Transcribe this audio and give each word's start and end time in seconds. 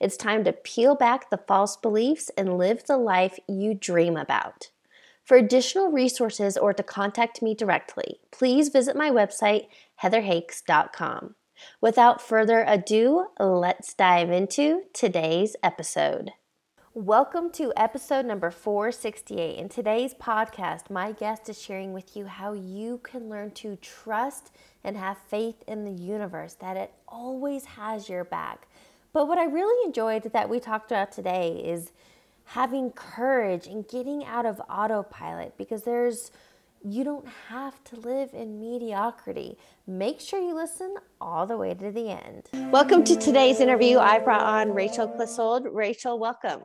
It's 0.00 0.16
time 0.16 0.44
to 0.44 0.52
peel 0.52 0.94
back 0.94 1.30
the 1.30 1.36
false 1.38 1.76
beliefs 1.76 2.30
and 2.36 2.58
live 2.58 2.84
the 2.84 2.96
life 2.96 3.38
you 3.48 3.74
dream 3.74 4.16
about. 4.16 4.70
For 5.24 5.36
additional 5.36 5.90
resources 5.90 6.56
or 6.56 6.72
to 6.72 6.82
contact 6.82 7.42
me 7.42 7.54
directly, 7.54 8.20
please 8.30 8.70
visit 8.70 8.96
my 8.96 9.10
website, 9.10 9.68
heatherhakes.com. 10.02 11.36
Without 11.80 12.20
further 12.20 12.64
ado, 12.66 13.26
let's 13.38 13.94
dive 13.94 14.30
into 14.30 14.82
today's 14.92 15.54
episode. 15.62 16.32
Welcome 16.94 17.50
to 17.52 17.72
episode 17.74 18.26
number 18.26 18.50
468. 18.50 19.56
In 19.56 19.70
today's 19.70 20.12
podcast, 20.12 20.90
my 20.90 21.12
guest 21.12 21.48
is 21.48 21.58
sharing 21.58 21.94
with 21.94 22.14
you 22.14 22.26
how 22.26 22.52
you 22.52 22.98
can 23.02 23.30
learn 23.30 23.52
to 23.52 23.76
trust 23.76 24.50
and 24.84 24.96
have 24.96 25.16
faith 25.16 25.62
in 25.66 25.84
the 25.84 26.02
universe, 26.02 26.52
that 26.54 26.76
it 26.76 26.92
always 27.08 27.64
has 27.64 28.10
your 28.10 28.24
back 28.24 28.68
but 29.12 29.28
what 29.28 29.38
I 29.38 29.44
really 29.44 29.86
enjoyed 29.86 30.24
that 30.32 30.48
we 30.48 30.60
talked 30.60 30.90
about 30.90 31.12
today 31.12 31.62
is 31.64 31.92
having 32.44 32.90
courage 32.92 33.66
and 33.66 33.86
getting 33.86 34.24
out 34.24 34.46
of 34.46 34.60
autopilot 34.68 35.56
because 35.56 35.82
there's 35.82 36.30
you 36.84 37.04
don't 37.04 37.26
have 37.48 37.82
to 37.84 37.96
live 37.96 38.34
in 38.34 38.58
mediocrity. 38.58 39.56
Make 39.86 40.20
sure 40.20 40.40
you 40.40 40.54
listen 40.54 40.96
all 41.20 41.46
the 41.46 41.56
way 41.56 41.74
to 41.74 41.92
the 41.92 42.10
end. 42.10 42.48
Welcome 42.72 43.04
to 43.04 43.16
today's 43.16 43.60
interview. 43.60 43.98
I 43.98 44.18
brought 44.18 44.42
on 44.42 44.74
Rachel 44.74 45.06
Clissold. 45.06 45.68
Rachel, 45.70 46.18
welcome. 46.18 46.62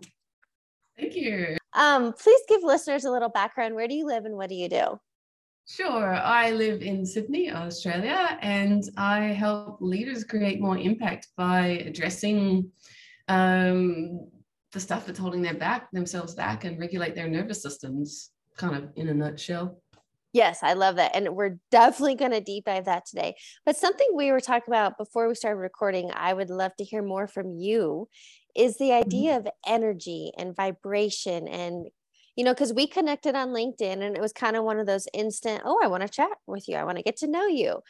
Thank 0.97 1.15
you. 1.15 1.57
Um, 1.73 2.13
please 2.13 2.41
give 2.49 2.63
listeners 2.63 3.05
a 3.05 3.11
little 3.11 3.29
background. 3.29 3.75
Where 3.75 3.87
do 3.87 3.93
you 3.93 4.07
live 4.07 4.25
and 4.25 4.35
what 4.35 4.49
do 4.49 4.55
you 4.55 4.69
do? 4.69 4.99
Sure. 5.69 6.15
I 6.15 6.51
live 6.51 6.81
in 6.81 7.05
Sydney, 7.05 7.51
Australia, 7.51 8.37
and 8.41 8.83
I 8.95 9.19
help 9.19 9.79
leaders 9.81 10.23
create 10.23 10.61
more 10.61 10.77
impact 10.77 11.27
by 11.35 11.83
addressing 11.85 12.71
um, 13.27 14.29
the 14.71 14.79
stuff 14.79 15.05
that's 15.05 15.19
holding 15.19 15.41
their 15.41 15.55
back 15.55 15.91
themselves 15.91 16.35
back 16.35 16.63
and 16.63 16.79
regulate 16.79 17.15
their 17.15 17.27
nervous 17.27 17.61
systems, 17.61 18.31
kind 18.55 18.77
of 18.77 18.89
in 18.95 19.09
a 19.09 19.13
nutshell. 19.13 19.81
Yes, 20.31 20.59
I 20.63 20.71
love 20.71 20.95
that. 20.95 21.13
And 21.13 21.35
we're 21.35 21.57
definitely 21.69 22.15
going 22.15 22.31
to 22.31 22.41
deep 22.41 22.65
dive 22.65 22.85
that 22.85 23.05
today. 23.05 23.35
But 23.65 23.75
something 23.75 24.07
we 24.13 24.31
were 24.31 24.39
talking 24.39 24.73
about 24.73 24.97
before 24.97 25.27
we 25.27 25.35
started 25.35 25.59
recording, 25.59 26.11
I 26.13 26.33
would 26.33 26.49
love 26.49 26.75
to 26.77 26.85
hear 26.85 27.01
more 27.01 27.27
from 27.27 27.57
you 27.57 28.07
is 28.55 28.77
the 28.77 28.85
mm-hmm. 28.85 29.05
idea 29.05 29.37
of 29.37 29.47
energy 29.65 30.31
and 30.37 30.55
vibration 30.55 31.47
and 31.47 31.87
you 32.37 32.43
know, 32.43 32.53
because 32.53 32.71
we 32.71 32.85
connected 32.85 33.35
on 33.35 33.49
LinkedIn 33.49 34.03
and 34.03 34.15
it 34.15 34.21
was 34.21 34.31
kind 34.31 34.55
of 34.55 34.63
one 34.63 34.79
of 34.79 34.85
those 34.85 35.07
instant, 35.11 35.63
oh, 35.65 35.79
I 35.83 35.87
want 35.87 36.03
to 36.03 36.09
chat 36.09 36.29
with 36.45 36.69
you. 36.69 36.75
I 36.75 36.83
want 36.83 36.97
to 36.97 37.03
get 37.03 37.17
to 37.17 37.27
know 37.27 37.47
you. 37.47 37.81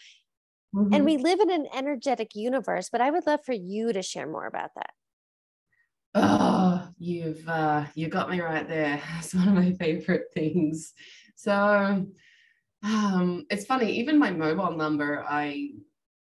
Mm-hmm. 0.73 0.93
And 0.93 1.05
we 1.05 1.17
live 1.17 1.41
in 1.41 1.51
an 1.51 1.67
energetic 1.75 2.33
universe, 2.33 2.89
but 2.89 3.01
I 3.01 3.11
would 3.11 3.27
love 3.27 3.41
for 3.45 3.53
you 3.53 3.91
to 3.91 4.01
share 4.01 4.25
more 4.25 4.47
about 4.47 4.71
that. 4.75 4.91
Oh, 6.15 6.87
you've 6.97 7.47
uh, 7.47 7.85
you 7.93 8.07
got 8.07 8.29
me 8.29 8.39
right 8.39 8.67
there. 8.67 9.01
It's 9.19 9.35
one 9.35 9.49
of 9.49 9.53
my 9.53 9.73
favorite 9.73 10.27
things. 10.33 10.93
So 11.35 12.07
um, 12.83 13.45
it's 13.49 13.65
funny, 13.65 13.91
even 13.99 14.17
my 14.17 14.31
mobile 14.31 14.77
number, 14.77 15.25
I 15.27 15.71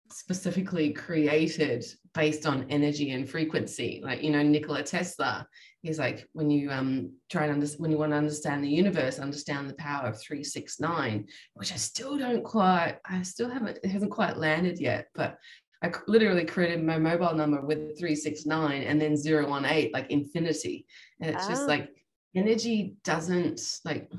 specifically 0.09 0.93
created 0.93 1.85
based 2.13 2.45
on 2.45 2.65
energy 2.69 3.11
and 3.11 3.29
frequency. 3.29 4.01
Like, 4.03 4.23
you 4.23 4.31
know, 4.31 4.41
Nikola 4.41 4.83
Tesla, 4.83 5.47
he's 5.85 5.99
like, 5.99 6.27
when 6.33 6.49
you 6.49 6.71
um 6.71 7.11
try 7.29 7.43
and 7.43 7.53
understand, 7.53 7.81
when 7.81 7.91
you 7.91 7.97
want 7.97 8.11
to 8.11 8.17
understand 8.17 8.63
the 8.63 8.69
universe, 8.69 9.19
understand 9.19 9.69
the 9.69 9.75
power 9.75 10.07
of 10.07 10.19
369, 10.19 11.27
which 11.53 11.71
I 11.71 11.75
still 11.75 12.17
don't 12.17 12.43
quite, 12.43 12.97
I 13.05 13.21
still 13.21 13.49
haven't, 13.49 13.79
it 13.83 13.89
hasn't 13.89 14.11
quite 14.11 14.37
landed 14.37 14.79
yet, 14.79 15.07
but 15.13 15.37
I 15.83 15.91
literally 16.07 16.45
created 16.45 16.83
my 16.83 16.97
mobile 16.97 17.35
number 17.35 17.61
with 17.61 17.97
369 17.99 18.81
and 18.83 18.99
then 18.99 19.13
018, 19.13 19.91
like 19.93 20.09
infinity. 20.09 20.87
And 21.21 21.29
it's 21.35 21.45
oh. 21.45 21.49
just 21.49 21.63
ah. 21.63 21.67
like 21.67 21.89
energy 22.35 22.95
doesn't 23.03 23.61
like, 23.85 24.11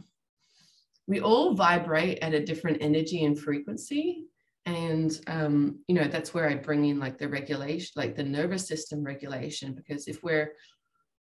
we 1.09 1.21
all 1.21 1.55
vibrate 1.55 2.19
at 2.21 2.35
a 2.35 2.45
different 2.45 2.79
energy 2.81 3.25
and 3.25 3.39
frequency 3.39 4.27
and 4.67 5.21
um, 5.29 5.79
you 5.87 5.95
know 5.95 6.09
that's 6.09 6.35
where 6.35 6.49
i 6.49 6.55
bring 6.55 6.85
in 6.85 6.99
like 6.99 7.19
the 7.19 7.29
regulation 7.29 7.93
like 7.95 8.17
the 8.17 8.23
nervous 8.23 8.67
system 8.67 9.03
regulation 9.05 9.73
because 9.73 10.09
if 10.09 10.23
we're 10.23 10.53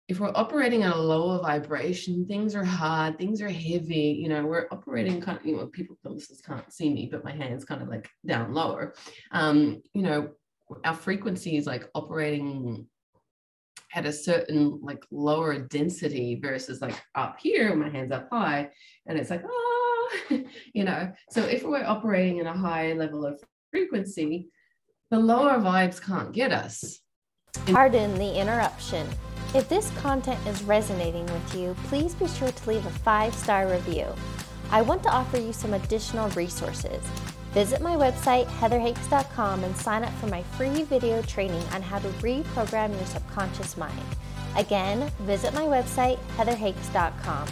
if 0.08 0.20
we're 0.20 0.32
operating 0.34 0.82
at 0.82 0.94
a 0.94 1.00
lower 1.00 1.40
vibration 1.40 2.26
things 2.26 2.54
are 2.54 2.64
hard 2.64 3.18
things 3.18 3.40
are 3.40 3.48
heavy 3.48 4.18
you 4.20 4.28
know 4.28 4.44
we're 4.44 4.66
operating 4.70 5.20
kind 5.20 5.38
of 5.38 5.46
you 5.46 5.56
know 5.56 5.66
people 5.66 5.96
listeners 6.04 6.40
can't 6.40 6.72
see 6.72 6.92
me 6.92 7.08
but 7.10 7.24
my 7.24 7.32
hands 7.32 7.64
kind 7.64 7.82
of 7.82 7.88
like 7.88 8.08
down 8.26 8.52
lower 8.52 8.94
um, 9.30 9.80
you 9.94 10.02
know 10.02 10.30
our 10.84 10.94
frequency 10.94 11.56
is 11.56 11.66
like 11.66 11.88
operating 11.94 12.86
at 13.94 14.06
a 14.06 14.12
certain 14.12 14.80
like 14.82 15.04
lower 15.10 15.58
density 15.58 16.40
versus 16.42 16.80
like 16.80 16.98
up 17.14 17.38
here 17.38 17.74
my 17.76 17.90
hands 17.90 18.10
up 18.10 18.28
high 18.32 18.70
and 19.06 19.19
it's 19.19 19.30
like 19.30 19.42
oh 19.44 19.82
you 20.72 20.84
know, 20.84 21.12
so 21.30 21.42
if 21.42 21.62
we're 21.62 21.84
operating 21.84 22.38
in 22.38 22.46
a 22.46 22.56
high 22.56 22.92
level 22.92 23.24
of 23.24 23.40
frequency, 23.70 24.48
the 25.10 25.19
lower 25.19 25.58
vibes 25.58 26.02
can't 26.02 26.32
get 26.32 26.52
us. 26.52 27.00
Pardon 27.66 28.14
the 28.14 28.38
interruption. 28.38 29.06
If 29.54 29.68
this 29.68 29.90
content 29.98 30.44
is 30.46 30.62
resonating 30.62 31.26
with 31.26 31.54
you, 31.54 31.76
please 31.84 32.14
be 32.14 32.26
sure 32.26 32.50
to 32.50 32.68
leave 32.68 32.86
a 32.86 32.90
five 32.90 33.34
star 33.34 33.68
review. 33.68 34.06
I 34.70 34.80
want 34.80 35.02
to 35.02 35.10
offer 35.10 35.38
you 35.38 35.52
some 35.52 35.74
additional 35.74 36.30
resources. 36.30 37.04
Visit 37.52 37.82
my 37.82 37.94
website, 37.94 38.46
heatherhakes.com, 38.46 39.62
and 39.62 39.76
sign 39.76 40.04
up 40.04 40.12
for 40.14 40.28
my 40.28 40.42
free 40.42 40.84
video 40.84 41.20
training 41.22 41.62
on 41.74 41.82
how 41.82 41.98
to 41.98 42.08
reprogram 42.08 42.96
your 42.96 43.04
subconscious 43.04 43.76
mind. 43.76 44.00
Again, 44.56 45.10
visit 45.20 45.52
my 45.52 45.64
website, 45.64 46.19
heatherhakes.com. 46.38 47.46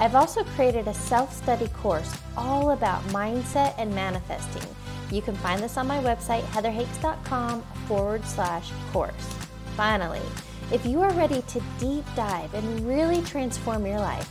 I've 0.00 0.16
also 0.16 0.42
created 0.42 0.88
a 0.88 0.94
self 0.94 1.32
study 1.32 1.68
course 1.68 2.12
all 2.36 2.72
about 2.72 3.02
mindset 3.08 3.74
and 3.78 3.94
manifesting. 3.94 4.68
You 5.12 5.22
can 5.22 5.36
find 5.36 5.62
this 5.62 5.76
on 5.76 5.86
my 5.86 5.98
website, 6.02 6.42
heatherhakes.com 6.46 7.62
forward 7.86 8.24
slash 8.24 8.72
course. 8.92 9.49
Finally, 9.76 10.22
if 10.72 10.86
you 10.86 11.00
are 11.00 11.12
ready 11.12 11.42
to 11.42 11.62
deep 11.78 12.04
dive 12.14 12.52
and 12.54 12.86
really 12.86 13.22
transform 13.22 13.86
your 13.86 13.98
life, 13.98 14.28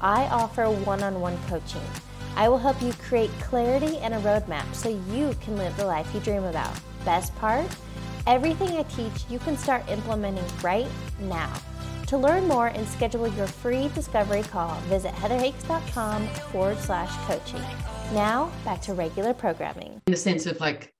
I 0.00 0.24
offer 0.26 0.70
one 0.70 1.02
on 1.02 1.20
one 1.20 1.38
coaching. 1.48 1.82
I 2.34 2.48
will 2.48 2.58
help 2.58 2.80
you 2.82 2.92
create 2.94 3.30
clarity 3.40 3.98
and 3.98 4.14
a 4.14 4.20
roadmap 4.20 4.74
so 4.74 4.88
you 4.88 5.34
can 5.40 5.56
live 5.56 5.76
the 5.76 5.84
life 5.84 6.12
you 6.14 6.20
dream 6.20 6.44
about. 6.44 6.74
Best 7.04 7.34
part? 7.36 7.66
Everything 8.26 8.76
I 8.76 8.84
teach 8.84 9.24
you 9.28 9.38
can 9.40 9.56
start 9.56 9.88
implementing 9.88 10.44
right 10.62 10.88
now. 11.20 11.52
To 12.06 12.18
learn 12.18 12.46
more 12.46 12.68
and 12.68 12.86
schedule 12.88 13.26
your 13.28 13.46
free 13.46 13.88
discovery 13.94 14.42
call, 14.42 14.74
visit 14.82 15.12
heatherhakes.com 15.12 16.26
forward 16.52 16.78
slash 16.78 17.10
coaching. 17.26 17.62
Now, 18.12 18.50
back 18.64 18.82
to 18.82 18.94
regular 18.94 19.34
programming. 19.34 20.00
In 20.06 20.12
the 20.12 20.16
sense 20.16 20.46
of 20.46 20.60
like, 20.60 20.92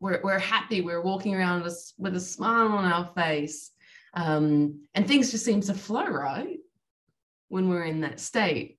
we're, 0.00 0.20
we're 0.22 0.38
happy, 0.38 0.80
we're 0.80 1.02
walking 1.02 1.34
around 1.34 1.62
with, 1.62 1.92
with 1.98 2.16
a 2.16 2.20
smile 2.20 2.68
on 2.68 2.84
our 2.84 3.10
face, 3.14 3.70
um, 4.14 4.80
and 4.94 5.06
things 5.06 5.30
just 5.30 5.44
seem 5.44 5.60
to 5.62 5.74
flow, 5.74 6.06
right? 6.06 6.58
When 7.48 7.68
we're 7.68 7.84
in 7.84 8.00
that 8.00 8.20
state, 8.20 8.78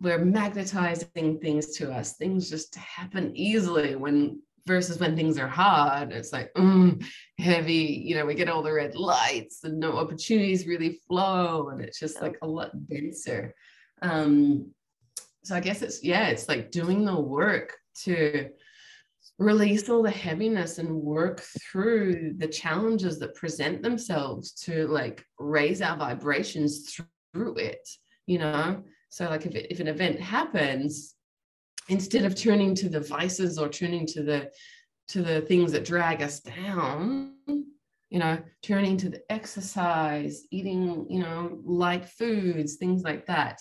we're 0.00 0.24
magnetizing 0.24 1.40
things 1.40 1.76
to 1.76 1.92
us. 1.92 2.14
Things 2.14 2.50
just 2.50 2.74
happen 2.74 3.34
easily 3.34 3.96
when 3.96 4.40
versus 4.66 4.98
when 4.98 5.16
things 5.16 5.38
are 5.38 5.48
hard. 5.48 6.12
It's 6.12 6.32
like 6.32 6.52
mm, 6.54 7.02
heavy 7.38 8.02
you 8.04 8.16
know 8.16 8.26
we 8.26 8.34
get 8.34 8.48
all 8.48 8.62
the 8.62 8.72
red 8.72 8.96
lights 8.96 9.64
and 9.64 9.78
no 9.78 9.96
opportunities 9.96 10.66
really 10.66 11.00
flow 11.06 11.68
and 11.68 11.80
it's 11.80 12.00
just 12.00 12.20
like 12.20 12.36
a 12.42 12.46
lot 12.46 12.70
denser. 12.88 13.54
Um 14.02 14.72
so 15.46 15.54
i 15.54 15.60
guess 15.60 15.80
it's 15.80 16.02
yeah 16.02 16.26
it's 16.26 16.48
like 16.48 16.72
doing 16.72 17.04
the 17.04 17.20
work 17.20 17.72
to 17.94 18.48
release 19.38 19.88
all 19.88 20.02
the 20.02 20.10
heaviness 20.10 20.78
and 20.78 20.88
work 20.90 21.42
through 21.70 22.32
the 22.38 22.46
challenges 22.46 23.18
that 23.18 23.34
present 23.34 23.82
themselves 23.82 24.52
to 24.52 24.86
like 24.88 25.24
raise 25.38 25.82
our 25.82 25.96
vibrations 25.96 26.98
through 27.34 27.54
it 27.56 27.86
you 28.26 28.38
know 28.38 28.82
so 29.10 29.28
like 29.28 29.44
if, 29.44 29.54
it, 29.54 29.66
if 29.70 29.80
an 29.80 29.88
event 29.88 30.18
happens 30.18 31.14
instead 31.88 32.24
of 32.24 32.34
turning 32.34 32.74
to 32.74 32.88
the 32.88 33.00
vices 33.00 33.58
or 33.58 33.68
turning 33.68 34.06
to 34.06 34.22
the 34.22 34.50
to 35.06 35.22
the 35.22 35.42
things 35.42 35.70
that 35.70 35.84
drag 35.84 36.22
us 36.22 36.40
down 36.40 37.36
you 38.10 38.18
know, 38.20 38.38
turning 38.62 38.96
to 38.96 39.08
the 39.08 39.20
exercise, 39.30 40.44
eating, 40.50 41.06
you 41.10 41.20
know, 41.20 41.58
light 41.64 42.08
foods, 42.08 42.76
things 42.76 43.02
like 43.02 43.26
that. 43.26 43.60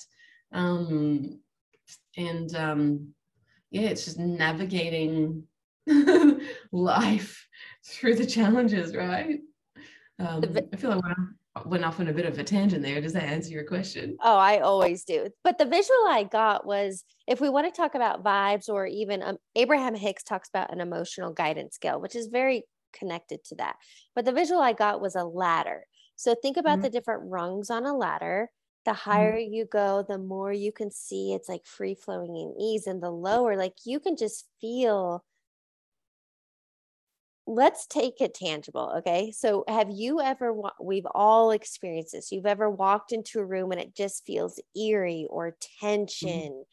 Um, 0.52 1.40
and 2.16 2.56
um, 2.56 3.14
yeah, 3.72 3.90
it's 3.90 4.06
just 4.06 4.20
navigating 4.20 5.44
life 6.72 7.48
through 7.86 8.16
the 8.16 8.26
challenges, 8.26 8.96
right? 8.96 9.40
Um, 10.20 10.44
I 10.74 10.78
feel 10.78 10.92
like 10.92 11.04
I 11.04 11.62
went 11.66 11.86
off 11.86 12.00
on 12.00 12.08
a 12.08 12.14
bit 12.14 12.26
of 12.26 12.38
a 12.38 12.44
tangent 12.44 12.84
there. 12.84 13.02
Does 13.02 13.14
that 13.14 13.24
answer 13.24 13.52
your 13.52 13.66
question? 13.66 14.18
Oh, 14.22 14.38
I 14.38 14.60
always 14.60 15.04
do. 15.04 15.30
But 15.44 15.58
the 15.58 15.66
visual 15.66 16.08
I 16.08 16.28
got 16.30 16.66
was 16.66 17.04
if 17.28 17.40
we 17.40 17.50
want 17.50 17.74
to 17.74 17.76
talk 17.76 17.96
about 17.96 18.24
vibes, 18.24 18.70
or 18.70 18.86
even 18.88 19.24
um, 19.24 19.38
Abraham 19.56 19.96
Hicks 19.96 20.24
talks 20.24 20.50
about 20.50 20.74
an 20.74 20.82
emotional 20.82 21.34
guidance 21.34 21.76
scale, 21.76 22.00
which 22.02 22.16
is 22.16 22.28
very 22.28 22.64
connected 22.94 23.44
to 23.46 23.56
that. 23.56 23.76
But 24.16 24.26
the 24.26 24.32
visual 24.32 24.62
I 24.62 24.74
got 24.74 25.02
was 25.02 25.16
a 25.16 25.24
ladder. 25.24 25.86
So 26.16 26.36
think 26.36 26.58
about 26.58 26.74
mm-hmm. 26.74 26.82
the 26.84 26.90
different 26.90 27.30
rungs 27.30 27.70
on 27.70 27.86
a 27.86 27.96
ladder. 27.96 28.50
The 28.86 28.92
mm-hmm. 28.92 29.10
higher 29.10 29.38
mm-hmm. 29.38 29.54
you 29.54 29.66
go, 29.66 30.06
the 30.08 30.18
more 30.18 30.52
you 30.52 30.72
can 30.72 30.92
see 30.92 31.34
it's 31.34 31.50
like 31.50 31.66
free 31.66 31.96
flowing 31.96 32.36
and 32.38 32.54
ease. 32.60 32.88
And 32.88 33.02
the 33.02 33.12
lower, 33.12 33.56
like 33.56 33.76
you 33.86 34.00
can 34.00 34.16
just 34.18 34.46
feel. 34.62 35.24
Let's 37.48 37.86
take 37.86 38.22
it 38.22 38.34
tangible. 38.34 38.96
Okay. 39.00 39.32
So, 39.32 39.64
have 39.68 39.90
you 39.92 40.20
ever, 40.20 40.54
we've 40.82 41.08
all 41.14 41.52
experienced 41.52 42.14
this. 42.14 42.32
You've 42.32 42.46
ever 42.46 42.70
walked 42.70 43.12
into 43.12 43.40
a 43.40 43.46
room 43.46 43.72
and 43.72 43.80
it 43.80 43.96
just 43.96 44.26
feels 44.26 44.60
eerie 44.76 45.28
or 45.30 45.52
mm-hmm. 45.52 45.86
tension. 45.88 46.66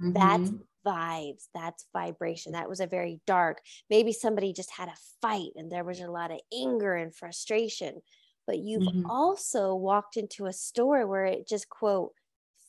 Mm-hmm. 0.00 0.12
That's 0.12 0.52
vibes 0.84 1.44
that's 1.54 1.86
vibration 1.92 2.52
that 2.52 2.68
was 2.68 2.80
a 2.80 2.86
very 2.86 3.20
dark 3.26 3.60
maybe 3.88 4.12
somebody 4.12 4.52
just 4.52 4.70
had 4.70 4.88
a 4.88 4.94
fight 5.20 5.50
and 5.56 5.70
there 5.70 5.84
was 5.84 6.00
a 6.00 6.10
lot 6.10 6.30
of 6.30 6.40
anger 6.52 6.94
and 6.94 7.14
frustration 7.14 8.00
but 8.46 8.58
you've 8.58 8.82
mm-hmm. 8.82 9.08
also 9.08 9.74
walked 9.74 10.16
into 10.16 10.46
a 10.46 10.52
store 10.52 11.06
where 11.06 11.24
it 11.24 11.46
just 11.46 11.68
quote 11.68 12.12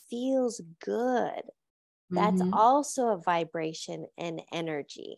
feels 0.10 0.62
good 0.84 1.42
that's 2.10 2.42
mm-hmm. 2.42 2.54
also 2.54 3.08
a 3.08 3.22
vibration 3.22 4.06
and 4.18 4.42
energy 4.52 5.18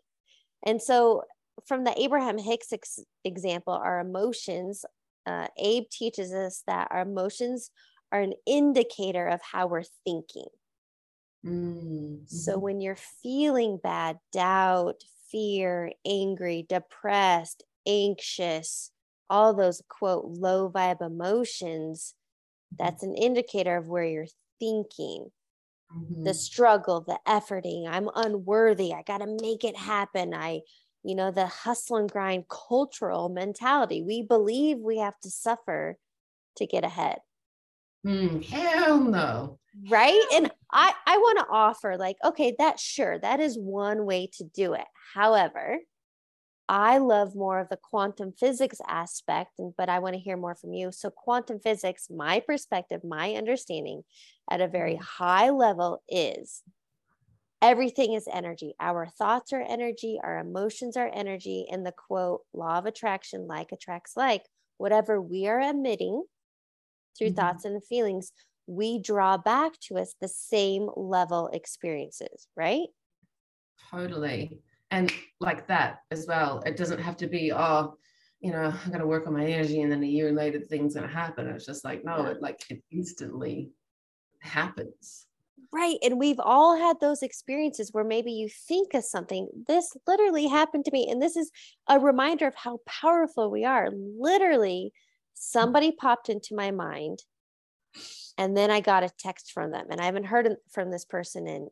and 0.65 0.81
so 0.81 1.23
from 1.67 1.83
the 1.83 1.93
abraham 2.01 2.37
hicks 2.37 2.71
ex- 2.73 2.99
example 3.23 3.73
our 3.73 3.99
emotions 3.99 4.85
uh, 5.25 5.47
abe 5.57 5.89
teaches 5.89 6.33
us 6.33 6.63
that 6.67 6.87
our 6.91 7.01
emotions 7.01 7.71
are 8.11 8.21
an 8.21 8.33
indicator 8.45 9.27
of 9.27 9.41
how 9.41 9.67
we're 9.67 9.83
thinking 10.03 10.45
Mm-hmm. 11.45 12.25
So 12.25 12.57
when 12.57 12.81
you're 12.81 12.97
feeling 13.21 13.79
bad, 13.81 14.17
doubt, 14.31 15.03
fear, 15.31 15.91
angry, 16.05 16.65
depressed, 16.67 17.63
anxious, 17.87 18.91
all 19.29 19.53
those 19.53 19.81
quote 19.87 20.25
low 20.25 20.69
vibe 20.69 21.01
emotions, 21.01 22.15
mm-hmm. 22.73 22.83
that's 22.83 23.03
an 23.03 23.15
indicator 23.15 23.77
of 23.77 23.87
where 23.87 24.05
you're 24.05 24.27
thinking. 24.59 25.27
Mm-hmm. 25.95 26.23
The 26.23 26.33
struggle, 26.33 27.01
the 27.01 27.19
efforting, 27.27 27.87
I'm 27.87 28.09
unworthy, 28.15 28.93
I 28.93 29.03
got 29.03 29.19
to 29.19 29.37
make 29.41 29.63
it 29.63 29.77
happen. 29.77 30.33
I, 30.33 30.61
you 31.05 31.15
know, 31.15 31.31
the 31.31 31.47
hustle 31.47 31.97
and 31.97 32.11
grind 32.11 32.45
cultural 32.49 33.29
mentality. 33.29 34.01
We 34.01 34.23
believe 34.23 34.79
we 34.79 34.97
have 34.97 35.19
to 35.21 35.29
suffer 35.29 35.97
to 36.57 36.65
get 36.65 36.83
ahead. 36.83 37.19
Mm, 38.05 38.43
hell 38.45 38.99
no 38.99 39.59
right 39.89 40.21
and 40.33 40.49
i 40.71 40.93
i 41.05 41.17
want 41.17 41.39
to 41.39 41.45
offer 41.49 41.97
like 41.97 42.15
okay 42.23 42.55
that 42.59 42.79
sure 42.79 43.19
that 43.19 43.39
is 43.39 43.57
one 43.57 44.05
way 44.05 44.29
to 44.31 44.43
do 44.43 44.73
it 44.73 44.85
however 45.13 45.79
i 46.69 46.97
love 46.97 47.35
more 47.35 47.59
of 47.59 47.69
the 47.69 47.77
quantum 47.77 48.31
physics 48.31 48.79
aspect 48.87 49.59
but 49.77 49.89
i 49.89 49.99
want 49.99 50.13
to 50.13 50.21
hear 50.21 50.37
more 50.37 50.55
from 50.55 50.73
you 50.73 50.91
so 50.91 51.09
quantum 51.09 51.59
physics 51.59 52.07
my 52.09 52.39
perspective 52.39 53.01
my 53.03 53.33
understanding 53.33 54.01
at 54.49 54.61
a 54.61 54.67
very 54.67 54.93
mm-hmm. 54.93 55.23
high 55.23 55.49
level 55.49 56.01
is 56.07 56.63
everything 57.61 58.13
is 58.13 58.27
energy 58.31 58.75
our 58.79 59.07
thoughts 59.07 59.53
are 59.53 59.61
energy 59.61 60.19
our 60.23 60.39
emotions 60.39 60.97
are 60.97 61.09
energy 61.13 61.65
and 61.71 61.85
the 61.85 61.93
quote 61.93 62.41
law 62.53 62.77
of 62.77 62.85
attraction 62.85 63.47
like 63.47 63.71
attracts 63.71 64.13
like 64.15 64.43
whatever 64.77 65.21
we 65.21 65.47
are 65.47 65.59
emitting 65.59 66.23
through 67.17 67.27
mm-hmm. 67.27 67.35
thoughts 67.35 67.65
and 67.65 67.83
feelings 67.85 68.31
we 68.67 68.99
draw 68.99 69.37
back 69.37 69.73
to 69.79 69.97
us 69.97 70.15
the 70.19 70.27
same 70.27 70.89
level 70.95 71.49
experiences, 71.53 72.47
right? 72.55 72.87
Totally. 73.91 74.59
And 74.91 75.11
like 75.39 75.67
that 75.67 75.99
as 76.11 76.25
well. 76.27 76.61
It 76.65 76.77
doesn't 76.77 76.99
have 76.99 77.17
to 77.17 77.27
be, 77.27 77.51
oh, 77.53 77.95
you 78.39 78.51
know, 78.51 78.73
I'm 78.85 78.91
gonna 78.91 79.07
work 79.07 79.27
on 79.27 79.33
my 79.33 79.45
energy 79.45 79.81
and 79.81 79.91
then 79.91 80.03
a 80.03 80.07
year 80.07 80.31
later 80.31 80.59
thing's 80.59 80.95
gonna 80.95 81.07
happen. 81.07 81.47
It's 81.47 81.65
just 81.65 81.85
like, 81.85 82.03
no, 82.03 82.25
it 82.25 82.41
like 82.41 82.59
it 82.69 82.81
instantly 82.91 83.71
happens. 84.39 85.24
Right. 85.73 85.97
And 86.03 86.19
we've 86.19 86.39
all 86.39 86.77
had 86.77 86.99
those 86.99 87.21
experiences 87.21 87.89
where 87.91 88.03
maybe 88.03 88.31
you 88.31 88.49
think 88.49 88.93
of 88.93 89.03
something. 89.03 89.47
This 89.67 89.95
literally 90.07 90.47
happened 90.47 90.85
to 90.85 90.91
me. 90.91 91.07
And 91.09 91.21
this 91.21 91.35
is 91.35 91.51
a 91.87 91.99
reminder 91.99 92.47
of 92.47 92.55
how 92.55 92.79
powerful 92.85 93.49
we 93.51 93.65
are. 93.65 93.89
Literally, 93.91 94.93
somebody 95.33 95.91
popped 95.91 96.29
into 96.29 96.55
my 96.55 96.71
mind 96.71 97.23
and 98.37 98.55
then 98.55 98.71
I 98.71 98.81
got 98.81 99.03
a 99.03 99.09
text 99.17 99.51
from 99.53 99.71
them, 99.71 99.87
and 99.89 100.01
I 100.01 100.05
haven't 100.05 100.25
heard 100.25 100.49
from 100.71 100.91
this 100.91 101.05
person 101.05 101.47
in 101.47 101.69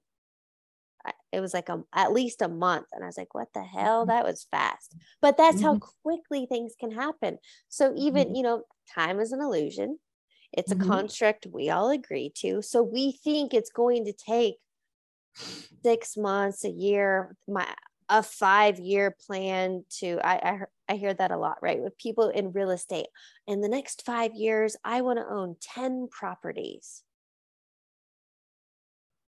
it 1.33 1.41
was 1.41 1.53
like 1.53 1.67
a, 1.67 1.83
at 1.93 2.13
least 2.13 2.41
a 2.41 2.47
month 2.47 2.85
and 2.93 3.03
i 3.03 3.07
was 3.07 3.17
like 3.17 3.33
what 3.33 3.51
the 3.53 3.61
hell 3.61 4.03
mm-hmm. 4.03 4.11
that 4.11 4.23
was 4.23 4.47
fast 4.51 4.95
but 5.21 5.35
that's 5.35 5.61
how 5.61 5.73
mm-hmm. 5.73 5.85
quickly 6.01 6.45
things 6.45 6.75
can 6.79 6.91
happen 6.91 7.37
so 7.67 7.93
even 7.97 8.27
mm-hmm. 8.27 8.35
you 8.35 8.41
know 8.41 8.63
time 8.95 9.19
is 9.19 9.33
an 9.33 9.41
illusion 9.41 9.99
it's 10.53 10.71
a 10.71 10.75
mm-hmm. 10.75 10.89
construct 10.89 11.47
we 11.51 11.69
all 11.69 11.89
agree 11.89 12.31
to 12.35 12.61
so 12.61 12.81
we 12.81 13.11
think 13.23 13.53
it's 13.53 13.71
going 13.71 14.05
to 14.05 14.13
take 14.13 14.55
six 15.35 16.15
months 16.15 16.63
a 16.63 16.69
year 16.69 17.35
my 17.47 17.67
a 18.09 18.21
five 18.21 18.79
year 18.79 19.15
plan 19.25 19.83
to 19.89 20.19
I, 20.23 20.33
I 20.33 20.59
I 20.89 20.95
hear 20.95 21.13
that 21.13 21.31
a 21.31 21.37
lot, 21.37 21.57
right? 21.61 21.81
With 21.81 21.97
people 21.97 22.29
in 22.29 22.51
real 22.51 22.69
estate. 22.69 23.07
In 23.47 23.61
the 23.61 23.69
next 23.69 24.05
five 24.05 24.33
years, 24.35 24.75
I 24.83 25.01
want 25.01 25.19
to 25.19 25.25
own 25.25 25.55
10 25.61 26.09
properties 26.11 27.03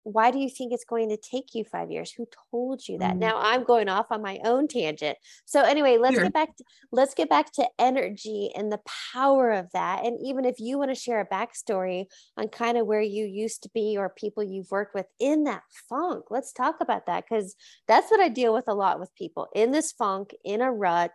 why 0.04 0.30
do 0.30 0.38
you 0.38 0.48
think 0.48 0.72
it's 0.72 0.84
going 0.84 1.08
to 1.08 1.16
take 1.16 1.54
you 1.54 1.64
five 1.64 1.90
years? 1.90 2.12
Who 2.12 2.26
told 2.50 2.86
you 2.86 2.98
that? 2.98 3.14
Mm. 3.14 3.18
now 3.18 3.38
i'm 3.38 3.64
going 3.64 3.88
off 3.88 4.06
on 4.10 4.22
my 4.22 4.38
own 4.44 4.68
tangent. 4.68 5.18
So 5.44 5.62
anyway 5.62 5.96
let's 5.98 6.14
sure. 6.14 6.24
get 6.24 6.32
back 6.32 6.56
to, 6.56 6.64
let's 6.92 7.14
get 7.14 7.28
back 7.28 7.52
to 7.54 7.66
energy 7.78 8.50
and 8.54 8.70
the 8.70 8.80
power 9.12 9.50
of 9.50 9.70
that. 9.72 10.04
And 10.04 10.18
even 10.22 10.44
if 10.44 10.60
you 10.60 10.78
want 10.78 10.90
to 10.90 10.94
share 10.94 11.20
a 11.20 11.26
backstory 11.26 12.06
on 12.36 12.48
kind 12.48 12.78
of 12.78 12.86
where 12.86 13.00
you 13.00 13.24
used 13.24 13.62
to 13.64 13.70
be 13.74 13.96
or 13.98 14.08
people 14.08 14.42
you've 14.42 14.70
worked 14.70 14.94
with 14.94 15.06
in 15.18 15.44
that 15.44 15.62
funk 15.88 16.24
let's 16.30 16.52
talk 16.52 16.76
about 16.80 17.06
that 17.06 17.24
because 17.28 17.54
that's 17.88 18.10
what 18.10 18.20
i 18.20 18.28
deal 18.28 18.54
with 18.54 18.64
a 18.68 18.74
lot 18.74 19.00
with 19.00 19.14
people 19.14 19.48
in 19.54 19.70
this 19.70 19.92
funk 19.92 20.34
in 20.44 20.60
a 20.60 20.70
rut 20.70 21.12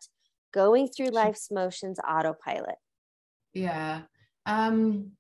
going 0.54 0.88
through 0.88 1.10
life's 1.10 1.52
motions 1.52 2.00
autopilot. 2.08 2.76
Yeah 3.54 4.02
um 4.46 5.12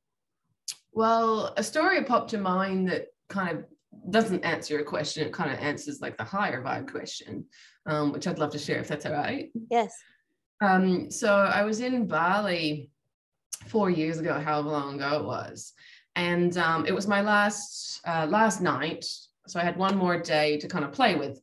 well 0.91 1.53
a 1.57 1.63
story 1.63 2.03
popped 2.03 2.31
to 2.31 2.37
mind 2.37 2.89
that 2.89 3.07
kind 3.29 3.57
of 3.57 3.65
doesn't 4.11 4.43
answer 4.43 4.73
your 4.73 4.83
question. 4.83 5.25
It 5.25 5.33
kind 5.33 5.51
of 5.51 5.59
answers 5.59 6.01
like 6.01 6.17
the 6.17 6.23
higher 6.23 6.61
vibe 6.63 6.91
question, 6.91 7.45
um, 7.85 8.11
which 8.11 8.27
I'd 8.27 8.39
love 8.39 8.51
to 8.51 8.59
share 8.59 8.79
if 8.79 8.87
that's 8.87 9.05
all 9.05 9.13
right. 9.13 9.49
Yes. 9.69 9.93
Um, 10.61 11.09
so 11.09 11.33
I 11.33 11.63
was 11.63 11.79
in 11.79 12.07
Bali 12.07 12.89
four 13.67 13.89
years 13.89 14.19
ago, 14.19 14.39
however 14.39 14.69
long 14.69 14.95
ago 14.95 15.19
it 15.19 15.25
was, 15.25 15.73
and 16.15 16.57
um, 16.57 16.85
it 16.85 16.93
was 16.93 17.07
my 17.07 17.21
last 17.21 18.01
uh, 18.05 18.27
last 18.29 18.61
night. 18.61 19.05
So 19.47 19.59
I 19.59 19.63
had 19.63 19.77
one 19.77 19.97
more 19.97 20.19
day 20.19 20.57
to 20.57 20.67
kind 20.67 20.85
of 20.85 20.91
play 20.91 21.15
with 21.15 21.41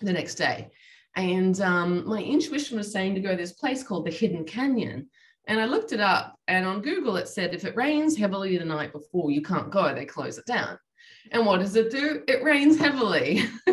the 0.00 0.12
next 0.12 0.36
day, 0.36 0.70
and 1.16 1.60
um, 1.60 2.06
my 2.06 2.22
intuition 2.22 2.78
was 2.78 2.92
saying 2.92 3.14
to 3.14 3.20
go 3.20 3.30
to 3.30 3.36
this 3.36 3.52
place 3.52 3.82
called 3.82 4.06
the 4.06 4.10
Hidden 4.10 4.44
Canyon. 4.44 5.08
And 5.48 5.58
I 5.58 5.64
looked 5.64 5.92
it 5.92 6.00
up, 6.00 6.38
and 6.46 6.66
on 6.66 6.82
Google 6.82 7.16
it 7.16 7.26
said 7.26 7.54
if 7.54 7.64
it 7.64 7.74
rains 7.74 8.16
heavily 8.16 8.58
the 8.58 8.66
night 8.66 8.92
before, 8.92 9.30
you 9.30 9.40
can't 9.40 9.70
go. 9.70 9.94
They 9.94 10.04
close 10.04 10.36
it 10.36 10.44
down. 10.44 10.78
And 11.30 11.44
what 11.44 11.60
does 11.60 11.76
it 11.76 11.90
do? 11.90 12.22
It 12.26 12.42
rains 12.42 12.78
heavily. 12.78 13.42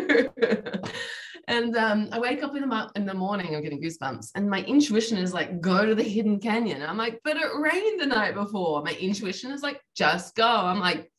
and 1.48 1.76
um, 1.76 2.08
I 2.12 2.18
wake 2.18 2.42
up 2.42 2.54
in 2.54 2.68
the, 2.68 2.90
in 2.96 3.06
the 3.06 3.14
morning, 3.14 3.54
I'm 3.54 3.62
getting 3.62 3.80
goosebumps, 3.80 4.32
and 4.34 4.48
my 4.48 4.62
intuition 4.62 5.16
is 5.18 5.32
like, 5.32 5.60
go 5.60 5.86
to 5.86 5.94
the 5.94 6.02
hidden 6.02 6.38
canyon. 6.38 6.82
I'm 6.82 6.98
like, 6.98 7.20
but 7.24 7.36
it 7.36 7.48
rained 7.58 8.00
the 8.00 8.06
night 8.06 8.34
before. 8.34 8.82
My 8.82 8.92
intuition 8.92 9.50
is 9.52 9.62
like, 9.62 9.80
just 9.94 10.34
go. 10.34 10.46
I'm 10.46 10.80
like, 10.80 11.10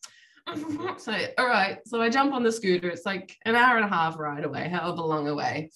so 0.97 1.13
all 1.37 1.47
right. 1.47 1.79
So 1.85 2.01
I 2.01 2.09
jump 2.09 2.33
on 2.33 2.43
the 2.43 2.51
scooter. 2.51 2.89
It's 2.89 3.05
like 3.05 3.35
an 3.45 3.55
hour 3.55 3.77
and 3.77 3.85
a 3.85 3.89
half 3.89 4.17
ride 4.17 4.45
away, 4.45 4.69
however 4.69 5.01
long 5.01 5.27
away. 5.27 5.71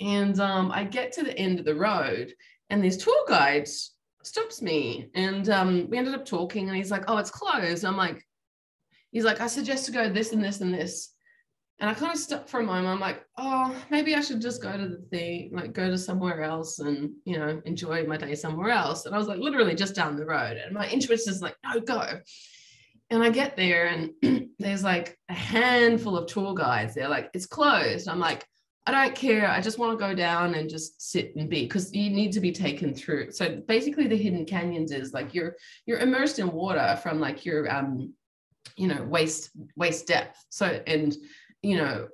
And 0.00 0.40
um, 0.40 0.72
I 0.72 0.84
get 0.84 1.12
to 1.12 1.22
the 1.22 1.36
end 1.38 1.58
of 1.58 1.64
the 1.64 1.74
road, 1.74 2.32
and 2.70 2.82
this 2.82 2.96
tour 2.96 3.24
guide 3.28 3.68
stops 4.22 4.62
me. 4.62 5.10
And 5.14 5.48
um, 5.50 5.88
we 5.90 5.98
ended 5.98 6.14
up 6.14 6.24
talking, 6.24 6.68
and 6.68 6.76
he's 6.76 6.90
like, 6.90 7.04
oh, 7.08 7.18
it's 7.18 7.30
closed. 7.30 7.84
I'm 7.84 7.96
like, 7.96 8.24
he's 9.10 9.24
like, 9.24 9.40
I 9.40 9.46
suggest 9.46 9.86
to 9.86 9.92
go 9.92 10.08
this 10.08 10.32
and 10.32 10.42
this 10.42 10.60
and 10.60 10.72
this. 10.72 11.14
and 11.78 11.88
I 11.88 11.94
kind 11.94 12.12
of 12.12 12.18
stuck 12.18 12.48
for 12.48 12.60
a 12.60 12.62
moment. 12.62 12.88
I'm 12.88 13.00
like, 13.00 13.24
oh, 13.38 13.74
maybe 13.90 14.14
I 14.14 14.20
should 14.20 14.40
just 14.40 14.62
go 14.62 14.76
to 14.76 14.88
the 14.88 15.02
thing, 15.10 15.50
like 15.52 15.72
go 15.72 15.88
to 15.88 15.96
somewhere 15.98 16.42
else 16.42 16.78
and, 16.78 17.12
you 17.24 17.38
know, 17.38 17.60
enjoy 17.64 18.04
my 18.06 18.16
day 18.18 18.34
somewhere 18.34 18.70
else. 18.70 19.06
And 19.06 19.14
I 19.14 19.18
was 19.18 19.28
like, 19.28 19.38
literally 19.40 19.74
just 19.74 19.94
down 19.94 20.16
the 20.16 20.26
road. 20.26 20.58
And 20.58 20.74
my 20.74 20.88
intuition 20.88 21.32
is 21.32 21.40
like, 21.42 21.56
no, 21.64 21.80
go. 21.80 22.20
And 23.08 23.22
I 23.22 23.30
get 23.30 23.56
there 23.56 23.86
and 23.86 24.50
there's 24.58 24.84
like 24.84 25.18
a 25.28 25.34
handful 25.34 26.16
of 26.16 26.26
tour 26.26 26.54
guides. 26.54 26.94
They're 26.94 27.08
like, 27.08 27.30
it's 27.34 27.46
closed. 27.46 28.08
I'm 28.08 28.20
like, 28.20 28.46
I 28.86 28.92
don't 28.92 29.14
care. 29.14 29.48
I 29.48 29.60
just 29.60 29.78
want 29.78 29.98
to 29.98 30.04
go 30.04 30.14
down 30.14 30.54
and 30.54 30.68
just 30.68 31.00
sit 31.10 31.34
and 31.36 31.48
be 31.48 31.62
because 31.62 31.94
you 31.94 32.10
need 32.10 32.32
to 32.32 32.40
be 32.40 32.52
taken 32.52 32.94
through. 32.94 33.30
So 33.30 33.62
basically 33.68 34.06
the 34.06 34.16
hidden 34.16 34.44
canyons 34.44 34.90
is 34.90 35.12
like 35.12 35.34
you're 35.34 35.56
you're 35.86 35.98
immersed 35.98 36.38
in 36.38 36.50
water 36.50 36.98
from 37.02 37.20
like 37.20 37.44
your 37.44 37.70
um 37.70 38.14
you 38.76 38.88
know 38.88 39.02
waist 39.02 39.50
waist 39.76 40.06
depth. 40.06 40.44
So 40.50 40.80
and 40.86 41.16
you 41.62 41.76
know, 41.76 42.08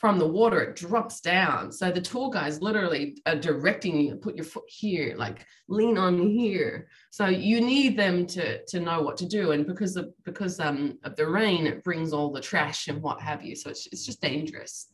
from 0.00 0.18
the 0.18 0.26
water, 0.26 0.62
it 0.62 0.76
drops 0.76 1.20
down. 1.20 1.70
So 1.70 1.90
the 1.90 2.00
tour 2.00 2.30
guys 2.30 2.62
literally 2.62 3.18
are 3.26 3.36
directing 3.36 4.00
you, 4.00 4.16
put 4.16 4.34
your 4.34 4.46
foot 4.46 4.64
here, 4.66 5.14
like 5.14 5.44
lean 5.68 5.98
on 5.98 6.18
here. 6.18 6.88
So 7.10 7.26
you 7.26 7.60
need 7.60 7.98
them 7.98 8.26
to 8.28 8.64
to 8.64 8.80
know 8.80 9.02
what 9.02 9.18
to 9.18 9.26
do. 9.26 9.52
And 9.52 9.66
because 9.66 9.96
of 9.96 10.08
because 10.24 10.58
um 10.58 10.98
of 11.04 11.16
the 11.16 11.26
rain, 11.26 11.66
it 11.66 11.84
brings 11.84 12.12
all 12.14 12.32
the 12.32 12.40
trash 12.40 12.88
and 12.88 13.02
what 13.02 13.20
have 13.20 13.44
you. 13.44 13.54
So 13.54 13.70
it's, 13.70 13.86
it's 13.88 14.06
just 14.06 14.22
dangerous. 14.22 14.86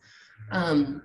Um 0.51 1.03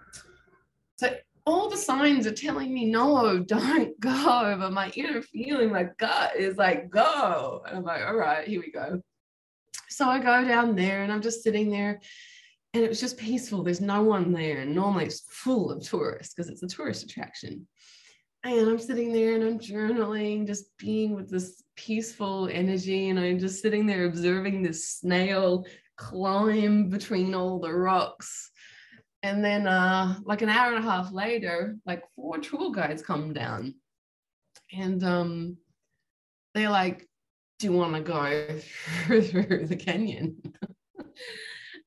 so 0.98 1.16
all 1.46 1.70
the 1.70 1.78
signs 1.78 2.26
are 2.26 2.34
telling 2.34 2.74
me 2.74 2.86
no, 2.86 3.40
don't 3.40 4.00
go. 4.00 4.58
But 4.60 4.74
my 4.74 4.90
inner 4.96 5.22
feeling, 5.22 5.72
my 5.72 5.88
gut 5.98 6.36
is 6.38 6.58
like, 6.58 6.90
go. 6.90 7.64
And 7.68 7.78
I'm 7.78 7.84
like, 7.84 8.02
all 8.02 8.16
right, 8.16 8.48
here 8.48 8.62
we 8.62 8.72
go. 8.72 9.02
So 9.92 10.08
I 10.08 10.20
go 10.20 10.44
down 10.46 10.76
there 10.76 11.04
and 11.04 11.12
I'm 11.12 11.22
just 11.22 11.44
sitting 11.44 11.70
there 11.70 12.02
and 12.74 12.84
it 12.84 12.90
was 12.90 13.02
just 13.02 13.18
peaceful. 13.18 13.64
There's 13.64 13.82
no 13.82 14.02
one 14.02 14.32
there. 14.32 14.60
And 14.60 14.74
normally 14.74 15.06
it's 15.06 15.26
full 15.30 15.72
of 15.72 15.84
tourists 15.84 16.34
because 16.34 16.50
it's 16.50 16.64
a 16.64 16.68
tourist 16.68 17.04
attraction. 17.04 17.68
And 18.44 18.70
I'm 18.70 18.80
sitting 18.80 19.12
there 19.12 19.36
and 19.36 19.44
I'm 19.44 19.60
journaling, 19.60 20.48
just 20.48 20.66
being 20.78 21.14
with 21.14 21.30
this 21.30 21.62
peaceful 21.76 22.50
energy. 22.52 23.10
And 23.10 23.20
I'm 23.20 23.40
just 23.40 23.62
sitting 23.62 23.86
there 23.86 24.06
observing 24.06 24.64
this 24.64 24.90
snail 24.90 25.66
climb 25.98 26.90
between 26.90 27.36
all 27.36 27.60
the 27.60 27.74
rocks. 27.74 28.50
And 29.22 29.44
then, 29.44 29.68
uh, 29.68 30.16
like 30.24 30.42
an 30.42 30.50
hour 30.50 30.74
and 30.74 30.84
a 30.84 30.90
half 30.90 31.12
later, 31.12 31.78
like 31.86 32.04
four 32.16 32.40
tour 32.40 32.72
guides 32.72 33.04
come 33.04 33.34
down. 33.34 33.76
And 34.74 35.04
um, 35.04 35.58
they're 36.56 36.72
like, 36.72 37.08
you 37.64 37.72
want 37.72 37.96
to 37.96 38.02
go 38.02 38.48
through 39.06 39.66
the 39.68 39.76
canyon? 39.76 40.38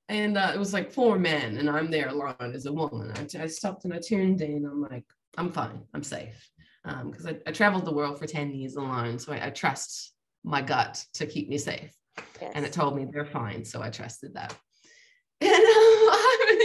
and 0.09 0.37
uh, 0.37 0.53
it 0.55 0.59
was 0.59 0.73
like 0.73 0.93
four 0.93 1.19
men 1.19 1.57
and 1.59 1.69
i'm 1.69 1.91
there 1.91 2.09
alone 2.09 2.35
as 2.41 2.67
a 2.67 2.73
woman 2.73 3.13
I, 3.17 3.45
I 3.45 3.47
stopped 3.47 3.85
and 3.85 3.95
i 3.95 3.99
tuned 3.99 4.43
in 4.43 4.65
i'm 4.67 4.83
like 4.83 5.05
i'm 5.39 5.51
fine 5.51 5.83
i'm 5.95 6.03
safe 6.03 6.51
because 6.85 7.27
um, 7.27 7.37
I, 7.47 7.49
I, 7.49 7.53
traveled 7.53 7.87
the 7.87 7.95
world 7.95 8.19
for 8.19 8.27
10 8.27 8.53
years 8.53 8.77
alone 8.77 9.19
so 9.19 9.33
I, 9.33 9.47
I 9.47 9.51
trust 9.51 10.13
my 10.45 10.61
gut 10.61 11.03
to 11.15 11.27
keep 11.27 11.49
me 11.49 11.57
safe 11.57 11.93
yes. 12.41 12.53
and 12.55 12.67
it 12.67 12.73
told 12.73 12.95
me 12.97 13.07
they're 13.11 13.25
fine 13.25 13.65
so 13.65 13.81
i 13.81 13.89
trusted 13.89 14.35
that 14.35 14.55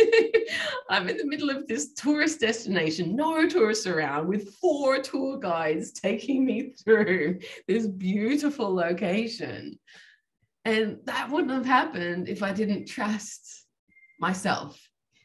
I'm 0.90 1.08
in 1.10 1.18
the 1.18 1.26
middle 1.26 1.50
of 1.50 1.68
this 1.68 1.94
tourist 1.94 2.40
destination, 2.40 3.16
no 3.16 3.48
tourists 3.48 3.88
around, 3.88 4.28
with 4.28 4.54
four 4.56 5.00
tour 5.00 5.40
guides 5.40 5.92
taking 5.92 6.46
me 6.46 6.74
through 6.84 7.40
this 7.68 7.88
beautiful 7.88 8.74
location. 8.74 9.80
And 10.66 10.98
that 11.06 11.30
wouldn't 11.30 11.54
have 11.54 11.66
happened 11.66 12.28
if 12.28 12.44
I 12.44 12.52
didn't 12.52 12.88
trust 12.88 13.66
myself, 14.20 14.80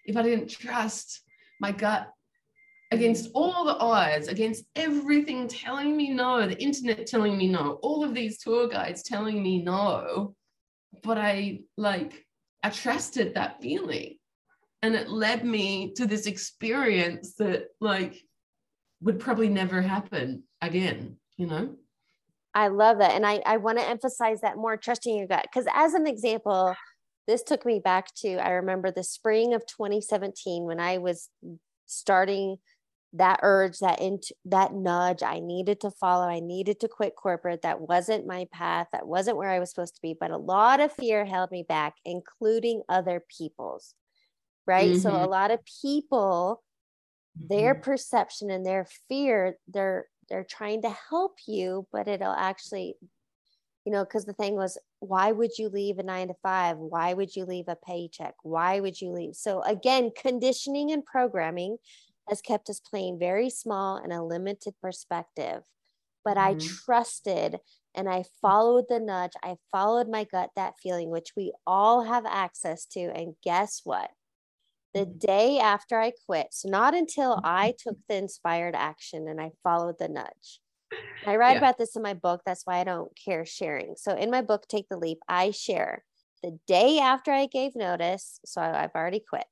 if 0.07 0.16
I 0.16 0.23
didn't 0.23 0.49
trust 0.49 1.23
my 1.61 1.73
gut 1.73 2.09
against 2.90 3.31
all 3.35 3.64
the 3.64 3.76
odds, 3.76 4.28
against 4.28 4.64
everything 4.76 5.49
telling 5.49 5.97
me 5.97 6.11
no, 6.11 6.47
the 6.47 6.62
internet 6.62 7.07
telling 7.07 7.37
me 7.37 7.49
no, 7.49 7.78
all 7.83 8.04
of 8.04 8.14
these 8.14 8.38
tour 8.38 8.69
guides 8.69 9.02
telling 9.02 9.43
me 9.43 9.62
no. 9.62 10.35
But 11.02 11.19
I 11.19 11.61
like, 11.76 12.25
I 12.62 12.71
trusted 12.71 13.35
that 13.35 13.61
feeling. 13.61 14.16
And 14.84 14.94
it 14.94 15.08
led 15.08 15.46
me 15.46 15.94
to 15.94 16.06
this 16.06 16.26
experience 16.26 17.36
that 17.36 17.68
like 17.80 18.20
would 19.00 19.18
probably 19.18 19.48
never 19.48 19.80
happen 19.80 20.42
again, 20.60 21.16
you 21.38 21.46
know? 21.46 21.76
I 22.52 22.68
love 22.68 22.98
that. 22.98 23.12
And 23.12 23.24
I, 23.24 23.40
I 23.46 23.56
want 23.56 23.78
to 23.78 23.88
emphasize 23.88 24.42
that 24.42 24.58
more 24.58 24.76
trusting 24.76 25.16
your 25.16 25.26
gut. 25.26 25.46
Because 25.50 25.66
as 25.72 25.94
an 25.94 26.06
example, 26.06 26.74
this 27.26 27.42
took 27.42 27.64
me 27.64 27.80
back 27.82 28.14
to, 28.16 28.34
I 28.34 28.50
remember 28.50 28.90
the 28.90 29.04
spring 29.04 29.54
of 29.54 29.64
2017 29.64 30.64
when 30.64 30.78
I 30.78 30.98
was 30.98 31.30
starting 31.86 32.58
that 33.14 33.40
urge, 33.42 33.78
that 33.78 34.02
into 34.02 34.34
that 34.44 34.74
nudge 34.74 35.22
I 35.22 35.40
needed 35.40 35.80
to 35.80 35.92
follow. 35.92 36.26
I 36.26 36.40
needed 36.40 36.78
to 36.80 36.88
quit 36.88 37.16
corporate. 37.16 37.62
That 37.62 37.80
wasn't 37.80 38.26
my 38.26 38.48
path. 38.52 38.88
That 38.92 39.06
wasn't 39.06 39.38
where 39.38 39.48
I 39.48 39.60
was 39.60 39.70
supposed 39.70 39.94
to 39.94 40.02
be. 40.02 40.14
But 40.18 40.30
a 40.30 40.36
lot 40.36 40.80
of 40.80 40.92
fear 40.92 41.24
held 41.24 41.50
me 41.50 41.64
back, 41.66 41.94
including 42.04 42.82
other 42.90 43.24
people's. 43.38 43.94
Right. 44.66 44.92
Mm-hmm. 44.92 45.00
So 45.00 45.11
a 45.11 45.12
mm-hmm. 45.12 45.30
lot 45.30 45.50
of 45.50 45.61
people, 45.83 46.62
their 47.37 47.75
mm-hmm. 47.75 47.83
perception 47.83 48.50
and 48.50 48.64
their 48.64 48.87
fear, 49.09 49.56
they're 49.68 50.06
they're 50.28 50.47
trying 50.49 50.83
to 50.83 50.94
help 51.11 51.38
you 51.47 51.87
but 51.92 52.09
it'll 52.09 52.33
actually 52.33 52.97
you 53.85 53.92
know 53.92 54.04
because 54.04 54.25
the 54.25 54.33
thing 54.33 54.54
was 54.54 54.78
why 55.00 55.33
would 55.33 55.50
you 55.59 55.68
leave 55.68 55.99
a 55.99 56.02
nine 56.02 56.28
to 56.28 56.35
five 56.42 56.76
why 56.76 57.12
would 57.12 57.35
you 57.35 57.44
leave 57.44 57.68
a 57.68 57.76
paycheck 57.76 58.35
why 58.42 58.80
would 58.80 59.00
you 59.00 59.11
leave 59.11 59.35
so 59.35 59.62
again 59.62 60.11
conditioning 60.16 60.90
and 60.90 61.04
programming 61.04 61.76
has 62.28 62.40
kept 62.40 62.71
us 62.71 62.80
playing 62.80 63.18
very 63.18 63.50
small 63.50 63.97
and 63.97 64.12
a 64.12 64.23
limited 64.23 64.75
perspective 64.80 65.62
but 66.25 66.37
mm-hmm. 66.37 66.56
i 66.56 66.85
trusted 66.85 67.59
and 67.94 68.09
i 68.09 68.25
followed 68.40 68.85
the 68.88 69.00
nudge 69.00 69.33
i 69.42 69.56
followed 69.71 70.09
my 70.09 70.25
gut 70.25 70.50
that 70.56 70.75
feeling 70.83 71.11
which 71.11 71.33
we 71.37 71.52
all 71.66 72.04
have 72.04 72.25
access 72.26 72.87
to 72.87 73.00
and 73.00 73.35
guess 73.42 73.83
what 73.85 74.11
the 74.94 75.00
mm-hmm. 75.00 75.18
day 75.18 75.58
after 75.58 75.98
I 75.98 76.12
quit. 76.26 76.48
So, 76.52 76.68
not 76.68 76.94
until 76.94 77.40
I 77.44 77.68
mm-hmm. 77.68 77.90
took 77.90 77.98
the 78.08 78.16
inspired 78.16 78.74
action 78.74 79.28
and 79.28 79.40
I 79.40 79.52
followed 79.62 79.98
the 79.98 80.08
nudge. 80.08 80.60
I 81.26 81.36
write 81.36 81.52
yeah. 81.52 81.58
about 81.58 81.78
this 81.78 81.94
in 81.96 82.02
my 82.02 82.14
book. 82.14 82.42
That's 82.46 82.62
why 82.64 82.78
I 82.78 82.84
don't 82.84 83.12
care 83.22 83.44
sharing. 83.44 83.96
So, 83.96 84.16
in 84.16 84.30
my 84.30 84.40
book, 84.42 84.66
Take 84.68 84.88
the 84.88 84.96
Leap, 84.96 85.18
I 85.28 85.50
share 85.50 86.04
the 86.42 86.58
day 86.66 87.00
after 87.00 87.32
I 87.32 87.46
gave 87.46 87.76
notice. 87.76 88.40
So, 88.44 88.62
I've 88.62 88.94
already 88.94 89.20
quit. 89.20 89.44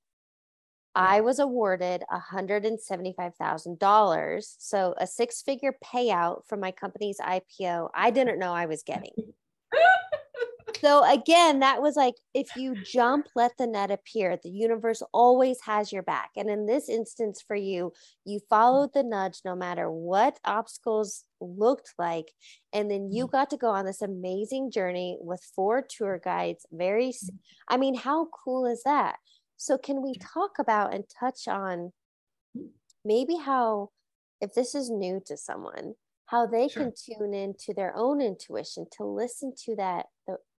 Yeah. 0.96 1.02
I 1.02 1.20
was 1.22 1.38
awarded 1.38 2.02
$175,000. 2.10 4.54
So, 4.58 4.94
a 4.98 5.06
six 5.06 5.40
figure 5.42 5.74
payout 5.84 6.46
from 6.46 6.60
my 6.60 6.70
company's 6.70 7.18
IPO. 7.18 7.90
I 7.94 8.10
didn't 8.10 8.38
know 8.38 8.52
I 8.52 8.66
was 8.66 8.82
getting. 8.82 9.14
so 10.80 11.04
again, 11.04 11.60
that 11.60 11.82
was 11.82 11.96
like 11.96 12.14
if 12.34 12.56
you 12.56 12.74
jump, 12.84 13.26
let 13.34 13.52
the 13.58 13.66
net 13.66 13.90
appear. 13.90 14.38
The 14.42 14.50
universe 14.50 15.02
always 15.12 15.58
has 15.62 15.92
your 15.92 16.02
back. 16.02 16.30
And 16.36 16.48
in 16.50 16.66
this 16.66 16.88
instance 16.88 17.42
for 17.46 17.56
you, 17.56 17.92
you 18.24 18.40
followed 18.50 18.92
the 18.92 19.02
nudge 19.02 19.40
no 19.44 19.54
matter 19.54 19.90
what 19.90 20.38
obstacles 20.44 21.24
looked 21.40 21.94
like. 21.98 22.32
And 22.72 22.90
then 22.90 23.10
you 23.12 23.26
got 23.26 23.50
to 23.50 23.56
go 23.56 23.68
on 23.70 23.84
this 23.84 24.02
amazing 24.02 24.70
journey 24.70 25.16
with 25.20 25.42
four 25.54 25.82
tour 25.82 26.20
guides. 26.22 26.66
Very. 26.72 27.12
I 27.68 27.76
mean, 27.76 27.94
how 27.94 28.28
cool 28.44 28.66
is 28.66 28.82
that? 28.84 29.16
So, 29.56 29.78
can 29.78 30.02
we 30.02 30.14
talk 30.14 30.58
about 30.58 30.94
and 30.94 31.04
touch 31.20 31.46
on 31.46 31.92
maybe 33.04 33.36
how, 33.36 33.90
if 34.40 34.54
this 34.54 34.74
is 34.74 34.90
new 34.90 35.20
to 35.26 35.36
someone, 35.36 35.94
how 36.26 36.46
they 36.46 36.68
sure. 36.68 36.84
can 36.84 36.92
tune 36.96 37.34
into 37.34 37.74
their 37.74 37.94
own 37.94 38.20
intuition 38.20 38.86
to 38.96 39.04
listen 39.04 39.52
to 39.66 39.76
that 39.76 40.06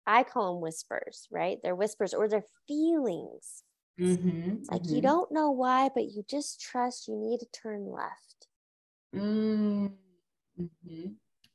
I 0.05 0.23
call 0.23 0.53
them 0.53 0.61
whispers, 0.61 1.27
right? 1.31 1.57
They're 1.63 1.75
whispers 1.75 2.13
or 2.13 2.27
they're 2.27 2.45
feelings. 2.67 3.63
Mm-hmm, 3.99 4.63
like 4.71 4.81
mm-hmm. 4.81 4.95
you 4.95 5.01
don't 5.01 5.31
know 5.31 5.51
why, 5.51 5.89
but 5.93 6.05
you 6.05 6.23
just 6.27 6.59
trust 6.59 7.07
you 7.07 7.15
need 7.15 7.39
to 7.39 7.45
turn 7.51 7.85
left. 7.85 8.47
Mm-hmm. 9.15 9.87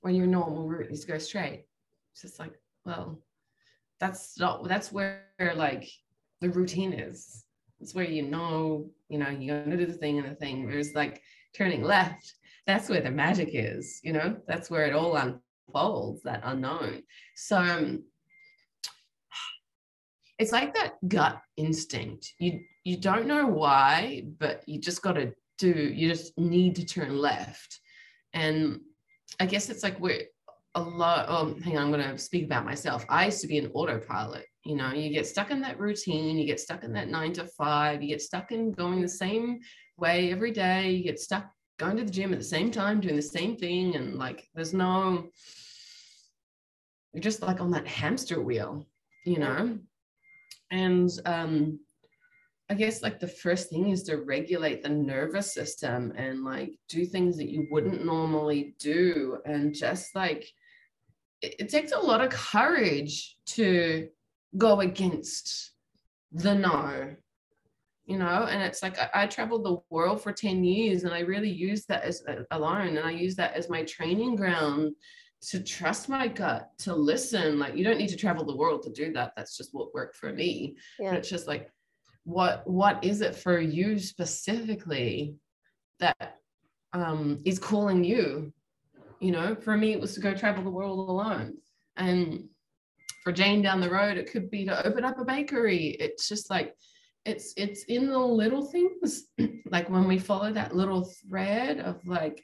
When 0.01 0.15
your 0.15 0.27
normal 0.27 0.69
route 0.69 0.91
is 0.91 1.01
to 1.01 1.13
go 1.13 1.19
straight. 1.19 1.65
It's 2.13 2.23
just 2.23 2.39
like, 2.39 2.53
well, 2.85 3.21
that's 3.99 4.39
not, 4.39 4.69
that's 4.69 4.93
where 4.93 5.25
like 5.57 5.89
the 6.41 6.51
routine 6.51 6.93
is. 6.93 7.45
It's 7.81 7.95
where 7.95 8.05
you 8.05 8.23
know, 8.23 8.91
you 9.09 9.19
know, 9.19 9.29
you're 9.29 9.65
gonna 9.65 9.77
do 9.77 9.87
the 9.87 9.93
thing 9.93 10.19
and 10.19 10.31
the 10.31 10.35
thing. 10.37 10.65
Whereas 10.65 10.95
like 10.95 11.21
turning 11.55 11.83
left, 11.83 12.35
that's 12.67 12.89
where 12.89 13.01
the 13.01 13.11
magic 13.11 13.51
is, 13.53 14.01
you 14.05 14.13
know, 14.13 14.37
that's 14.47 14.71
where 14.71 14.87
it 14.87 14.95
all 14.95 15.17
unfolds, 15.17 16.23
that 16.23 16.43
unknown. 16.45 17.03
So 17.35 17.57
um, 17.57 18.05
it's 20.39 20.53
like 20.53 20.75
that 20.75 20.95
gut 21.09 21.41
instinct. 21.57 22.33
You 22.39 22.61
you 22.85 22.97
don't 22.97 23.27
know 23.27 23.47
why, 23.47 24.25
but 24.39 24.63
you 24.67 24.81
just 24.81 25.03
got 25.03 25.15
to 25.15 25.33
do. 25.59 25.71
You 25.71 26.09
just 26.09 26.37
need 26.39 26.77
to 26.77 26.87
turn 26.87 27.19
left, 27.19 27.81
and 28.33 28.81
I 29.41 29.47
guess 29.47 29.69
it's 29.69 29.83
like 29.83 29.99
we're 30.01 30.23
a 30.75 30.83
lot. 30.83 31.27
Oh, 31.29 31.57
hang 31.63 31.77
on, 31.77 31.85
I'm 31.85 31.93
going 31.93 32.09
to 32.09 32.19
speak 32.19 32.45
about 32.45 32.65
myself. 32.65 33.05
I 33.09 33.27
used 33.27 33.41
to 33.41 33.49
be 33.49 33.59
an 33.59 33.71
autopilot. 33.75 34.45
You 34.65 34.77
know, 34.77 34.93
you 34.93 35.11
get 35.11 35.27
stuck 35.27 35.51
in 35.51 35.61
that 35.63 35.81
routine, 35.81 36.39
you 36.39 36.47
get 36.47 36.61
stuck 36.61 36.85
in 36.85 36.93
that 36.93 37.09
nine 37.09 37.33
to 37.35 37.45
five, 37.45 38.03
you 38.03 38.09
get 38.09 38.23
stuck 38.23 38.53
in 38.53 38.73
going 38.73 39.01
the 39.01 39.09
same 39.09 39.61
way 39.97 40.31
every 40.31 40.53
day, 40.53 40.91
you 40.91 41.03
get 41.03 41.19
stuck 41.19 41.51
going 41.79 41.97
to 41.97 42.05
the 42.05 42.11
gym 42.11 42.33
at 42.33 42.39
the 42.39 42.45
same 42.45 42.71
time, 42.71 43.01
doing 43.01 43.17
the 43.17 43.23
same 43.23 43.57
thing. 43.57 43.97
And 43.97 44.17
like, 44.17 44.47
there's 44.55 44.75
no, 44.75 45.29
you're 47.13 47.23
just 47.23 47.41
like 47.41 47.61
on 47.61 47.71
that 47.71 47.87
hamster 47.87 48.41
wheel, 48.43 48.87
you 49.25 49.39
know? 49.39 49.79
And 50.71 51.11
um, 51.25 51.81
I 52.71 52.75
guess 52.75 53.03
like 53.03 53.21
the 53.21 53.29
first 53.29 53.71
thing 53.71 53.91
is 53.91 54.03
to 54.05 54.19
regulate 54.19 54.83
the 54.83 54.89
nervous 54.91 55.55
system 55.55 56.13
and 56.17 56.45
like 56.45 56.73
do 56.89 57.07
things 57.07 57.37
that 57.39 57.49
you 57.49 57.67
wouldn't 57.71 58.05
normally 58.05 58.75
do. 58.79 59.39
And 59.45 59.75
just 59.75 60.15
like, 60.15 60.47
it, 61.41 61.55
it 61.59 61.69
takes 61.69 61.93
a 61.93 61.99
lot 61.99 62.21
of 62.21 62.31
courage 62.31 63.37
to 63.47 64.09
go 64.57 64.81
against 64.81 65.73
the 66.33 66.55
no 66.55 67.15
you 68.07 68.19
know 68.19 68.47
and 68.51 68.63
it's 68.63 68.83
like 68.83 68.99
I, 68.99 69.23
I, 69.23 69.27
traveled 69.27 69.65
the 69.65 69.79
world 69.91 70.23
for 70.23 70.33
10 70.33 70.65
years 70.65 71.05
and 71.05 71.13
i 71.13 71.21
really 71.21 71.51
used 71.51 71.89
that 71.89 72.03
as 72.03 72.23
uh, 72.29 72.43
alone 72.51 72.97
and 72.97 73.07
i 73.07 73.11
use 73.11 73.37
that 73.37 73.55
as 73.55 73.69
my 73.69 73.85
training 73.85 74.37
ground 74.37 74.95
to 75.41 75.61
trust 75.63 76.09
my 76.09 76.27
gut 76.27 76.71
to 76.79 76.95
listen 76.95 77.59
like 77.59 77.77
you 77.77 77.85
don't 77.85 77.99
need 77.99 78.09
to 78.09 78.17
travel 78.17 78.45
the 78.45 78.57
world 78.57 78.83
to 78.83 78.91
do 78.91 79.13
that. 79.13 79.33
That's 79.37 79.57
just 79.57 79.73
what 79.73 79.95
worked 79.95 80.17
for 80.17 80.33
me. 80.33 80.77
Yeah. 80.99 81.11
but 81.11 81.19
it's 81.19 81.29
just 81.29 81.47
like 81.47 81.71
what 82.25 82.69
what 82.69 83.03
is 83.05 83.21
it 83.21 83.35
for 83.35 83.59
you 83.61 83.99
specifically 83.99 85.37
that 86.01 86.39
um 86.93 87.39
is 87.45 87.59
calling 87.59 88.05
you? 88.05 88.53
You 89.21 89.33
know 89.33 89.55
for 89.55 89.77
me 89.77 89.93
it 89.93 90.01
was 90.01 90.15
to 90.15 90.21
go 90.21 90.35
travel 90.35 90.65
the 90.65 90.71
world 90.71 91.09
alone. 91.09 91.55
And 91.97 92.49
for 93.23 93.33
jane 93.33 93.63
down 93.63 93.81
the 93.81 93.91
road 93.91 94.17
it 94.17 94.31
could 94.31 94.51
be 94.51 94.65
to 94.65 94.87
open 94.87 95.05
up 95.05 95.19
a 95.19 95.25
bakery. 95.25 95.97
It's 96.01 96.29
just 96.29 96.51
like 96.51 96.75
it's 97.25 97.53
it's 97.57 97.85
in 97.85 98.09
the 98.09 98.19
little 98.19 98.65
things. 98.65 99.29
Like 99.71 99.91
when 99.91 100.09
we 100.09 100.19
follow 100.19 100.51
that 100.51 100.75
little 100.75 101.05
thread 101.29 101.79
of 101.79 102.01
like 102.07 102.43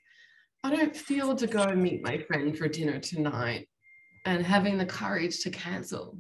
i 0.64 0.75
don't 0.75 0.97
feel 0.97 1.37
to 1.37 1.47
go 1.47 1.62
and 1.62 1.80
meet 1.80 2.02
my 2.02 2.18
friend 2.18 2.59
for 2.59 2.66
dinner 2.66 2.99
tonight 2.99 3.68
and 4.26 4.44
having 4.44 4.76
the 4.76 4.87
courage 4.87 5.40
to 5.40 5.50
cancel 5.50 6.18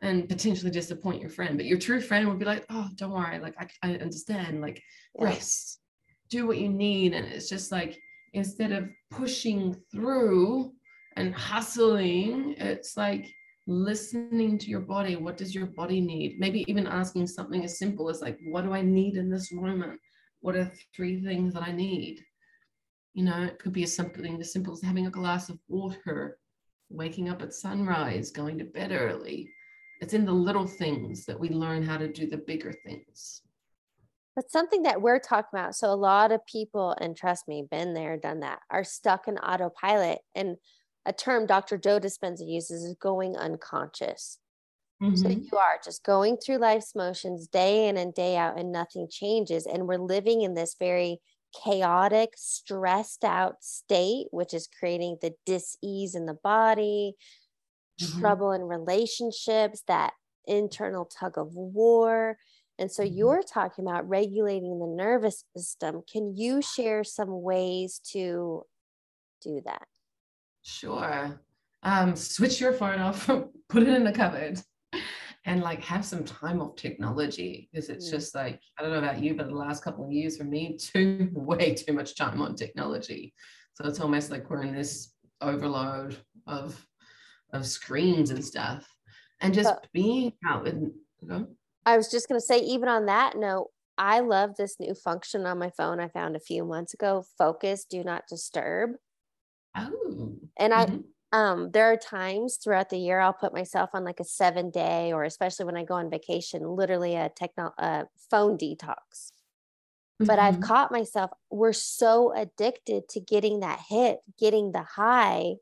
and 0.00 0.28
potentially 0.28 0.70
disappoint 0.70 1.20
your 1.20 1.30
friend 1.30 1.56
but 1.56 1.66
your 1.66 1.78
true 1.78 2.00
friend 2.00 2.26
would 2.26 2.38
be 2.38 2.44
like 2.46 2.64
oh 2.70 2.88
don't 2.96 3.12
worry 3.12 3.38
like 3.38 3.54
i, 3.60 3.68
I 3.82 3.96
understand 3.96 4.60
like 4.60 4.82
yeah. 5.18 5.26
rest 5.26 5.80
do 6.32 6.46
what 6.46 6.58
you 6.58 6.70
need. 6.70 7.12
And 7.12 7.26
it's 7.26 7.48
just 7.48 7.70
like 7.70 8.00
instead 8.32 8.72
of 8.72 8.88
pushing 9.10 9.76
through 9.92 10.72
and 11.16 11.34
hustling 11.34 12.54
it's 12.56 12.96
like 12.96 13.30
listening 13.68 14.56
to 14.58 14.70
your 14.70 14.80
body. 14.80 15.14
What 15.14 15.36
does 15.36 15.54
your 15.54 15.66
body 15.66 16.00
need? 16.00 16.40
Maybe 16.40 16.64
even 16.66 16.86
asking 16.86 17.26
something 17.26 17.62
as 17.64 17.78
simple 17.78 18.08
as 18.08 18.22
like 18.22 18.38
what 18.44 18.64
do 18.64 18.72
i 18.72 18.80
need 18.82 19.16
in 19.16 19.30
this 19.30 19.52
moment? 19.52 20.00
What 20.40 20.56
are 20.56 20.72
three 20.96 21.22
things 21.22 21.52
that 21.54 21.62
i 21.62 21.70
need 21.70 22.24
you 23.14 23.24
know 23.24 23.42
it 23.42 23.58
could 23.58 23.72
be 23.72 23.82
as 23.82 23.94
something 23.94 24.40
as 24.40 24.52
simple 24.52 24.72
as 24.72 24.82
having 24.82 25.06
a 25.06 25.10
glass 25.10 25.48
of 25.48 25.58
water 25.68 26.38
waking 26.90 27.28
up 27.28 27.42
at 27.42 27.54
sunrise 27.54 28.30
going 28.30 28.58
to 28.58 28.64
bed 28.64 28.92
early 28.92 29.48
it's 30.00 30.14
in 30.14 30.24
the 30.24 30.32
little 30.32 30.66
things 30.66 31.24
that 31.24 31.38
we 31.38 31.48
learn 31.48 31.82
how 31.82 31.96
to 31.96 32.08
do 32.08 32.26
the 32.26 32.36
bigger 32.36 32.72
things 32.84 33.42
but 34.34 34.50
something 34.50 34.82
that 34.82 35.00
we're 35.00 35.18
talking 35.18 35.58
about 35.58 35.74
so 35.74 35.88
a 35.88 35.94
lot 35.94 36.32
of 36.32 36.44
people 36.46 36.96
and 37.00 37.16
trust 37.16 37.48
me 37.48 37.66
been 37.70 37.94
there 37.94 38.16
done 38.16 38.40
that 38.40 38.60
are 38.70 38.84
stuck 38.84 39.28
in 39.28 39.36
autopilot 39.38 40.18
and 40.34 40.56
a 41.06 41.12
term 41.12 41.46
Dr. 41.46 41.78
Joe 41.78 41.98
Dispenza 41.98 42.46
uses 42.46 42.84
is 42.84 42.94
going 42.94 43.36
unconscious. 43.36 44.38
Mm-hmm. 45.02 45.16
So 45.16 45.28
you 45.28 45.58
are 45.58 45.80
just 45.84 46.04
going 46.04 46.36
through 46.36 46.58
life's 46.58 46.94
motions 46.94 47.48
day 47.48 47.88
in 47.88 47.96
and 47.96 48.14
day 48.14 48.36
out, 48.36 48.58
and 48.58 48.70
nothing 48.70 49.08
changes. 49.10 49.66
And 49.66 49.88
we're 49.88 49.98
living 49.98 50.42
in 50.42 50.54
this 50.54 50.76
very 50.78 51.20
chaotic, 51.52 52.34
stressed 52.36 53.24
out 53.24 53.62
state, 53.62 54.26
which 54.30 54.54
is 54.54 54.68
creating 54.78 55.18
the 55.20 55.32
dis-ease 55.46 56.14
in 56.14 56.26
the 56.26 56.38
body, 56.42 57.14
mm-hmm. 58.00 58.20
trouble 58.20 58.52
in 58.52 58.62
relationships, 58.62 59.82
that 59.88 60.12
internal 60.46 61.04
tug 61.04 61.38
of 61.38 61.54
war. 61.54 62.36
And 62.78 62.90
so 62.90 63.02
mm-hmm. 63.02 63.16
you're 63.16 63.42
talking 63.42 63.86
about 63.86 64.08
regulating 64.08 64.78
the 64.78 64.86
nervous 64.86 65.44
system. 65.56 66.02
Can 66.10 66.36
you 66.36 66.62
share 66.62 67.04
some 67.04 67.42
ways 67.42 68.00
to 68.12 68.64
do 69.42 69.60
that? 69.64 69.86
Sure. 70.62 71.40
Um, 71.82 72.14
switch 72.14 72.60
your 72.60 72.72
phone 72.72 73.00
off, 73.00 73.26
put 73.68 73.82
it 73.82 73.88
in 73.88 74.04
the 74.04 74.12
cupboard, 74.12 74.60
and 75.44 75.60
like 75.60 75.82
have 75.82 76.04
some 76.04 76.24
time 76.24 76.60
off 76.60 76.76
technology 76.76 77.68
because 77.72 77.88
it's 77.88 78.08
mm. 78.08 78.12
just 78.12 78.34
like 78.34 78.60
I 78.78 78.82
don't 78.82 78.92
know 78.92 78.98
about 78.98 79.22
you, 79.22 79.34
but 79.34 79.48
the 79.48 79.54
last 79.54 79.82
couple 79.82 80.04
of 80.04 80.12
years 80.12 80.36
for 80.36 80.44
me, 80.44 80.76
too 80.80 81.30
way 81.32 81.74
too 81.74 81.92
much 81.92 82.16
time 82.16 82.40
on 82.40 82.54
technology. 82.54 83.34
So 83.74 83.86
it's 83.86 84.00
almost 84.00 84.30
like 84.30 84.48
we're 84.48 84.62
in 84.62 84.74
this 84.74 85.12
overload 85.40 86.16
of 86.46 86.84
of 87.52 87.66
screens 87.66 88.30
and 88.30 88.44
stuff, 88.44 88.86
and 89.40 89.52
just 89.54 89.68
but, 89.68 89.88
being 89.92 90.32
out 90.46 90.66
and. 90.66 90.92
I 91.86 91.96
was 91.96 92.10
just 92.10 92.28
going 92.28 92.40
to 92.40 92.44
say, 92.44 92.58
even 92.58 92.88
on 92.88 93.06
that 93.06 93.36
note, 93.36 93.68
I 93.98 94.20
love 94.20 94.56
this 94.56 94.76
new 94.80 94.94
function 94.94 95.46
on 95.46 95.58
my 95.58 95.70
phone 95.70 96.00
I 96.00 96.08
found 96.08 96.36
a 96.36 96.40
few 96.40 96.64
months 96.64 96.94
ago 96.94 97.24
focus, 97.38 97.84
do 97.88 98.02
not 98.02 98.24
disturb. 98.28 98.90
Oh. 99.76 100.36
And 100.58 100.72
I, 100.72 100.86
mm-hmm. 100.86 101.00
Um, 101.32 101.70
there 101.70 101.90
are 101.90 101.96
times 101.96 102.56
throughout 102.56 102.90
the 102.90 102.98
year 102.98 103.18
I'll 103.18 103.32
put 103.32 103.54
myself 103.54 103.90
on 103.94 104.04
like 104.04 104.20
a 104.20 104.24
seven 104.24 104.70
day, 104.70 105.12
or 105.12 105.24
especially 105.24 105.64
when 105.64 105.78
I 105.78 105.84
go 105.84 105.94
on 105.94 106.10
vacation, 106.10 106.62
literally 106.62 107.16
a 107.16 107.30
techno, 107.30 107.72
a 107.78 108.04
phone 108.30 108.58
detox. 108.58 109.32
Mm-hmm. 110.20 110.26
But 110.26 110.38
I've 110.38 110.54
mm-hmm. 110.54 110.64
caught 110.64 110.92
myself. 110.92 111.30
We're 111.50 111.72
so 111.72 112.34
addicted 112.36 113.08
to 113.10 113.20
getting 113.20 113.60
that 113.60 113.80
hit, 113.88 114.20
getting 114.38 114.72
the 114.72 114.82
high. 114.82 115.54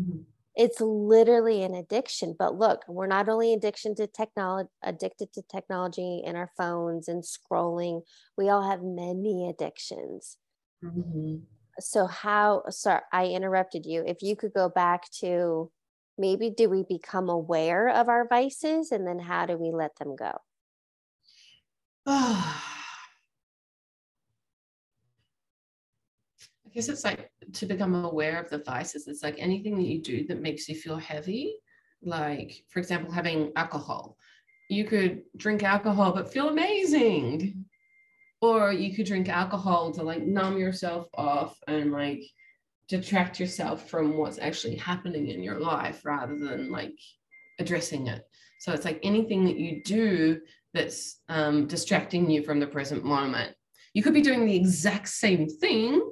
Mm-hmm. 0.00 0.20
It's 0.56 0.80
literally 0.80 1.62
an 1.64 1.74
addiction. 1.74 2.34
But 2.38 2.56
look, 2.56 2.84
we're 2.88 3.06
not 3.06 3.28
only 3.28 3.52
addiction 3.52 3.94
to 3.96 4.06
technology, 4.06 4.70
addicted 4.82 5.34
to 5.34 5.42
technology 5.42 6.22
and 6.24 6.36
our 6.36 6.50
phones 6.56 7.08
and 7.08 7.24
scrolling. 7.24 8.02
We 8.38 8.48
all 8.48 8.66
have 8.66 8.82
many 8.82 9.50
addictions. 9.50 10.38
Mm-hmm 10.82 11.36
so 11.80 12.06
how 12.06 12.62
sorry 12.68 13.00
i 13.12 13.26
interrupted 13.26 13.84
you 13.86 14.04
if 14.06 14.22
you 14.22 14.36
could 14.36 14.52
go 14.52 14.68
back 14.68 15.10
to 15.10 15.70
maybe 16.16 16.50
do 16.50 16.68
we 16.68 16.84
become 16.88 17.28
aware 17.28 17.88
of 17.88 18.08
our 18.08 18.26
vices 18.28 18.92
and 18.92 19.06
then 19.06 19.18
how 19.18 19.46
do 19.46 19.56
we 19.56 19.70
let 19.72 19.94
them 19.96 20.14
go 20.16 20.32
I 26.66 26.70
guess 26.74 26.88
it's 26.88 27.04
like 27.04 27.30
to 27.52 27.66
become 27.66 28.04
aware 28.04 28.40
of 28.40 28.50
the 28.50 28.58
vices. 28.58 29.06
It's 29.06 29.22
like 29.22 29.36
anything 29.38 29.76
that 29.76 29.86
you 29.86 30.02
do 30.02 30.26
that 30.26 30.42
makes 30.42 30.68
you 30.68 30.74
feel 30.74 30.96
heavy. 30.96 31.56
Like, 32.02 32.64
for 32.68 32.80
example, 32.80 33.12
having 33.12 33.52
alcohol. 33.54 34.16
You 34.68 34.84
could 34.84 35.22
drink 35.36 35.62
alcohol 35.62 36.12
but 36.12 36.32
feel 36.32 36.48
amazing 36.48 37.63
or 38.40 38.72
you 38.72 38.94
could 38.94 39.06
drink 39.06 39.28
alcohol 39.28 39.92
to 39.92 40.02
like 40.02 40.22
numb 40.22 40.58
yourself 40.58 41.06
off 41.14 41.56
and 41.66 41.92
like 41.92 42.22
detract 42.88 43.40
yourself 43.40 43.88
from 43.88 44.16
what's 44.16 44.38
actually 44.38 44.76
happening 44.76 45.28
in 45.28 45.42
your 45.42 45.58
life 45.58 46.04
rather 46.04 46.38
than 46.38 46.70
like 46.70 46.98
addressing 47.58 48.06
it. 48.08 48.26
So 48.60 48.72
it's 48.72 48.84
like 48.84 49.00
anything 49.02 49.44
that 49.44 49.58
you 49.58 49.82
do 49.82 50.40
that's 50.72 51.20
um, 51.28 51.66
distracting 51.66 52.28
you 52.28 52.42
from 52.42 52.60
the 52.60 52.66
present 52.66 53.04
moment. 53.04 53.54
You 53.94 54.02
could 54.02 54.14
be 54.14 54.22
doing 54.22 54.44
the 54.44 54.56
exact 54.56 55.08
same 55.08 55.48
thing 55.48 56.02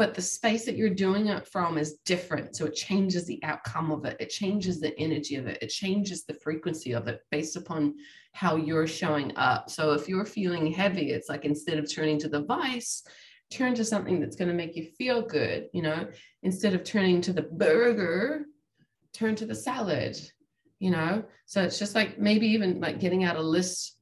but 0.00 0.14
the 0.14 0.22
space 0.22 0.64
that 0.64 0.78
you're 0.78 0.88
doing 0.88 1.26
it 1.26 1.46
from 1.46 1.76
is 1.76 1.98
different. 2.06 2.56
So 2.56 2.64
it 2.64 2.74
changes 2.74 3.26
the 3.26 3.38
outcome 3.42 3.90
of 3.92 4.06
it, 4.06 4.16
it 4.18 4.30
changes 4.30 4.80
the 4.80 4.98
energy 4.98 5.36
of 5.36 5.46
it, 5.46 5.58
it 5.60 5.66
changes 5.66 6.24
the 6.24 6.32
frequency 6.32 6.92
of 6.92 7.06
it 7.06 7.20
based 7.30 7.54
upon 7.54 7.96
how 8.32 8.56
you're 8.56 8.86
showing 8.86 9.30
up. 9.36 9.68
So 9.68 9.92
if 9.92 10.08
you're 10.08 10.24
feeling 10.24 10.72
heavy, 10.72 11.10
it's 11.10 11.28
like 11.28 11.44
instead 11.44 11.76
of 11.76 11.92
turning 11.92 12.18
to 12.20 12.30
the 12.30 12.44
vice, 12.44 13.02
turn 13.50 13.74
to 13.74 13.84
something 13.84 14.20
that's 14.20 14.36
going 14.36 14.48
to 14.48 14.54
make 14.54 14.74
you 14.74 14.86
feel 14.96 15.20
good, 15.20 15.68
you 15.74 15.82
know, 15.82 16.08
instead 16.44 16.72
of 16.72 16.82
turning 16.82 17.20
to 17.20 17.34
the 17.34 17.42
burger, 17.42 18.46
turn 19.12 19.36
to 19.36 19.44
the 19.44 19.54
salad, 19.54 20.16
you 20.78 20.90
know. 20.90 21.22
So 21.44 21.60
it's 21.60 21.78
just 21.78 21.94
like 21.94 22.18
maybe 22.18 22.46
even 22.46 22.80
like 22.80 23.00
getting 23.00 23.24
out 23.24 23.36
a 23.36 23.42
list. 23.42 23.98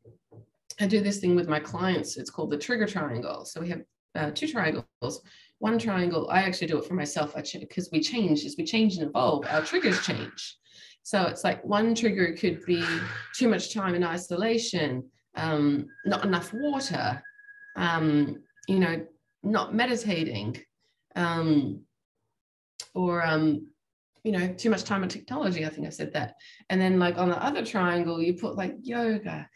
I 0.78 0.86
do 0.86 1.00
this 1.00 1.18
thing 1.18 1.34
with 1.34 1.48
my 1.48 1.58
clients. 1.58 2.16
It's 2.16 2.30
called 2.30 2.50
the 2.50 2.56
trigger 2.56 2.86
triangle. 2.86 3.44
So 3.44 3.60
we 3.60 3.70
have 3.70 3.82
uh, 4.14 4.30
two 4.30 4.46
triangles 4.46 5.22
one 5.58 5.78
triangle, 5.78 6.28
I 6.30 6.42
actually 6.42 6.68
do 6.68 6.78
it 6.78 6.84
for 6.84 6.94
myself 6.94 7.34
because 7.34 7.88
we 7.90 8.00
change 8.00 8.44
as 8.44 8.54
we 8.56 8.64
change 8.64 8.96
and 8.96 9.08
evolve, 9.08 9.44
our 9.50 9.62
triggers 9.62 10.04
change. 10.04 10.56
So 11.02 11.24
it's 11.24 11.42
like 11.42 11.64
one 11.64 11.94
trigger 11.94 12.34
could 12.34 12.64
be 12.64 12.84
too 13.34 13.48
much 13.48 13.72
time 13.72 13.94
in 13.94 14.04
isolation, 14.04 15.04
um, 15.36 15.86
not 16.04 16.24
enough 16.24 16.52
water, 16.52 17.22
um, 17.76 18.42
you 18.68 18.78
know, 18.78 19.06
not 19.42 19.74
meditating, 19.74 20.58
um, 21.16 21.80
or 22.94 23.24
um, 23.24 23.68
you 24.24 24.32
know, 24.32 24.52
too 24.52 24.70
much 24.70 24.84
time 24.84 25.02
on 25.02 25.08
technology. 25.08 25.64
I 25.64 25.70
think 25.70 25.86
I 25.86 25.90
said 25.90 26.12
that. 26.12 26.34
And 26.68 26.80
then, 26.80 26.98
like, 26.98 27.18
on 27.18 27.30
the 27.30 27.42
other 27.42 27.64
triangle, 27.64 28.20
you 28.20 28.34
put 28.34 28.56
like 28.56 28.76
yoga, 28.82 29.48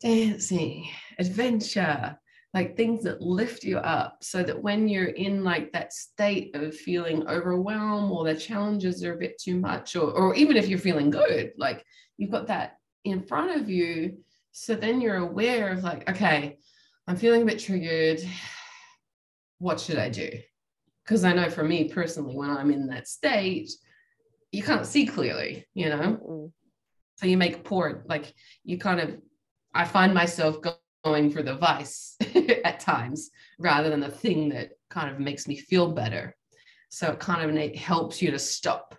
dancing, 0.00 0.88
adventure, 1.18 2.18
like 2.56 2.74
things 2.74 3.02
that 3.02 3.20
lift 3.20 3.64
you 3.64 3.76
up 3.76 4.16
so 4.22 4.42
that 4.42 4.62
when 4.62 4.88
you're 4.88 5.08
in 5.08 5.44
like 5.44 5.70
that 5.72 5.92
state 5.92 6.56
of 6.56 6.74
feeling 6.74 7.28
overwhelmed 7.28 8.10
or 8.10 8.24
the 8.24 8.34
challenges 8.34 9.04
are 9.04 9.12
a 9.12 9.18
bit 9.18 9.38
too 9.38 9.60
much, 9.60 9.94
or, 9.94 10.10
or 10.10 10.34
even 10.34 10.56
if 10.56 10.66
you're 10.66 10.78
feeling 10.78 11.10
good, 11.10 11.52
like 11.58 11.84
you've 12.16 12.30
got 12.30 12.46
that 12.46 12.78
in 13.04 13.22
front 13.22 13.60
of 13.60 13.68
you. 13.68 14.16
So 14.52 14.74
then 14.74 15.02
you're 15.02 15.18
aware 15.18 15.68
of 15.68 15.84
like, 15.84 16.08
okay, 16.08 16.56
I'm 17.06 17.16
feeling 17.16 17.42
a 17.42 17.44
bit 17.44 17.58
triggered. 17.58 18.20
What 19.58 19.80
should 19.80 19.98
I 19.98 20.08
do? 20.08 20.30
Because 21.04 21.24
I 21.24 21.32
know 21.34 21.50
for 21.50 21.64
me 21.64 21.88
personally, 21.88 22.36
when 22.36 22.50
I'm 22.50 22.70
in 22.70 22.86
that 22.88 23.08
state, 23.08 23.70
you 24.52 24.62
can't 24.62 24.84
see 24.86 25.06
clearly, 25.06 25.66
you 25.74 25.88
know? 25.90 26.18
Mm-mm. 26.22 26.52
So 27.16 27.26
you 27.26 27.38
make 27.38 27.64
poor, 27.64 28.04
like 28.06 28.34
you 28.64 28.78
kind 28.78 29.00
of, 29.00 29.16
I 29.74 29.84
find 29.84 30.12
myself 30.12 30.60
going 30.60 30.76
for 31.04 31.42
the 31.42 31.54
vice 31.54 32.16
at 32.64 32.80
times 32.80 33.30
rather 33.58 33.90
than 33.90 34.00
the 34.00 34.10
thing 34.10 34.48
that 34.48 34.70
kind 34.90 35.08
of 35.10 35.20
makes 35.20 35.46
me 35.46 35.56
feel 35.56 35.92
better. 35.92 36.36
So 36.88 37.12
it 37.12 37.20
kind 37.20 37.48
of 37.48 37.74
helps 37.76 38.20
you 38.20 38.30
to 38.32 38.38
stop 38.38 38.94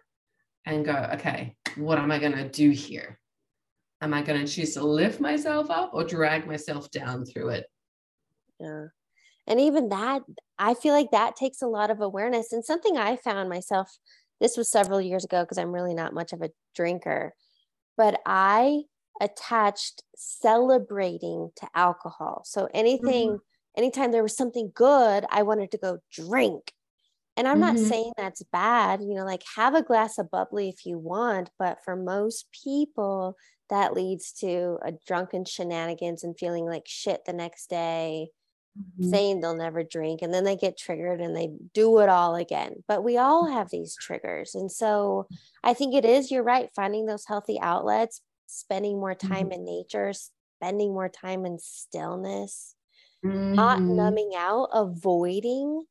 and 0.65 0.85
go, 0.85 1.09
okay, 1.15 1.55
what 1.75 1.97
am 1.97 2.11
I 2.11 2.19
going 2.19 2.35
to 2.35 2.47
do 2.47 2.69
here? 2.69 3.19
Am 4.01 4.13
I 4.13 4.21
going 4.21 4.45
to 4.45 4.51
choose 4.51 4.73
to 4.75 4.83
lift 4.83 5.19
myself 5.19 5.69
up 5.69 5.91
or 5.93 6.03
drag 6.03 6.47
myself 6.47 6.89
down 6.91 7.25
through 7.25 7.49
it? 7.49 7.65
Yeah. 8.59 8.85
And 9.47 9.59
even 9.59 9.89
that, 9.89 10.21
I 10.59 10.73
feel 10.73 10.93
like 10.93 11.11
that 11.11 11.35
takes 11.35 11.61
a 11.61 11.67
lot 11.67 11.89
of 11.89 12.01
awareness. 12.01 12.51
And 12.51 12.63
something 12.63 12.97
I 12.97 13.15
found 13.15 13.49
myself 13.49 13.97
this 14.39 14.57
was 14.57 14.69
several 14.69 15.01
years 15.01 15.25
ago 15.25 15.41
because 15.41 15.57
I'm 15.57 15.71
really 15.71 15.93
not 15.93 16.13
much 16.13 16.33
of 16.33 16.41
a 16.41 16.51
drinker, 16.75 17.33
but 17.95 18.19
I 18.25 18.83
attached 19.21 20.03
celebrating 20.15 21.51
to 21.57 21.67
alcohol. 21.75 22.43
So 22.45 22.67
anything, 22.73 23.29
mm-hmm. 23.29 23.77
anytime 23.77 24.11
there 24.11 24.23
was 24.23 24.35
something 24.35 24.71
good, 24.73 25.25
I 25.29 25.43
wanted 25.43 25.71
to 25.71 25.77
go 25.77 25.99
drink. 26.11 26.71
And 27.35 27.47
I'm 27.47 27.61
mm-hmm. 27.61 27.75
not 27.75 27.79
saying 27.79 28.13
that's 28.17 28.43
bad, 28.51 29.01
you 29.01 29.13
know, 29.13 29.25
like 29.25 29.43
have 29.55 29.75
a 29.75 29.83
glass 29.83 30.17
of 30.17 30.31
bubbly 30.31 30.69
if 30.69 30.85
you 30.85 30.97
want, 30.97 31.49
but 31.59 31.79
for 31.83 31.95
most 31.95 32.47
people, 32.51 33.35
that 33.69 33.93
leads 33.93 34.31
to 34.31 34.77
a 34.83 34.93
drunken 35.05 35.45
shenanigans 35.45 36.23
and 36.23 36.37
feeling 36.37 36.65
like 36.65 36.83
shit 36.85 37.25
the 37.25 37.33
next 37.33 37.69
day 37.69 38.29
mm-hmm. 38.77 39.09
saying 39.09 39.41
they'll 39.41 39.55
never 39.55 39.83
drink 39.83 40.21
and 40.21 40.33
then 40.33 40.43
they 40.43 40.55
get 40.55 40.77
triggered 40.77 41.21
and 41.21 41.35
they 41.35 41.49
do 41.73 41.99
it 41.99 42.09
all 42.09 42.35
again 42.35 42.83
but 42.87 43.03
we 43.03 43.17
all 43.17 43.51
have 43.51 43.69
these 43.69 43.95
triggers 43.99 44.55
and 44.55 44.71
so 44.71 45.27
i 45.63 45.73
think 45.73 45.93
it 45.93 46.05
is 46.05 46.31
you're 46.31 46.43
right 46.43 46.69
finding 46.75 47.05
those 47.05 47.25
healthy 47.25 47.59
outlets 47.61 48.21
spending 48.47 48.99
more 48.99 49.15
time 49.15 49.49
mm-hmm. 49.49 49.53
in 49.53 49.65
nature 49.65 50.11
spending 50.59 50.93
more 50.93 51.09
time 51.09 51.45
in 51.45 51.59
stillness 51.59 52.75
mm-hmm. 53.23 53.53
not 53.53 53.81
numbing 53.81 54.31
out 54.35 54.69
avoiding 54.73 55.83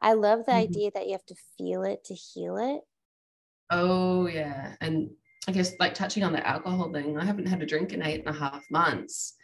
i 0.00 0.12
love 0.12 0.40
the 0.46 0.52
mm-hmm. 0.52 0.62
idea 0.62 0.90
that 0.94 1.06
you 1.06 1.12
have 1.12 1.26
to 1.26 1.36
feel 1.58 1.82
it 1.82 2.04
to 2.04 2.14
heal 2.14 2.56
it 2.56 2.80
oh 3.70 4.26
yeah 4.26 4.74
and 4.80 5.10
I 5.46 5.52
guess 5.52 5.74
like 5.78 5.94
touching 5.94 6.24
on 6.24 6.32
the 6.32 6.46
alcohol 6.46 6.90
thing, 6.92 7.18
I 7.18 7.24
haven't 7.24 7.46
had 7.46 7.62
a 7.62 7.66
drink 7.66 7.92
in 7.92 8.02
eight 8.02 8.24
and 8.26 8.34
a 8.34 8.38
half 8.38 8.64
months. 8.70 9.34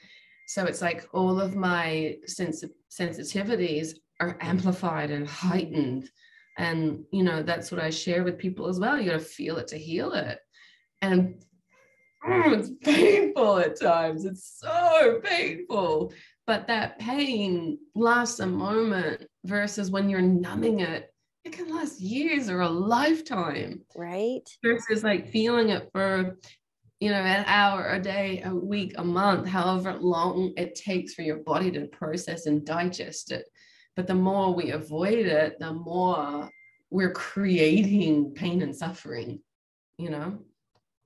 So 0.46 0.64
it's 0.64 0.80
like 0.80 1.06
all 1.12 1.40
of 1.40 1.54
my 1.54 2.16
sens- 2.26 2.64
sensitivities 2.90 3.94
are 4.18 4.36
amplified 4.40 5.10
and 5.10 5.28
heightened. 5.28 6.08
And, 6.58 7.04
you 7.12 7.22
know, 7.22 7.42
that's 7.42 7.70
what 7.70 7.80
I 7.80 7.90
share 7.90 8.24
with 8.24 8.38
people 8.38 8.66
as 8.66 8.80
well. 8.80 8.98
You 8.98 9.10
got 9.10 9.18
to 9.18 9.24
feel 9.24 9.58
it 9.58 9.68
to 9.68 9.78
heal 9.78 10.12
it. 10.12 10.38
And 11.02 11.42
oh, 12.26 12.52
it's 12.52 12.70
painful 12.82 13.58
at 13.58 13.80
times. 13.80 14.24
It's 14.24 14.58
so 14.58 15.20
painful. 15.24 16.12
But 16.46 16.66
that 16.66 16.98
pain 16.98 17.78
lasts 17.94 18.40
a 18.40 18.46
moment 18.46 19.26
versus 19.44 19.90
when 19.90 20.08
you're 20.08 20.20
numbing 20.20 20.80
it, 20.80 21.12
it 21.44 21.52
can 21.52 21.74
last 21.74 22.00
years 22.00 22.50
or 22.50 22.60
a 22.60 22.68
lifetime. 22.68 23.82
Right. 23.96 24.48
Versus 24.62 25.02
like 25.02 25.30
feeling 25.30 25.70
it 25.70 25.88
for 25.92 26.36
you 27.00 27.08
know, 27.08 27.16
an 27.16 27.44
hour, 27.46 27.94
a 27.94 27.98
day, 27.98 28.42
a 28.44 28.54
week, 28.54 28.92
a 28.98 29.04
month, 29.04 29.48
however 29.48 29.94
long 29.94 30.52
it 30.58 30.74
takes 30.74 31.14
for 31.14 31.22
your 31.22 31.38
body 31.38 31.70
to 31.70 31.86
process 31.86 32.44
and 32.44 32.64
digest 32.64 33.32
it. 33.32 33.46
But 33.96 34.06
the 34.06 34.14
more 34.14 34.54
we 34.54 34.70
avoid 34.70 35.18
it, 35.18 35.58
the 35.58 35.72
more 35.72 36.50
we're 36.90 37.12
creating 37.12 38.32
pain 38.34 38.60
and 38.60 38.76
suffering, 38.76 39.40
you 39.96 40.10
know, 40.10 40.40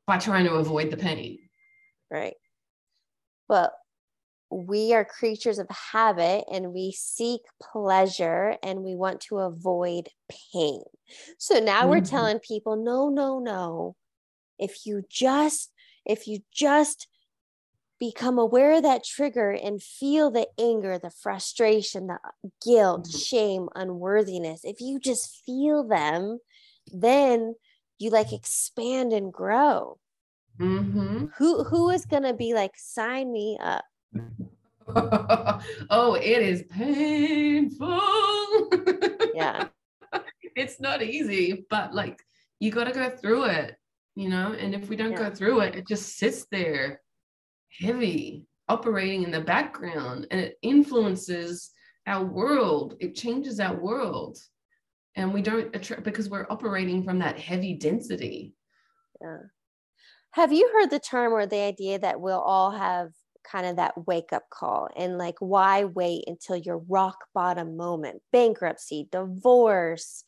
by 0.07 0.19
trying 0.19 0.45
to 0.45 0.55
avoid 0.55 0.91
the 0.91 0.97
pain. 0.97 1.39
Right. 2.11 2.35
Well, 3.49 3.73
we 4.51 4.95
are 4.95 5.05
creatures 5.05 5.59
of 5.59 5.67
habit 5.69 6.45
and 6.53 6.73
we 6.73 6.93
seek 6.97 7.41
pleasure 7.61 8.57
and 8.63 8.83
we 8.83 8.95
want 8.95 9.21
to 9.23 9.39
avoid 9.39 10.09
pain. 10.53 10.81
So 11.39 11.59
now 11.59 11.81
mm-hmm. 11.81 11.91
we're 11.91 12.01
telling 12.01 12.39
people 12.39 12.77
no, 12.77 13.09
no, 13.09 13.39
no. 13.41 13.97
If 14.59 14.87
you 14.87 15.03
just 15.11 15.73
if 16.07 16.29
you 16.29 16.41
just 16.53 17.09
become 17.99 18.39
aware 18.39 18.73
of 18.73 18.83
that 18.83 19.05
trigger 19.05 19.51
and 19.51 19.83
feel 19.83 20.31
the 20.31 20.47
anger, 20.59 20.99
the 20.99 21.11
frustration, 21.11 22.07
the 22.07 22.19
guilt, 22.65 23.09
mm-hmm. 23.09 23.19
shame, 23.19 23.69
unworthiness, 23.75 24.61
if 24.65 24.81
you 24.81 25.01
just 25.01 25.43
feel 25.45 25.87
them, 25.87 26.39
then 26.93 27.55
you 27.99 28.11
like 28.11 28.33
expand 28.33 29.13
and 29.13 29.33
grow. 29.33 29.99
Mm-hmm. 30.61 31.27
Who 31.37 31.65
who 31.65 31.91
is 31.91 32.07
gonna 32.07 32.35
be 32.35 32.55
like, 32.55 32.73
sign 32.77 33.33
me 33.33 33.59
up? 33.61 33.85
oh, 35.91 36.15
it 36.15 36.43
is 36.43 36.65
painful. 36.71 38.01
yeah. 39.35 39.69
It's 40.57 40.81
not 40.81 41.03
easy, 41.03 41.67
but 41.69 41.95
like 41.95 42.21
you 42.61 42.71
got 42.71 42.85
to 42.85 42.93
go 42.93 43.11
through 43.11 43.45
it 43.45 43.77
you 44.15 44.29
know 44.29 44.53
and 44.53 44.75
if 44.75 44.89
we 44.89 44.97
don't 44.97 45.13
yeah. 45.13 45.29
go 45.29 45.31
through 45.31 45.61
it 45.61 45.75
it 45.75 45.87
just 45.87 46.17
sits 46.17 46.47
there 46.51 47.01
heavy 47.81 48.45
operating 48.69 49.23
in 49.23 49.31
the 49.31 49.41
background 49.41 50.27
and 50.31 50.41
it 50.41 50.59
influences 50.63 51.71
our 52.07 52.25
world 52.25 52.95
it 53.01 53.15
changes 53.15 53.61
our 53.61 53.77
world 53.77 54.39
and 55.17 55.33
we 55.33 55.43
don't 55.43 55.75
attract 55.75 56.03
because 56.03 56.29
we're 56.29 56.47
operating 56.51 57.03
from 57.03 57.19
that 57.21 57.39
heavy 57.39 57.75
density. 57.75 58.55
Yeah. 59.21 59.39
Have 60.33 60.53
you 60.53 60.69
heard 60.73 60.91
the 60.91 60.99
term 60.99 61.33
or 61.33 61.47
the 61.47 61.61
idea 61.61 61.99
that 61.99 62.21
we'll 62.21 62.41
all 62.41 62.73
have 62.73 63.11
kind 63.45 63.67
of 63.67 63.77
that 63.77 64.07
wake 64.07 64.33
up 64.33 64.51
call? 64.51 64.89
And 64.97 65.17
like 65.17 65.37
why 65.39 65.85
wait 65.85 66.25
until 66.27 66.57
your 66.57 66.79
rock 66.89 67.19
bottom 67.35 67.77
moment? 67.77 68.23
Bankruptcy 68.33 69.09
divorce 69.11 70.25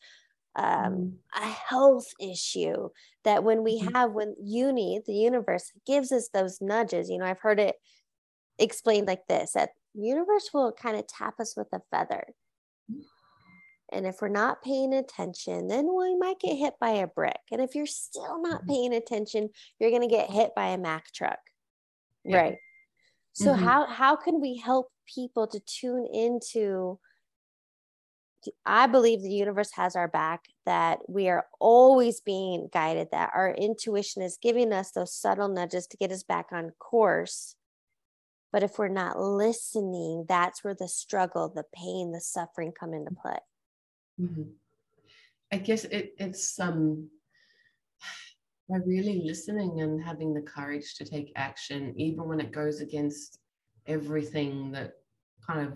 um, 0.57 0.65
mm. 0.65 1.13
a 1.35 1.45
health 1.45 2.07
issue 2.19 2.89
that 3.23 3.43
when 3.43 3.63
we 3.63 3.79
mm-hmm. 3.79 3.95
have 3.95 4.11
when 4.11 4.35
uni 4.41 5.01
the 5.05 5.13
universe 5.13 5.71
gives 5.85 6.11
us 6.11 6.29
those 6.33 6.59
nudges. 6.61 7.09
You 7.09 7.19
know 7.19 7.25
i've 7.25 7.39
heard 7.39 7.59
it 7.59 7.75
explained 8.57 9.07
like 9.07 9.27
this 9.27 9.51
that 9.53 9.69
universe 9.93 10.49
will 10.53 10.71
kind 10.71 10.97
of 10.97 11.05
tap 11.07 11.35
us 11.39 11.55
with 11.55 11.67
a 11.73 11.81
feather 11.91 12.25
and 13.91 14.05
if 14.05 14.17
we're 14.21 14.27
not 14.27 14.63
paying 14.63 14.93
attention 14.93 15.67
then 15.67 15.87
we 15.93 16.15
might 16.15 16.39
get 16.39 16.55
hit 16.55 16.73
by 16.79 16.89
a 16.89 17.07
brick 17.07 17.39
and 17.51 17.61
if 17.61 17.75
you're 17.75 17.85
still 17.85 18.41
not 18.41 18.61
mm-hmm. 18.61 18.69
paying 18.69 18.93
attention 18.93 19.49
you're 19.79 19.91
going 19.91 20.07
to 20.07 20.07
get 20.07 20.29
hit 20.29 20.51
by 20.55 20.67
a 20.67 20.77
mack 20.77 21.11
truck 21.13 21.39
yeah. 22.23 22.37
right 22.37 22.57
so 23.33 23.53
mm-hmm. 23.53 23.63
how 23.63 23.85
how 23.85 24.15
can 24.15 24.41
we 24.41 24.57
help 24.57 24.87
people 25.05 25.47
to 25.47 25.59
tune 25.59 26.07
into 26.11 26.99
I 28.65 28.87
believe 28.87 29.21
the 29.21 29.29
universe 29.29 29.71
has 29.73 29.95
our 29.95 30.07
back, 30.07 30.45
that 30.65 30.99
we 31.07 31.29
are 31.29 31.45
always 31.59 32.21
being 32.21 32.69
guided, 32.71 33.09
that 33.11 33.31
our 33.33 33.53
intuition 33.53 34.21
is 34.21 34.37
giving 34.41 34.73
us 34.73 34.91
those 34.91 35.13
subtle 35.13 35.47
nudges 35.47 35.87
to 35.87 35.97
get 35.97 36.11
us 36.11 36.23
back 36.23 36.47
on 36.51 36.71
course. 36.79 37.55
But 38.51 38.63
if 38.63 38.79
we're 38.79 38.87
not 38.87 39.19
listening, 39.19 40.25
that's 40.27 40.63
where 40.63 40.75
the 40.75 40.87
struggle, 40.87 41.49
the 41.49 41.65
pain, 41.73 42.11
the 42.11 42.21
suffering 42.21 42.71
come 42.77 42.93
into 42.93 43.11
play. 43.11 43.39
Mm-hmm. 44.21 44.43
I 45.51 45.57
guess 45.57 45.85
it, 45.85 46.13
it's 46.17 46.59
um, 46.59 47.09
by 48.69 48.77
really 48.85 49.23
listening 49.25 49.81
and 49.81 50.03
having 50.03 50.33
the 50.33 50.41
courage 50.41 50.95
to 50.95 51.05
take 51.05 51.31
action, 51.35 51.93
even 51.97 52.27
when 52.27 52.39
it 52.39 52.51
goes 52.51 52.81
against 52.81 53.39
everything 53.87 54.71
that 54.71 54.93
kind 55.45 55.67
of 55.67 55.73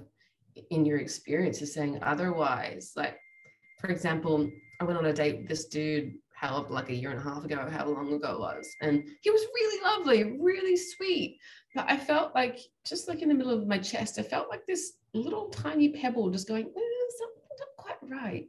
in 0.70 0.86
your 0.86 0.98
experience 0.98 1.62
is 1.62 1.74
saying 1.74 2.00
otherwise. 2.02 2.94
Like, 2.96 3.18
for 3.80 3.90
example, 3.90 4.50
I 4.80 4.84
went 4.84 4.98
on 4.98 5.06
a 5.06 5.14
date 5.14 5.38
with 5.38 5.48
this 5.48 5.66
dude, 5.66 6.14
how 6.34 6.66
like 6.70 6.90
a 6.90 6.96
year 6.96 7.12
and 7.12 7.20
a 7.20 7.24
half 7.24 7.46
ago, 7.46 7.68
how 7.70 7.88
long 7.88 8.12
ago 8.14 8.34
it 8.34 8.40
was, 8.40 8.76
and 8.82 9.04
he 9.22 9.30
was 9.30 9.42
really 9.42 9.84
lovely, 9.84 10.38
really 10.40 10.76
sweet. 10.76 11.38
But 11.76 11.86
I 11.88 11.98
felt 11.98 12.34
like 12.36 12.60
just 12.86 13.08
like 13.08 13.22
in 13.22 13.30
the 13.30 13.36
middle 13.36 13.54
of 13.54 13.68
my 13.68 13.78
chest, 13.78 14.20
I 14.20 14.24
felt 14.24 14.50
like 14.50 14.66
this 14.66 14.94
little 15.14 15.50
tiny 15.50 15.90
pebble 15.90 16.32
just 16.32 16.48
going, 16.48 16.72
right. 18.12 18.48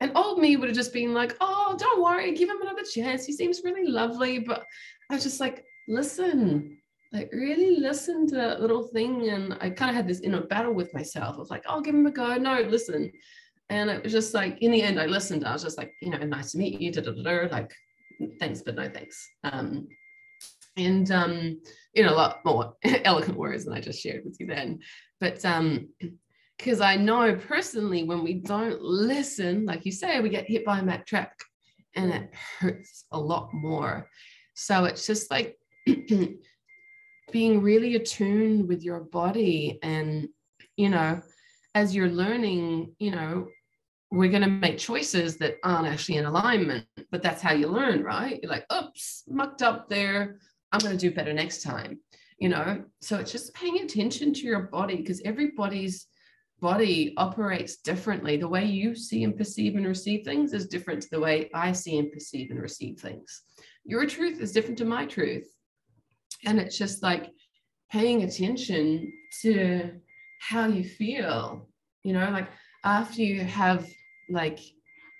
And 0.00 0.12
old 0.16 0.40
me 0.40 0.56
would 0.56 0.68
have 0.68 0.76
just 0.76 0.92
been 0.92 1.14
like, 1.14 1.36
oh, 1.40 1.76
don't 1.78 2.02
worry, 2.02 2.32
give 2.32 2.48
him 2.48 2.60
another 2.60 2.82
chance. 2.82 3.24
He 3.24 3.32
seems 3.32 3.62
really 3.64 3.88
lovely. 3.88 4.40
But 4.40 4.64
I 5.10 5.14
was 5.14 5.22
just 5.22 5.38
like, 5.38 5.64
listen, 5.86 6.78
like 7.12 7.30
really 7.32 7.78
listen 7.78 8.26
to 8.28 8.34
that 8.34 8.60
little 8.60 8.82
thing. 8.82 9.28
And 9.28 9.56
I 9.60 9.70
kind 9.70 9.90
of 9.90 9.96
had 9.96 10.08
this 10.08 10.20
inner 10.20 10.40
battle 10.40 10.72
with 10.72 10.92
myself. 10.92 11.36
I 11.36 11.38
was 11.38 11.50
like, 11.50 11.62
oh, 11.68 11.80
give 11.80 11.94
him 11.94 12.06
a 12.06 12.10
go. 12.10 12.34
No, 12.36 12.62
listen. 12.62 13.12
And 13.70 13.90
it 13.90 14.02
was 14.02 14.12
just 14.12 14.34
like, 14.34 14.58
in 14.60 14.72
the 14.72 14.82
end, 14.82 15.00
I 15.00 15.06
listened. 15.06 15.44
I 15.44 15.52
was 15.52 15.62
just 15.62 15.78
like, 15.78 15.92
you 16.02 16.10
know, 16.10 16.18
nice 16.18 16.52
to 16.52 16.58
meet 16.58 16.80
you. 16.80 16.90
Da, 16.90 17.02
da, 17.02 17.12
da, 17.12 17.48
like, 17.52 17.72
thanks, 18.40 18.62
but 18.62 18.74
no 18.74 18.88
thanks. 18.88 19.28
Um, 19.44 19.86
and 20.76 21.10
um, 21.10 21.60
know, 22.02 22.12
a 22.12 22.16
lot 22.16 22.44
more 22.44 22.74
eloquent 23.04 23.38
words 23.38 23.64
than 23.64 23.74
I 23.74 23.80
just 23.80 24.00
shared 24.00 24.24
with 24.24 24.38
you 24.40 24.46
then. 24.46 24.80
But 25.20 25.44
um, 25.44 25.88
because 26.62 26.80
I 26.80 26.94
know 26.94 27.34
personally 27.34 28.04
when 28.04 28.22
we 28.22 28.34
don't 28.34 28.80
listen, 28.80 29.66
like 29.66 29.84
you 29.84 29.90
say, 29.90 30.20
we 30.20 30.28
get 30.28 30.46
hit 30.46 30.64
by 30.64 30.78
a 30.78 30.82
Mack 30.82 31.04
truck 31.06 31.32
and 31.96 32.12
it 32.12 32.30
hurts 32.60 33.04
a 33.10 33.18
lot 33.18 33.52
more. 33.52 34.08
So 34.54 34.84
it's 34.84 35.04
just 35.04 35.28
like 35.28 35.56
being 37.32 37.62
really 37.62 37.96
attuned 37.96 38.68
with 38.68 38.84
your 38.84 39.00
body 39.00 39.80
and, 39.82 40.28
you 40.76 40.88
know, 40.88 41.20
as 41.74 41.96
you're 41.96 42.08
learning, 42.08 42.94
you 43.00 43.10
know, 43.10 43.48
we're 44.12 44.30
going 44.30 44.42
to 44.42 44.48
make 44.48 44.78
choices 44.78 45.38
that 45.38 45.56
aren't 45.64 45.88
actually 45.88 46.18
in 46.18 46.26
alignment, 46.26 46.86
but 47.10 47.24
that's 47.24 47.42
how 47.42 47.52
you 47.52 47.66
learn, 47.66 48.04
right? 48.04 48.38
You're 48.40 48.52
like, 48.52 48.66
oops, 48.72 49.24
mucked 49.26 49.62
up 49.62 49.88
there. 49.88 50.38
I'm 50.70 50.80
going 50.80 50.96
to 50.96 51.08
do 51.08 51.12
better 51.12 51.32
next 51.32 51.62
time, 51.62 51.98
you 52.38 52.50
know? 52.50 52.84
So 53.00 53.16
it's 53.18 53.32
just 53.32 53.52
paying 53.52 53.80
attention 53.80 54.32
to 54.34 54.40
your 54.42 54.60
body 54.60 54.96
because 54.96 55.20
everybody's 55.24 56.06
body 56.62 57.12
operates 57.16 57.78
differently. 57.78 58.36
The 58.36 58.48
way 58.48 58.64
you 58.64 58.94
see 58.94 59.24
and 59.24 59.36
perceive 59.36 59.74
and 59.74 59.84
receive 59.84 60.24
things 60.24 60.54
is 60.54 60.68
different 60.68 61.02
to 61.02 61.10
the 61.10 61.20
way 61.20 61.50
I 61.52 61.72
see 61.72 61.98
and 61.98 62.10
perceive 62.10 62.52
and 62.52 62.62
receive 62.62 63.00
things. 63.00 63.42
Your 63.84 64.06
truth 64.06 64.40
is 64.40 64.52
different 64.52 64.78
to 64.78 64.84
my 64.84 65.04
truth. 65.04 65.48
And 66.46 66.60
it's 66.60 66.78
just 66.78 67.02
like 67.02 67.30
paying 67.90 68.22
attention 68.22 69.12
to 69.42 69.90
how 70.38 70.68
you 70.68 70.84
feel, 70.84 71.68
you 72.04 72.12
know, 72.12 72.30
like 72.30 72.48
after 72.84 73.22
you 73.22 73.40
have 73.40 73.84
like, 74.30 74.60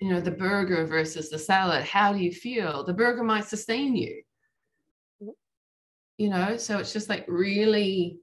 you 0.01 0.11
know, 0.11 0.21
the 0.21 0.31
burger 0.31 0.87
versus 0.87 1.29
the 1.29 1.39
salad, 1.39 1.83
how 1.83 2.13
do 2.13 2.21
you 2.21 2.31
feel? 2.31 2.85
The 2.85 2.95
burger 2.95 3.25
might 3.25 3.47
sustain 3.47 3.97
you. 3.97 4.23
You 6.19 6.29
know, 6.29 6.57
so 6.57 6.79
it's 6.79 6.93
just 6.93 7.09
like 7.09 7.25
really 7.27 8.21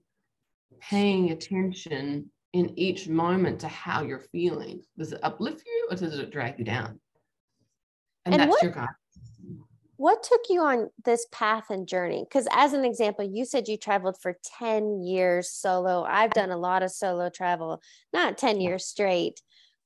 paying 0.79 1.31
attention 1.31 2.31
in 2.53 2.77
each 2.77 3.07
moment 3.07 3.59
to 3.61 3.67
how 3.67 4.01
you're 4.01 4.19
feeling. 4.31 4.81
Does 4.97 5.13
it 5.13 5.19
uplift 5.23 5.63
you 5.65 5.87
or 5.89 5.95
does 5.95 6.17
it 6.17 6.31
drag 6.31 6.57
you 6.57 6.65
down? 6.65 6.99
And, 8.25 8.33
and 8.33 8.41
that's 8.41 8.49
what, 8.51 8.63
your 8.63 8.71
guide. 8.71 8.87
What 9.97 10.23
took 10.23 10.41
you 10.49 10.61
on 10.61 10.89
this 11.05 11.27
path 11.31 11.69
and 11.69 11.87
journey? 11.87 12.25
Because 12.27 12.47
as 12.51 12.73
an 12.73 12.85
example, 12.85 13.25
you 13.25 13.45
said 13.45 13.67
you 13.67 13.77
traveled 13.77 14.17
for 14.21 14.37
10 14.59 15.03
years 15.03 15.51
solo. 15.51 16.03
I've 16.03 16.31
done 16.31 16.51
a 16.51 16.57
lot 16.57 16.83
of 16.83 16.91
solo 16.91 17.29
travel, 17.29 17.81
not 18.13 18.37
10 18.37 18.61
years 18.61 18.85
straight. 18.85 19.41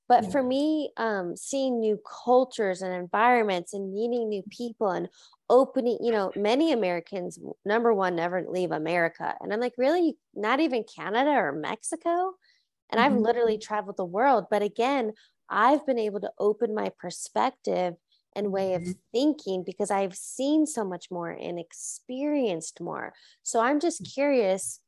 But 0.10 0.32
for 0.32 0.44
me, 0.44 0.92
um, 0.98 1.36
seeing 1.36 1.80
new 1.80 2.00
cultures 2.26 2.82
and 2.82 2.94
environments 2.94 3.74
and 3.74 3.94
meeting 3.94 4.30
new 4.30 4.44
people 4.50 4.92
and 4.92 5.08
opening, 5.50 5.98
you 6.02 6.12
know, 6.12 6.32
many 6.36 6.72
Americans, 6.72 7.40
number 7.66 7.94
one, 7.94 8.16
never 8.16 8.46
leave 8.48 8.72
America. 8.72 9.34
And 9.40 9.52
I'm 9.52 9.60
like, 9.60 9.74
really? 9.78 10.18
Not 10.36 10.60
even 10.60 10.84
Canada 10.84 11.32
or 11.32 11.52
Mexico? 11.54 12.34
And 12.94 13.02
mm-hmm. 13.02 13.16
I've 13.16 13.20
literally 13.20 13.58
traveled 13.58 13.98
the 13.98 14.06
world. 14.06 14.46
But 14.52 14.62
again, 14.62 15.14
I've 15.50 15.84
been 15.86 15.98
able 15.98 16.20
to 16.22 16.32
open 16.38 16.76
my 16.76 16.92
perspective 17.00 17.96
and 18.36 18.52
way 18.52 18.76
of 18.76 18.84
mm-hmm. 18.84 18.92
thinking 19.12 19.64
because 19.66 19.90
I've 19.90 20.16
seen 20.16 20.68
so 20.68 20.86
much 20.86 21.10
more 21.10 21.32
and 21.32 21.58
experienced 21.58 22.80
more. 22.80 23.14
So 23.42 23.60
I'm 23.60 23.80
just 23.80 24.04
mm. 24.04 24.14
curious 24.14 24.80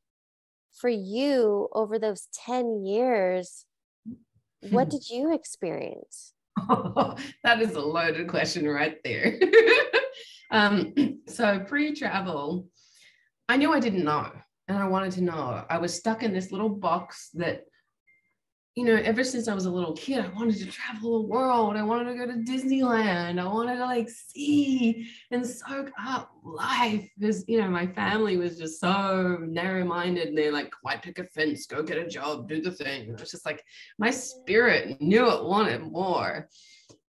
for 0.80 0.90
you 0.90 1.68
over 1.74 1.98
those 1.98 2.28
10 2.46 2.86
years, 2.86 3.66
what 4.70 4.90
did 4.92 5.10
you 5.10 5.34
experience? 5.34 6.34
Oh, 6.70 7.16
that 7.44 7.60
is 7.60 7.74
a 7.74 7.82
loaded 7.82 8.28
question 8.28 8.68
right 8.68 8.98
there. 9.04 9.40
um, 10.52 10.94
so 11.28 11.60
pre 11.60 11.96
travel, 11.96 12.68
I 13.50 13.58
knew 13.58 13.74
I 13.74 13.80
didn't 13.80 14.04
know 14.04 14.32
and 14.68 14.78
I 14.78 14.88
wanted 14.88 15.12
to 15.14 15.24
know. 15.24 15.66
I 15.70 15.78
was 15.78 15.94
stuck 15.94 16.24
in 16.24 16.34
this 16.34 16.52
little 16.52 16.70
box 16.70 17.30
that 17.36 17.62
you 18.76 18.84
know, 18.84 18.96
ever 18.96 19.24
since 19.24 19.48
I 19.48 19.54
was 19.54 19.66
a 19.66 19.72
little 19.72 19.94
kid, 19.94 20.20
I 20.20 20.28
wanted 20.28 20.58
to 20.58 20.66
travel 20.66 21.22
the 21.22 21.28
world. 21.30 21.78
I 21.78 21.84
wanted 21.84 22.12
to 22.12 22.18
go 22.18 22.26
to 22.28 22.34
Disneyland. 22.34 23.40
I 23.40 23.46
wanted 23.46 23.78
to 23.78 23.86
like 23.86 24.10
see 24.10 25.10
and 25.32 25.48
soak 25.48 25.92
up 25.98 26.32
life 26.44 27.10
because, 27.18 27.46
you 27.48 27.62
know, 27.62 27.70
my 27.70 27.88
family 27.88 28.36
was 28.36 28.58
just 28.58 28.82
so 28.82 29.38
narrow 29.42 29.86
minded 29.86 30.28
and 30.28 30.38
they're 30.38 30.52
like, 30.52 30.74
why 30.82 30.98
pick 30.98 31.20
a 31.20 31.24
fence, 31.24 31.66
go 31.68 31.84
get 31.84 31.98
a 31.98 32.08
job, 32.08 32.50
do 32.50 32.62
the 32.62 32.72
thing. 32.72 33.04
And 33.04 33.12
it 33.12 33.22
was 33.22 33.32
just 33.32 33.46
like 33.46 33.64
my 33.98 34.12
spirit 34.12 35.00
knew 35.00 35.32
it 35.32 35.46
wanted 35.46 35.82
more. 35.82 36.50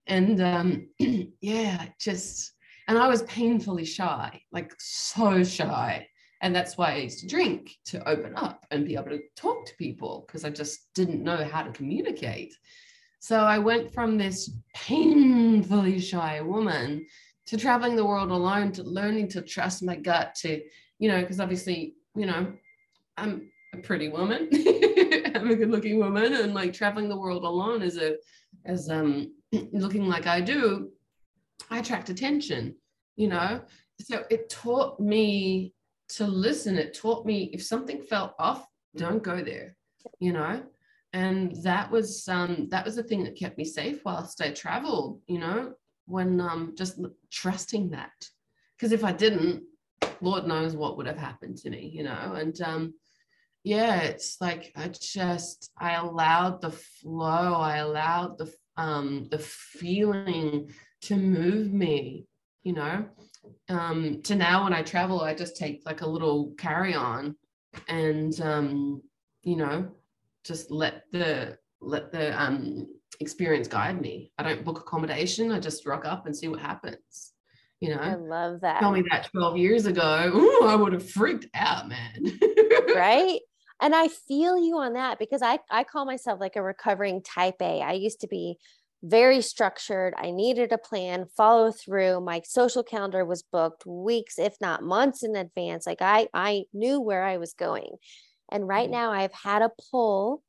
And 0.05 0.39
um, 0.43 0.87
yeah, 1.41 1.87
just, 1.99 2.53
and 2.87 2.99
I 2.99 3.07
was 3.07 3.23
painfully 3.23 3.85
shy, 3.85 4.39
like 4.51 4.71
so 4.77 5.43
shy. 5.43 6.07
And 6.45 6.55
that's 6.55 6.77
why 6.77 6.91
I 6.91 6.97
used 6.97 7.21
to 7.21 7.27
drink 7.27 7.75
to 7.85 8.07
open 8.07 8.35
up 8.35 8.67
and 8.69 8.85
be 8.85 8.93
able 8.93 9.09
to 9.09 9.21
talk 9.35 9.65
to 9.65 9.75
people 9.77 10.25
because 10.27 10.45
I 10.45 10.51
just 10.51 10.93
didn't 10.93 11.23
know 11.23 11.43
how 11.43 11.63
to 11.63 11.71
communicate. 11.71 12.53
So 13.19 13.39
I 13.39 13.57
went 13.57 13.91
from 13.91 14.15
this 14.15 14.51
painfully 14.75 15.99
shy 15.99 16.41
woman 16.41 17.07
to 17.47 17.57
traveling 17.57 17.95
the 17.95 18.05
world 18.05 18.29
alone, 18.29 18.71
to 18.73 18.83
learning 18.83 19.29
to 19.29 19.41
trust 19.41 19.81
my 19.81 19.95
gut, 19.95 20.35
to, 20.41 20.61
you 20.99 21.09
know, 21.09 21.19
because 21.19 21.39
obviously, 21.39 21.95
you 22.15 22.27
know, 22.27 22.53
I'm 23.17 23.49
a 23.73 23.77
pretty 23.77 24.09
woman, 24.09 24.47
I'm 24.53 25.49
a 25.49 25.55
good 25.55 25.71
looking 25.71 25.97
woman, 25.97 26.31
and 26.35 26.53
like 26.53 26.73
traveling 26.73 27.09
the 27.09 27.17
world 27.17 27.43
alone 27.43 27.81
as 27.81 27.97
a, 27.97 28.17
as 28.65 28.87
um, 28.91 29.33
looking 29.73 30.07
like 30.07 30.27
I 30.27 30.41
do, 30.41 30.91
I 31.71 31.79
attract 31.79 32.09
attention, 32.09 32.75
you 33.15 33.29
know. 33.29 33.61
So 33.99 34.25
it 34.29 34.49
taught 34.49 34.99
me 34.99 35.73
to 36.09 36.27
listen. 36.27 36.77
It 36.77 36.93
taught 36.93 37.25
me 37.25 37.49
if 37.53 37.63
something 37.63 38.01
felt 38.01 38.33
off, 38.39 38.65
don't 38.95 39.23
go 39.23 39.43
there, 39.43 39.75
you 40.19 40.33
know. 40.33 40.63
And 41.13 41.55
that 41.63 41.89
was 41.89 42.27
um, 42.27 42.67
that 42.71 42.85
was 42.85 42.95
the 42.95 43.03
thing 43.03 43.23
that 43.23 43.37
kept 43.37 43.57
me 43.57 43.63
safe 43.63 44.03
whilst 44.03 44.41
I 44.41 44.51
traveled, 44.51 45.21
you 45.27 45.39
know, 45.39 45.73
when 46.05 46.41
um, 46.41 46.73
just 46.77 46.99
trusting 47.31 47.91
that. 47.91 48.11
Because 48.77 48.91
if 48.91 49.03
I 49.03 49.13
didn't, 49.13 49.63
Lord 50.21 50.45
knows 50.45 50.75
what 50.75 50.97
would 50.97 51.07
have 51.07 51.17
happened 51.17 51.57
to 51.59 51.69
me, 51.69 51.89
you 51.93 52.03
know. 52.03 52.33
And 52.35 52.59
um, 52.61 52.93
yeah, 53.63 54.01
it's 54.01 54.37
like 54.41 54.73
I 54.75 54.89
just 54.89 55.71
I 55.77 55.93
allowed 55.93 56.61
the 56.61 56.71
flow, 56.71 57.53
I 57.53 57.77
allowed 57.77 58.37
the 58.37 58.53
um, 58.77 59.27
the 59.31 59.39
feeling 59.39 60.69
to 61.03 61.15
move 61.15 61.71
me, 61.71 62.27
you 62.63 62.73
know 62.73 63.05
um, 63.69 64.21
to 64.23 64.35
now 64.35 64.63
when 64.63 64.73
I 64.73 64.81
travel, 64.81 65.21
I 65.21 65.33
just 65.33 65.57
take 65.57 65.83
like 65.85 66.01
a 66.01 66.09
little 66.09 66.53
carry 66.57 66.93
on 66.93 67.35
and, 67.87 68.39
um, 68.41 69.01
you 69.43 69.55
know, 69.55 69.87
just 70.43 70.71
let 70.71 71.03
the, 71.11 71.57
let 71.81 72.11
the 72.11 72.39
um, 72.41 72.87
experience 73.19 73.67
guide 73.67 73.99
me. 73.99 74.31
I 74.37 74.43
don't 74.43 74.63
book 74.63 74.79
accommodation. 74.79 75.51
I 75.51 75.59
just 75.59 75.85
rock 75.85 76.05
up 76.05 76.25
and 76.25 76.35
see 76.35 76.47
what 76.47 76.59
happens. 76.59 77.33
You 77.81 77.89
know, 77.89 78.01
I 78.01 78.15
love 78.15 78.61
that. 78.61 78.79
Tell 78.79 78.91
me 78.91 79.03
that 79.11 79.29
12 79.31 79.57
years 79.57 79.85
ago. 79.85 80.31
Ooh, 80.33 80.65
I 80.65 80.75
would 80.75 80.93
have 80.93 81.07
freaked 81.09 81.47
out, 81.53 81.89
man. 81.89 82.39
right. 82.95 83.39
And 83.81 83.93
I 83.93 84.07
feel 84.07 84.57
you 84.57 84.77
on 84.77 84.93
that 84.93 85.19
because 85.19 85.41
I, 85.41 85.59
I 85.69 85.83
call 85.83 86.05
myself 86.05 86.39
like 86.39 86.55
a 86.55 86.63
recovering 86.63 87.21
type 87.21 87.55
A. 87.61 87.81
I 87.81 87.93
used 87.93 88.21
to 88.21 88.27
be 88.27 88.57
very 89.05 89.41
structured. 89.41 90.13
I 90.17 90.31
needed 90.31 90.71
a 90.71 90.77
plan, 90.77 91.27
follow 91.37 91.71
through. 91.71 92.21
My 92.21 92.41
social 92.43 92.83
calendar 92.83 93.23
was 93.23 93.43
booked 93.43 93.85
weeks, 93.85 94.39
if 94.39 94.55
not 94.59 94.83
months 94.83 95.23
in 95.23 95.35
advance. 95.35 95.85
Like 95.85 96.01
I, 96.01 96.27
I 96.33 96.63
knew 96.73 96.99
where 96.99 97.23
I 97.23 97.37
was 97.37 97.53
going. 97.53 97.97
And 98.51 98.67
right 98.67 98.85
mm-hmm. 98.85 98.93
now 98.93 99.11
I've 99.11 99.33
had 99.33 99.61
a 99.61 99.71
pull 99.91 100.41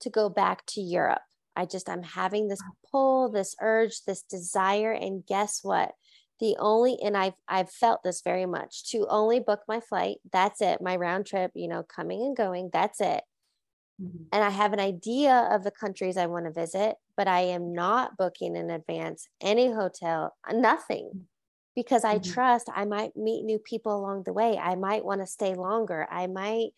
to 0.00 0.10
go 0.10 0.28
back 0.28 0.66
to 0.66 0.80
Europe. 0.80 1.22
I 1.56 1.64
just, 1.64 1.88
I'm 1.88 2.02
having 2.02 2.48
this 2.48 2.60
pull, 2.90 3.30
this 3.30 3.56
urge, 3.62 4.04
this 4.06 4.22
desire. 4.22 4.92
And 4.92 5.24
guess 5.24 5.60
what? 5.62 5.92
The 6.38 6.56
only, 6.58 6.98
and 7.02 7.16
I've, 7.16 7.32
I've 7.48 7.70
felt 7.70 8.02
this 8.02 8.20
very 8.20 8.44
much 8.44 8.90
to 8.90 9.06
only 9.08 9.40
book 9.40 9.60
my 9.66 9.80
flight. 9.80 10.18
That's 10.30 10.60
it. 10.60 10.82
My 10.82 10.96
round 10.96 11.24
trip, 11.24 11.52
you 11.54 11.66
know, 11.66 11.82
coming 11.82 12.20
and 12.20 12.36
going. 12.36 12.68
That's 12.70 13.00
it. 13.00 13.22
Mm-hmm. 14.02 14.24
And 14.32 14.44
I 14.44 14.50
have 14.50 14.72
an 14.72 14.80
idea 14.80 15.48
of 15.50 15.64
the 15.64 15.70
countries 15.70 16.16
I 16.16 16.26
want 16.26 16.46
to 16.46 16.52
visit, 16.52 16.96
but 17.16 17.28
I 17.28 17.40
am 17.40 17.72
not 17.72 18.16
booking 18.16 18.56
in 18.56 18.70
advance 18.70 19.28
any 19.40 19.72
hotel, 19.72 20.34
nothing, 20.52 21.26
because 21.74 22.04
I 22.04 22.18
mm-hmm. 22.18 22.32
trust 22.32 22.68
I 22.74 22.84
might 22.84 23.16
meet 23.16 23.44
new 23.44 23.58
people 23.58 23.96
along 23.96 24.24
the 24.24 24.32
way. 24.32 24.58
I 24.58 24.74
might 24.74 25.04
want 25.04 25.20
to 25.20 25.26
stay 25.26 25.54
longer. 25.54 26.06
I 26.10 26.26
might 26.26 26.70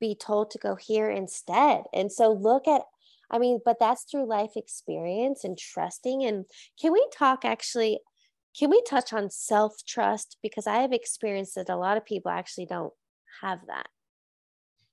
be 0.00 0.14
told 0.14 0.50
to 0.50 0.58
go 0.58 0.76
here 0.76 1.10
instead. 1.10 1.82
And 1.92 2.12
so 2.12 2.32
look 2.32 2.68
at, 2.68 2.82
I 3.30 3.38
mean, 3.38 3.60
but 3.64 3.78
that's 3.80 4.04
through 4.04 4.28
life 4.28 4.52
experience 4.56 5.44
and 5.44 5.58
trusting. 5.58 6.24
And 6.24 6.44
can 6.80 6.92
we 6.92 7.06
talk 7.16 7.44
actually? 7.44 8.00
Can 8.58 8.70
we 8.70 8.82
touch 8.82 9.12
on 9.12 9.30
self 9.30 9.76
trust? 9.86 10.36
Because 10.42 10.66
I 10.66 10.78
have 10.78 10.92
experienced 10.92 11.54
that 11.54 11.68
a 11.68 11.76
lot 11.76 11.96
of 11.96 12.04
people 12.04 12.30
actually 12.30 12.66
don't 12.66 12.92
have 13.42 13.60
that. 13.68 13.88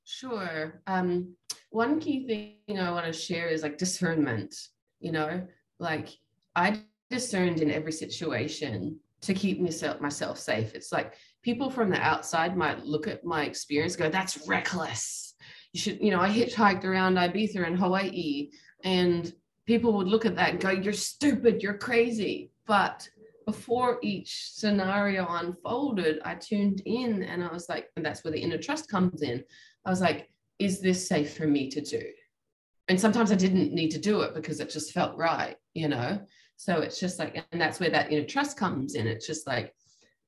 Sure. 0.05 0.81
Um, 0.87 1.35
one 1.71 1.99
key 1.99 2.27
thing 2.67 2.79
I 2.79 2.91
want 2.91 3.07
to 3.07 3.13
share 3.13 3.47
is 3.47 3.63
like 3.63 3.77
discernment. 3.77 4.55
You 4.99 5.11
know, 5.11 5.45
like 5.79 6.09
I 6.55 6.79
discerned 7.09 7.59
in 7.59 7.71
every 7.71 7.91
situation 7.91 8.99
to 9.21 9.33
keep 9.33 9.59
myself 9.59 9.99
myself 9.99 10.37
safe. 10.37 10.73
It's 10.75 10.91
like 10.91 11.15
people 11.41 11.69
from 11.69 11.89
the 11.89 11.99
outside 11.99 12.55
might 12.55 12.85
look 12.85 13.07
at 13.07 13.25
my 13.25 13.43
experience, 13.45 13.95
go, 13.95 14.09
"That's 14.09 14.47
reckless." 14.47 15.33
You 15.73 15.79
should, 15.79 15.99
you 15.99 16.11
know, 16.11 16.21
I 16.21 16.29
hitchhiked 16.29 16.85
around 16.85 17.15
Ibiza 17.15 17.65
and 17.65 17.77
Hawaii, 17.77 18.51
and 18.83 19.33
people 19.65 19.93
would 19.93 20.07
look 20.07 20.25
at 20.25 20.35
that 20.35 20.51
and 20.51 20.59
go, 20.59 20.69
"You're 20.69 20.93
stupid. 20.93 21.63
You're 21.63 21.77
crazy." 21.77 22.51
But 22.67 23.09
before 23.45 23.99
each 24.01 24.51
scenario 24.53 25.27
unfolded, 25.27 26.19
I 26.25 26.35
tuned 26.35 26.81
in 26.85 27.23
and 27.23 27.43
I 27.43 27.51
was 27.51 27.69
like, 27.69 27.89
and 27.95 28.03
that's 28.05 28.23
where 28.23 28.31
the 28.31 28.39
inner 28.39 28.57
trust 28.57 28.89
comes 28.89 29.21
in. 29.21 29.43
I 29.85 29.89
was 29.89 30.01
like, 30.01 30.29
is 30.59 30.79
this 30.79 31.07
safe 31.07 31.35
for 31.35 31.47
me 31.47 31.69
to 31.69 31.81
do? 31.81 32.01
And 32.87 32.99
sometimes 32.99 33.31
I 33.31 33.35
didn't 33.35 33.73
need 33.73 33.89
to 33.91 33.99
do 33.99 34.21
it 34.21 34.33
because 34.33 34.59
it 34.59 34.69
just 34.69 34.91
felt 34.91 35.17
right, 35.17 35.55
you 35.73 35.87
know? 35.87 36.19
So 36.57 36.81
it's 36.81 36.99
just 36.99 37.19
like, 37.19 37.43
and 37.51 37.61
that's 37.61 37.79
where 37.79 37.89
that 37.89 38.11
you 38.11 38.19
know, 38.19 38.25
trust 38.25 38.57
comes 38.57 38.95
in. 38.95 39.07
It's 39.07 39.27
just 39.27 39.45
like, 39.45 39.73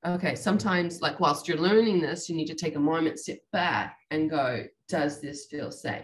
okay, 0.05 0.35
sometimes, 0.35 1.01
like, 1.01 1.19
whilst 1.19 1.47
you're 1.47 1.57
learning 1.57 2.01
this, 2.01 2.29
you 2.29 2.35
need 2.35 2.47
to 2.47 2.55
take 2.55 2.75
a 2.75 2.79
moment, 2.79 3.19
sit 3.19 3.39
back, 3.51 3.97
and 4.11 4.29
go, 4.29 4.65
does 4.89 5.21
this 5.21 5.45
feel 5.45 5.71
safe? 5.71 6.03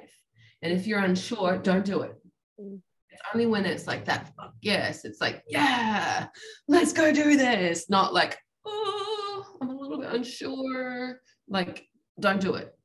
And 0.61 0.73
if 0.73 0.87
you're 0.87 0.99
unsure, 0.99 1.57
don't 1.57 1.85
do 1.85 2.01
it. 2.01 2.15
Mm. 2.59 2.79
It's 3.09 3.21
only 3.33 3.45
when 3.45 3.65
it's 3.65 3.85
like 3.85 4.05
that, 4.05 4.33
yes, 4.61 5.05
it's 5.05 5.21
like, 5.21 5.43
yeah, 5.47 6.27
let's 6.67 6.93
go 6.93 7.13
do 7.13 7.37
this. 7.37 7.89
Not 7.89 8.13
like, 8.13 8.39
oh, 8.65 9.45
I'm 9.61 9.69
a 9.69 9.75
little 9.75 9.99
bit 9.99 10.11
unsure. 10.11 11.19
Like, 11.47 11.87
don't 12.19 12.41
do 12.41 12.55
it 12.55 12.75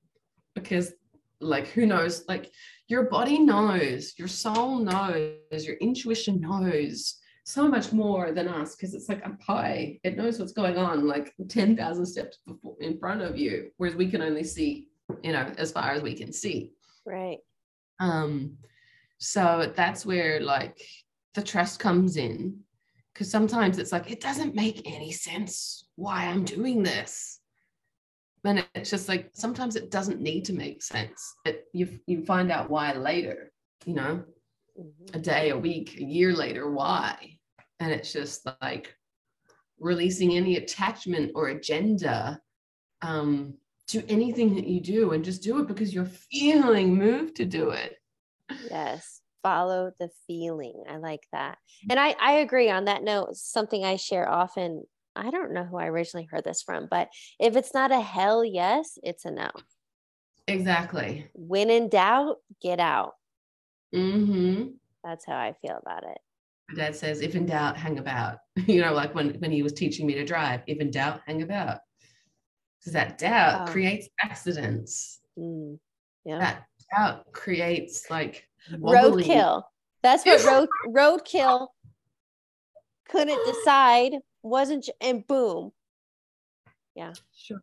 because 0.62 0.92
like 1.40 1.68
who 1.68 1.86
knows? 1.86 2.24
Like 2.28 2.50
your 2.88 3.04
body 3.04 3.38
knows 3.38 4.14
your 4.18 4.28
soul 4.28 4.78
knows 4.78 5.66
your 5.66 5.76
intuition 5.76 6.40
knows 6.40 7.18
so 7.44 7.68
much 7.68 7.92
more 7.92 8.32
than 8.32 8.48
us 8.48 8.74
because 8.74 8.94
it's 8.94 9.08
like 9.08 9.24
a 9.24 9.30
pie 9.36 9.98
it 10.02 10.16
knows 10.16 10.38
what's 10.38 10.52
going 10.52 10.76
on 10.76 11.06
like 11.06 11.32
10,000 11.48 12.04
steps 12.04 12.38
before, 12.46 12.76
in 12.80 12.98
front 12.98 13.22
of 13.22 13.38
you 13.38 13.70
whereas 13.78 13.96
we 13.96 14.10
can 14.10 14.20
only 14.20 14.44
see 14.44 14.88
you 15.22 15.32
know 15.32 15.50
as 15.56 15.72
far 15.72 15.92
as 15.92 16.02
we 16.02 16.14
can 16.14 16.32
see. 16.32 16.72
Right. 17.06 17.38
Um 18.00 18.56
so 19.18 19.72
that's 19.74 20.06
where 20.06 20.40
like 20.40 20.80
the 21.34 21.42
trust 21.42 21.80
comes 21.80 22.16
in 22.16 22.60
because 23.12 23.30
sometimes 23.30 23.78
it's 23.78 23.92
like 23.92 24.10
it 24.10 24.20
doesn't 24.20 24.54
make 24.54 24.80
any 24.84 25.10
sense 25.10 25.88
why 25.96 26.26
i'm 26.26 26.44
doing 26.44 26.84
this 26.84 27.37
and 28.44 28.66
it's 28.74 28.90
just 28.90 29.08
like 29.08 29.30
sometimes 29.32 29.76
it 29.76 29.90
doesn't 29.90 30.20
need 30.20 30.44
to 30.46 30.52
make 30.52 30.82
sense. 30.82 31.34
It, 31.44 31.66
you 31.72 31.98
you 32.06 32.24
find 32.24 32.50
out 32.50 32.70
why 32.70 32.92
later 32.92 33.52
you 33.84 33.94
know? 33.94 34.24
Mm-hmm. 34.78 35.16
a 35.16 35.20
day 35.20 35.50
a 35.50 35.58
week 35.58 35.96
a 35.98 36.04
year 36.04 36.32
later 36.32 36.70
why? 36.70 37.38
And 37.80 37.90
it's 37.90 38.12
just 38.12 38.46
like 38.62 38.94
releasing 39.80 40.36
any 40.36 40.56
attachment 40.56 41.32
or 41.34 41.48
agenda 41.48 42.40
um, 43.02 43.54
to 43.88 44.08
anything 44.08 44.54
that 44.54 44.68
you 44.68 44.80
do 44.80 45.12
and 45.12 45.24
just 45.24 45.42
do 45.42 45.58
it 45.58 45.66
because 45.66 45.92
you're 45.92 46.04
feeling 46.04 46.94
moved 46.94 47.36
to 47.36 47.44
do 47.44 47.70
it. 47.70 47.96
Yes. 48.70 49.20
Follow 49.42 49.90
the 49.98 50.10
feeling. 50.28 50.84
I 50.88 50.98
like 50.98 51.26
that. 51.32 51.58
And 51.90 51.98
i 51.98 52.14
i 52.20 52.32
agree. 52.34 52.70
On 52.70 52.84
that 52.84 53.02
note 53.02 53.34
something 53.34 53.84
i 53.84 53.96
share 53.96 54.28
often 54.28 54.84
I 55.18 55.30
don't 55.30 55.52
know 55.52 55.64
who 55.64 55.76
I 55.76 55.86
originally 55.86 56.28
heard 56.30 56.44
this 56.44 56.62
from, 56.62 56.86
but 56.88 57.08
if 57.40 57.56
it's 57.56 57.74
not 57.74 57.90
a 57.90 58.00
hell 58.00 58.44
yes, 58.44 58.98
it's 59.02 59.24
a 59.24 59.30
no. 59.32 59.50
Exactly. 60.46 61.28
When 61.34 61.70
in 61.70 61.88
doubt, 61.88 62.36
get 62.62 62.78
out. 62.78 63.12
Mm-hmm. 63.94 64.68
That's 65.02 65.26
how 65.26 65.36
I 65.36 65.54
feel 65.60 65.78
about 65.80 66.04
it. 66.04 66.18
My 66.70 66.84
dad 66.84 66.96
says, 66.96 67.20
if 67.20 67.34
in 67.34 67.46
doubt, 67.46 67.76
hang 67.76 67.98
about. 67.98 68.38
You 68.66 68.82
know, 68.82 68.92
like 68.92 69.14
when, 69.14 69.30
when 69.38 69.52
he 69.52 69.62
was 69.62 69.72
teaching 69.72 70.06
me 70.06 70.14
to 70.14 70.24
drive, 70.24 70.62
if 70.66 70.78
in 70.78 70.90
doubt, 70.90 71.20
hang 71.26 71.42
about. 71.42 71.78
Because 72.80 72.92
that 72.92 73.16
doubt 73.16 73.68
oh. 73.68 73.72
creates 73.72 74.08
accidents. 74.20 75.20
Mm. 75.38 75.78
Yeah. 76.24 76.38
That 76.38 76.66
doubt 76.94 77.32
creates 77.32 78.10
like 78.10 78.44
roadkill. 78.70 79.62
That's 80.02 80.24
what 80.26 80.44
road 80.44 80.68
roadkill 80.88 81.68
couldn't 83.08 83.40
decide 83.54 84.14
wasn't 84.42 84.88
and 85.00 85.26
boom. 85.26 85.72
Yeah. 86.94 87.12
Sure. 87.34 87.60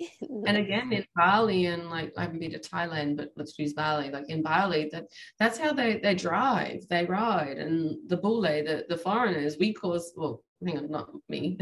And 0.46 0.56
again 0.56 0.92
in 0.92 1.04
bali 1.16 1.66
and 1.66 1.88
like 1.88 2.12
i 2.16 2.22
haven't 2.22 2.40
been 2.40 2.50
to 2.50 2.58
thailand 2.58 3.16
but 3.16 3.30
let's 3.36 3.56
use 3.58 3.74
bali. 3.74 4.10
Like 4.10 4.28
in 4.28 4.42
bali 4.42 4.88
that 4.92 5.04
that's 5.38 5.56
how 5.56 5.72
they 5.72 6.00
they 6.02 6.14
drive 6.16 6.80
they 6.90 7.04
ride 7.04 7.58
and 7.58 7.96
the 8.08 8.16
bule 8.16 8.42
the, 8.42 8.84
the 8.88 8.96
foreigners 8.96 9.56
we 9.58 9.72
cause 9.72 10.12
well 10.16 10.42
hang 10.66 10.78
on 10.78 10.90
not 10.90 11.10
me. 11.28 11.58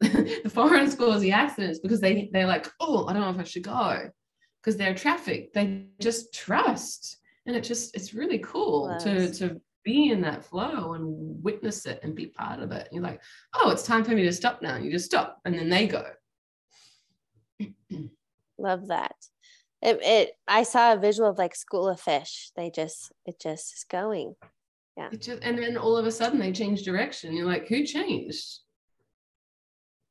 The 0.00 0.50
foreigners 0.52 0.96
cause 0.96 1.20
the 1.20 1.32
accidents 1.32 1.78
because 1.78 2.00
they 2.00 2.28
they're 2.32 2.46
like 2.46 2.66
oh 2.80 3.06
i 3.06 3.12
don't 3.12 3.22
know 3.22 3.30
if 3.30 3.38
i 3.38 3.44
should 3.44 3.62
go. 3.62 4.10
Because 4.60 4.76
they're 4.76 4.94
traffic 4.94 5.52
they 5.52 5.86
just 6.00 6.34
trust 6.34 7.18
and 7.46 7.54
it 7.56 7.62
just 7.62 7.94
it's 7.94 8.12
really 8.12 8.40
cool 8.40 8.96
to 9.00 9.32
to 9.34 9.60
be 9.88 10.10
in 10.10 10.20
that 10.20 10.44
flow 10.44 10.92
and 10.92 11.42
witness 11.42 11.86
it 11.86 11.98
and 12.02 12.14
be 12.14 12.26
part 12.26 12.60
of 12.60 12.72
it. 12.72 12.86
And 12.86 12.92
you're 12.92 13.02
like, 13.02 13.22
oh, 13.54 13.70
it's 13.70 13.84
time 13.84 14.04
for 14.04 14.10
me 14.10 14.22
to 14.24 14.32
stop 14.34 14.60
now. 14.60 14.76
You 14.76 14.90
just 14.90 15.06
stop 15.06 15.40
and 15.46 15.54
then 15.54 15.70
they 15.70 15.86
go. 15.86 16.04
Love 18.58 18.88
that. 18.88 19.14
It, 19.80 19.98
it 20.02 20.32
I 20.46 20.64
saw 20.64 20.92
a 20.92 20.98
visual 20.98 21.30
of 21.30 21.38
like 21.38 21.54
school 21.54 21.88
of 21.88 21.98
fish. 21.98 22.50
They 22.54 22.70
just 22.70 23.12
it 23.24 23.40
just 23.40 23.78
is 23.78 23.84
going. 23.84 24.34
Yeah. 24.98 25.08
Just, 25.18 25.42
and 25.42 25.56
then 25.56 25.78
all 25.78 25.96
of 25.96 26.04
a 26.04 26.12
sudden 26.12 26.38
they 26.38 26.52
change 26.52 26.82
direction. 26.82 27.34
You're 27.34 27.46
like, 27.46 27.66
who 27.68 27.82
changed? 27.84 28.58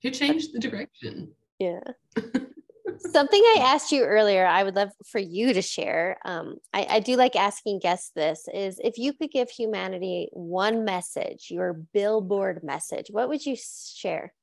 Who 0.01 0.09
changed 0.09 0.53
the 0.53 0.59
direction? 0.59 1.33
Yeah. 1.59 1.81
Something 2.99 3.41
I 3.41 3.59
asked 3.61 3.91
you 3.91 4.03
earlier, 4.03 4.45
I 4.45 4.63
would 4.63 4.75
love 4.75 4.89
for 5.05 5.19
you 5.19 5.53
to 5.53 5.61
share. 5.61 6.17
Um, 6.25 6.55
I, 6.73 6.87
I 6.89 6.99
do 6.99 7.15
like 7.15 7.35
asking 7.35 7.79
guests 7.79 8.11
this 8.15 8.47
is 8.53 8.79
if 8.83 8.97
you 8.97 9.13
could 9.13 9.31
give 9.31 9.49
humanity 9.49 10.29
one 10.31 10.85
message, 10.85 11.47
your 11.49 11.73
billboard 11.93 12.63
message, 12.63 13.07
what 13.09 13.29
would 13.29 13.45
you 13.45 13.55
share? 13.55 14.33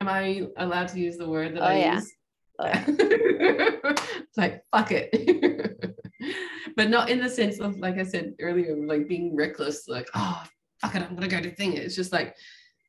Am 0.00 0.08
I 0.08 0.48
allowed 0.56 0.88
to 0.88 1.00
use 1.00 1.16
the 1.16 1.28
word 1.28 1.54
that 1.56 1.62
oh, 1.62 1.66
I 1.66 1.78
yeah. 1.78 1.94
use? 1.94 2.12
Oh, 2.58 2.66
yeah. 2.66 3.94
like, 4.36 4.64
fuck 4.72 4.90
it. 4.90 5.96
but 6.76 6.90
not 6.90 7.10
in 7.10 7.20
the 7.20 7.28
sense 7.28 7.58
of, 7.60 7.76
like 7.78 7.98
I 7.98 8.04
said 8.04 8.34
earlier, 8.40 8.76
like 8.76 9.08
being 9.08 9.34
reckless, 9.34 9.88
like, 9.88 10.08
oh, 10.14 10.42
fuck 10.80 10.94
it, 10.94 11.02
I'm 11.02 11.16
going 11.16 11.28
to 11.28 11.36
go 11.36 11.42
to 11.42 11.54
thing. 11.54 11.74
It's 11.74 11.96
just 11.96 12.12
like, 12.12 12.36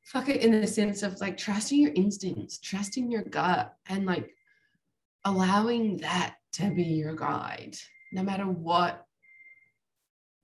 fuck 0.05 0.29
it 0.29 0.41
in 0.41 0.59
the 0.59 0.67
sense 0.67 1.03
of 1.03 1.19
like 1.19 1.35
trusting 1.35 1.79
your 1.79 1.91
instincts, 1.95 2.59
trusting 2.59 3.11
your 3.11 3.23
gut, 3.23 3.73
and 3.89 4.05
like 4.05 4.34
allowing 5.25 5.97
that 5.97 6.35
to 6.53 6.69
be 6.69 6.83
your 6.83 7.15
guide, 7.15 7.75
no 8.13 8.23
matter 8.23 8.45
what 8.45 9.05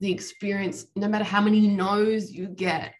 the 0.00 0.10
experience, 0.10 0.86
no 0.96 1.08
matter 1.08 1.24
how 1.24 1.40
many 1.40 1.68
no's 1.68 2.32
you 2.32 2.48
get. 2.48 2.94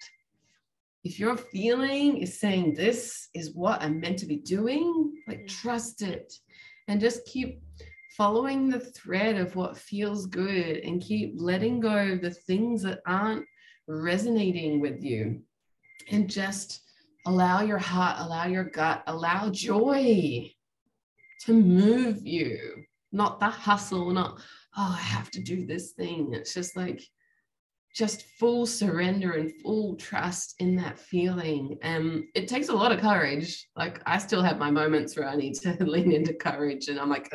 If 1.05 1.19
your 1.19 1.37
feeling 1.37 2.19
is 2.19 2.39
saying 2.39 2.75
this 2.75 3.29
is 3.35 3.55
what 3.55 3.83
I'm 3.83 3.99
meant 3.99 4.21
to 4.21 4.27
be 4.27 4.37
doing, 4.37 5.13
like 5.27 5.41
mm. 5.41 5.49
trust 5.49 6.03
it 6.03 6.33
and 6.87 7.01
just 7.01 7.27
keep 7.27 7.61
following 8.17 8.69
the 8.69 8.79
thread 8.79 9.37
of 9.37 9.57
what 9.57 9.77
feels 9.77 10.27
good 10.27 10.77
and 10.79 11.03
keep 11.03 11.35
letting 11.37 11.81
go 11.81 12.13
of 12.13 12.21
the 12.21 12.31
things 12.31 12.83
that 12.83 13.01
aren't 13.05 13.45
resonating 13.89 14.81
with 14.81 15.03
you 15.03 15.41
and 16.11 16.31
just 16.31 16.83
allow 17.27 17.63
your 17.63 17.79
heart, 17.79 18.17
allow 18.21 18.47
your 18.47 18.65
gut, 18.65 19.03
allow 19.09 19.51
joy 19.51 20.49
to 21.47 21.53
move 21.53 22.27
you, 22.27 22.85
not 23.13 23.41
the 23.41 23.47
hustle, 23.47 24.11
not, 24.11 24.39
oh, 24.77 24.97
I 24.99 25.03
have 25.03 25.31
to 25.33 25.41
do 25.41 25.67
this 25.67 25.93
thing. 25.93 26.33
It's 26.33 26.55
just 26.55 26.77
like, 26.77 27.03
just 27.95 28.23
full 28.39 28.65
surrender 28.65 29.33
and 29.33 29.53
full 29.63 29.97
trust 29.97 30.55
in 30.61 30.75
that 30.77 30.99
feeling. 30.99 31.77
And 31.83 32.25
it 32.35 32.49
takes 32.49 32.69
a 32.69 32.75
lot 32.75 32.91
of 32.91 33.01
courage. 33.01 33.69
Like 33.77 34.01
I 34.07 34.17
still 34.19 34.43
have 34.43 34.59
my 34.59 34.71
moments 34.71 35.17
where 35.17 35.29
I 35.29 35.37
need 35.37 35.55
to 35.57 35.77
lean 35.85 36.13
into 36.13 36.33
courage 36.33 36.89
and 36.89 36.99
I'm 36.99 37.11
like, 37.11 37.31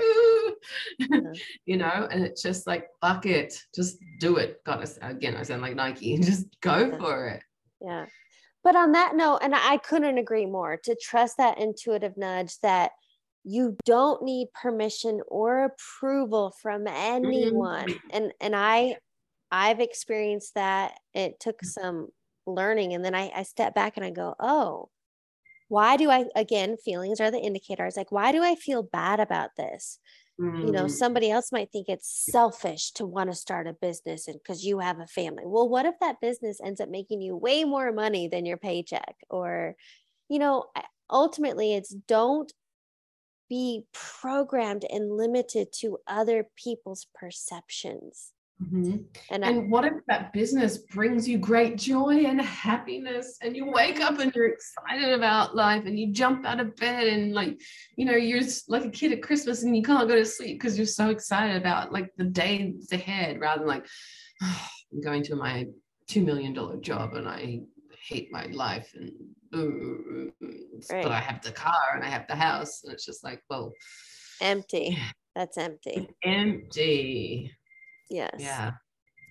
yeah. 0.99 1.19
you 1.65 1.77
know, 1.77 2.07
and 2.11 2.23
it's 2.23 2.41
just 2.41 2.65
like, 2.65 2.87
fuck 3.01 3.25
it, 3.25 3.55
just 3.75 3.97
do 4.19 4.37
it. 4.37 4.63
God, 4.65 4.87
again, 5.01 5.35
I 5.35 5.43
sound 5.43 5.61
like 5.61 5.75
Nike, 5.75 6.17
just 6.21 6.47
go 6.61 6.89
yeah. 6.91 6.97
for 6.97 7.27
it. 7.27 7.43
Yeah. 7.81 8.05
But 8.63 8.75
on 8.75 8.91
that 8.93 9.15
note, 9.15 9.39
and 9.43 9.55
I 9.55 9.77
couldn't 9.77 10.17
agree 10.17 10.45
more 10.45 10.77
to 10.83 10.97
trust 11.01 11.37
that 11.37 11.59
intuitive 11.59 12.17
nudge 12.17 12.59
that 12.63 12.91
you 13.49 13.77
don't 13.85 14.23
need 14.23 14.47
permission 14.53 15.21
or 15.27 15.63
approval 15.63 16.53
from 16.61 16.85
anyone 16.85 17.87
mm-hmm. 17.87 18.07
and 18.11 18.33
and 18.41 18.55
i 18.55 18.97
I've 19.51 19.79
experienced 19.79 20.55
that. 20.55 20.93
It 21.13 21.39
took 21.39 21.63
some 21.63 22.09
learning. 22.45 22.93
And 22.93 23.03
then 23.03 23.15
I, 23.15 23.31
I 23.35 23.43
step 23.43 23.73
back 23.73 23.97
and 23.97 24.05
I 24.05 24.11
go, 24.11 24.35
oh, 24.39 24.89
why 25.69 25.97
do 25.97 26.09
I, 26.09 26.25
again, 26.35 26.77
feelings 26.77 27.19
are 27.19 27.31
the 27.31 27.39
indicators. 27.39 27.97
Like, 27.97 28.11
why 28.11 28.31
do 28.31 28.43
I 28.43 28.55
feel 28.55 28.83
bad 28.83 29.19
about 29.19 29.51
this? 29.57 29.99
Mm. 30.39 30.67
You 30.67 30.71
know, 30.71 30.85
mm. 30.85 30.91
somebody 30.91 31.29
else 31.29 31.51
might 31.51 31.71
think 31.71 31.89
it's 31.89 32.25
selfish 32.31 32.91
to 32.91 33.05
want 33.05 33.29
to 33.29 33.35
start 33.35 33.67
a 33.67 33.73
business 33.73 34.27
and 34.27 34.39
because 34.41 34.63
you 34.63 34.79
have 34.79 34.99
a 34.99 35.07
family. 35.07 35.43
Well, 35.45 35.67
what 35.67 35.85
if 35.85 35.95
that 35.99 36.21
business 36.21 36.61
ends 36.63 36.79
up 36.79 36.89
making 36.89 37.21
you 37.21 37.35
way 37.35 37.63
more 37.63 37.91
money 37.91 38.27
than 38.27 38.45
your 38.45 38.57
paycheck? 38.57 39.15
Or, 39.29 39.75
you 40.29 40.39
know, 40.39 40.65
ultimately 41.09 41.73
it's 41.73 41.89
don't 41.89 42.51
be 43.49 43.85
programmed 43.93 44.85
and 44.89 45.11
limited 45.11 45.71
to 45.79 45.97
other 46.07 46.47
people's 46.55 47.07
perceptions. 47.15 48.33
Mm-hmm. 48.61 48.97
And, 49.29 49.45
and 49.45 49.45
I, 49.45 49.51
what 49.67 49.85
if 49.85 49.93
that 50.07 50.33
business 50.33 50.79
brings 50.79 51.29
you 51.29 51.37
great 51.37 51.77
joy 51.77 52.25
and 52.25 52.41
happiness 52.41 53.37
and 53.43 53.55
you 53.55 53.69
wake 53.71 54.01
up 54.01 54.17
and 54.17 54.33
you're 54.33 54.47
excited 54.47 55.13
about 55.13 55.55
life 55.55 55.85
and 55.85 55.99
you 55.99 56.11
jump 56.11 56.43
out 56.43 56.59
of 56.59 56.75
bed 56.75 57.07
and 57.07 57.35
like 57.35 57.61
you 57.97 58.05
know 58.05 58.15
you're 58.15 58.41
like 58.67 58.85
a 58.85 58.89
kid 58.89 59.11
at 59.11 59.21
christmas 59.21 59.61
and 59.61 59.77
you 59.77 59.83
can't 59.83 60.09
go 60.09 60.15
to 60.15 60.25
sleep 60.25 60.59
because 60.59 60.75
you're 60.75 60.87
so 60.87 61.11
excited 61.11 61.55
about 61.55 61.93
like 61.93 62.09
the 62.17 62.23
days 62.23 62.87
ahead 62.91 63.39
rather 63.39 63.59
than 63.59 63.67
like 63.67 63.85
oh, 64.41 64.67
i'm 64.91 65.01
going 65.01 65.21
to 65.21 65.35
my 65.35 65.67
two 66.07 66.25
million 66.25 66.51
dollar 66.51 66.77
job 66.77 67.13
and 67.13 67.27
i 67.29 67.59
hate 68.07 68.31
my 68.31 68.47
life 68.47 68.91
and 68.95 69.11
right. 70.91 71.03
but 71.03 71.11
i 71.11 71.19
have 71.19 71.41
the 71.41 71.51
car 71.51 71.93
and 71.95 72.03
i 72.03 72.07
have 72.07 72.25
the 72.27 72.35
house 72.35 72.83
and 72.83 72.93
it's 72.93 73.05
just 73.05 73.23
like 73.23 73.41
well 73.49 73.73
empty 74.41 74.97
that's 75.35 75.57
empty 75.57 76.07
empty 76.23 77.51
Yes. 78.09 78.35
Yeah. 78.37 78.71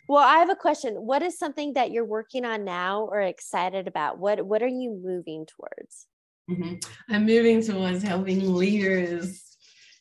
Well, 0.09 0.23
I 0.23 0.39
have 0.39 0.51
a 0.51 0.57
question. 0.57 0.95
What 0.95 1.23
is 1.23 1.39
something 1.39 1.75
that 1.75 1.91
you're 1.91 2.05
working 2.05 2.45
on 2.45 2.65
now 2.65 3.09
or 3.11 3.21
excited 3.21 3.89
about? 3.89 4.19
What 4.19 4.45
What 4.47 4.63
are 4.63 4.69
you 4.69 5.01
moving 5.03 5.47
towards? 5.47 6.07
Mm-hmm. 6.49 6.75
I'm 7.13 7.27
moving 7.27 7.63
towards 7.63 8.03
helping 8.03 8.55
leaders. 8.55 9.43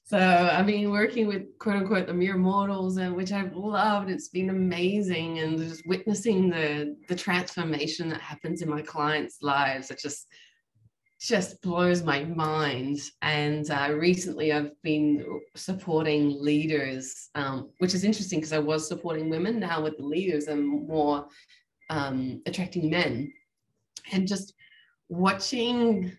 So 0.03 0.19
I've 0.19 0.67
been 0.67 0.91
working 0.91 1.25
with 1.25 1.57
quote 1.57 1.77
unquote 1.77 2.05
the 2.05 2.13
mere 2.13 2.37
mortals, 2.37 2.97
and 2.97 3.15
which 3.15 3.31
I've 3.31 3.55
loved. 3.55 4.11
It's 4.11 4.27
been 4.27 4.51
amazing, 4.51 5.39
and 5.39 5.57
just 5.57 5.87
witnessing 5.87 6.51
the 6.51 6.95
the 7.07 7.15
transformation 7.15 8.09
that 8.09 8.21
happens 8.21 8.61
in 8.61 8.69
my 8.69 8.83
clients' 8.83 9.39
lives. 9.41 9.89
It 9.89 9.97
just 9.97 10.27
just 11.19 11.61
blows 11.61 12.03
my 12.03 12.23
mind. 12.23 12.99
And 13.21 13.69
uh, 13.69 13.93
recently, 13.93 14.51
I've 14.51 14.71
been 14.81 15.41
supporting 15.55 16.41
leaders, 16.41 17.29
um, 17.35 17.69
which 17.79 17.93
is 17.93 18.03
interesting 18.03 18.39
because 18.39 18.53
I 18.53 18.59
was 18.59 18.87
supporting 18.87 19.29
women. 19.29 19.59
Now 19.59 19.83
with 19.83 19.97
the 19.97 20.05
leaders, 20.05 20.47
I'm 20.47 20.87
more 20.87 21.27
um, 21.89 22.41
attracting 22.45 22.89
men, 22.89 23.31
and 24.11 24.27
just 24.27 24.53
watching 25.09 26.11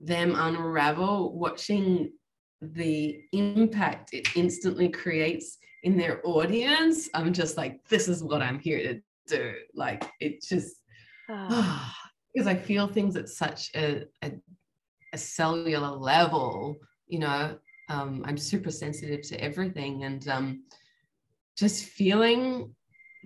them 0.00 0.34
unravel, 0.36 1.38
watching 1.38 2.12
the 2.60 3.20
impact 3.32 4.10
it 4.12 4.34
instantly 4.34 4.88
creates 4.88 5.58
in 5.82 5.96
their 5.96 6.20
audience. 6.24 7.08
I'm 7.14 7.32
just 7.32 7.56
like, 7.56 7.86
this 7.88 8.08
is 8.08 8.22
what 8.22 8.42
I'm 8.42 8.58
here 8.58 8.78
to 8.78 9.00
do. 9.28 9.54
Like 9.74 10.10
it 10.20 10.42
just. 10.42 10.76
Oh 11.28 12.05
because 12.36 12.46
I 12.46 12.54
feel 12.54 12.86
things 12.86 13.16
at 13.16 13.30
such 13.30 13.70
a, 13.74 14.04
a, 14.22 14.30
a 15.14 15.16
cellular 15.16 15.88
level, 15.88 16.76
you 17.06 17.18
know, 17.18 17.56
um, 17.88 18.22
I'm 18.26 18.36
super 18.36 18.70
sensitive 18.70 19.22
to 19.28 19.40
everything 19.40 20.04
and 20.04 20.28
um, 20.28 20.64
just 21.56 21.86
feeling 21.86 22.74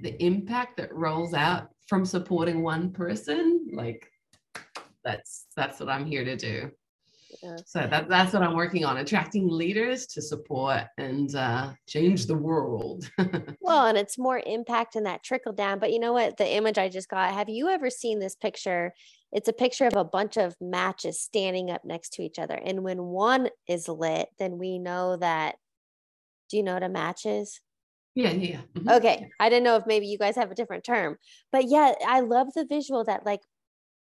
the 0.00 0.14
impact 0.24 0.76
that 0.76 0.94
rolls 0.94 1.34
out 1.34 1.70
from 1.88 2.04
supporting 2.04 2.62
one 2.62 2.92
person, 2.92 3.66
like 3.72 4.08
that's 5.02 5.46
that's 5.56 5.80
what 5.80 5.88
I'm 5.88 6.06
here 6.06 6.24
to 6.24 6.36
do. 6.36 6.70
Yeah. 7.42 7.56
So 7.66 7.86
that, 7.90 8.08
that's 8.08 8.32
what 8.32 8.42
I'm 8.42 8.54
working 8.54 8.84
on, 8.84 8.98
attracting 8.98 9.48
leaders 9.48 10.06
to 10.08 10.22
support 10.22 10.82
and 10.98 11.34
uh, 11.34 11.72
change 11.88 12.26
the 12.26 12.36
world. 12.36 13.10
well, 13.60 13.86
and 13.86 13.96
it's 13.96 14.18
more 14.18 14.42
impact 14.44 14.96
in 14.96 15.04
that 15.04 15.22
trickle 15.22 15.52
down. 15.52 15.78
But 15.78 15.92
you 15.92 15.98
know 15.98 16.12
what? 16.12 16.36
The 16.36 16.54
image 16.54 16.76
I 16.76 16.88
just 16.88 17.08
got, 17.08 17.32
have 17.32 17.48
you 17.48 17.68
ever 17.68 17.88
seen 17.88 18.18
this 18.18 18.34
picture? 18.34 18.92
It's 19.32 19.48
a 19.48 19.54
picture 19.54 19.86
of 19.86 19.96
a 19.96 20.04
bunch 20.04 20.36
of 20.36 20.54
matches 20.60 21.20
standing 21.20 21.70
up 21.70 21.84
next 21.84 22.14
to 22.14 22.22
each 22.22 22.38
other. 22.38 22.60
And 22.62 22.82
when 22.82 23.02
one 23.04 23.48
is 23.66 23.88
lit, 23.88 24.28
then 24.38 24.58
we 24.58 24.78
know 24.78 25.16
that. 25.16 25.56
Do 26.50 26.56
you 26.56 26.62
know 26.64 26.74
what 26.74 26.82
a 26.82 26.88
match 26.88 27.26
is? 27.26 27.60
Yeah, 28.14 28.32
yeah. 28.32 28.60
Mm-hmm. 28.74 28.88
Okay. 28.88 29.30
I 29.38 29.48
didn't 29.48 29.64
know 29.64 29.76
if 29.76 29.86
maybe 29.86 30.06
you 30.06 30.18
guys 30.18 30.34
have 30.36 30.50
a 30.50 30.54
different 30.54 30.84
term. 30.84 31.16
But 31.52 31.68
yeah, 31.68 31.92
I 32.06 32.20
love 32.20 32.48
the 32.54 32.66
visual 32.66 33.04
that, 33.04 33.24
like, 33.24 33.40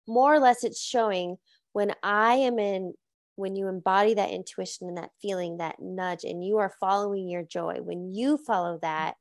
more 0.07 0.34
or 0.34 0.39
less 0.39 0.63
it's 0.63 0.82
showing 0.82 1.38
when 1.73 1.93
I 2.03 2.34
am 2.36 2.59
in 2.59 2.93
when 3.41 3.55
you 3.55 3.67
embody 3.67 4.13
that 4.13 4.29
intuition 4.29 4.87
and 4.87 4.97
that 4.97 5.09
feeling, 5.21 5.57
that 5.57 5.81
nudge, 5.81 6.23
and 6.23 6.45
you 6.45 6.59
are 6.59 6.75
following 6.79 7.27
your 7.27 7.43
joy, 7.43 7.79
when 7.81 8.13
you 8.13 8.37
follow 8.37 8.79
that, 8.81 9.15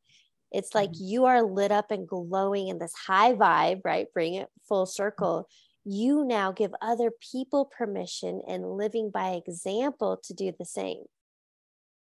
it's 0.52 0.74
like 0.74 0.90
mm-hmm. 0.90 1.04
you 1.04 1.24
are 1.24 1.42
lit 1.42 1.72
up 1.72 1.90
and 1.90 2.06
glowing 2.06 2.68
in 2.68 2.78
this 2.78 2.94
high 2.94 3.34
vibe, 3.34 3.80
right? 3.84 4.06
Bring 4.12 4.34
it 4.34 4.48
full 4.68 4.86
circle. 4.86 5.48
You 5.84 6.24
now 6.24 6.52
give 6.52 6.72
other 6.82 7.10
people 7.32 7.64
permission 7.64 8.42
and 8.46 8.76
living 8.76 9.10
by 9.10 9.30
example 9.30 10.20
to 10.24 10.34
do 10.34 10.52
the 10.56 10.64
same. 10.64 11.04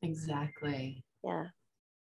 Exactly. 0.03 1.03
Yeah. 1.25 1.47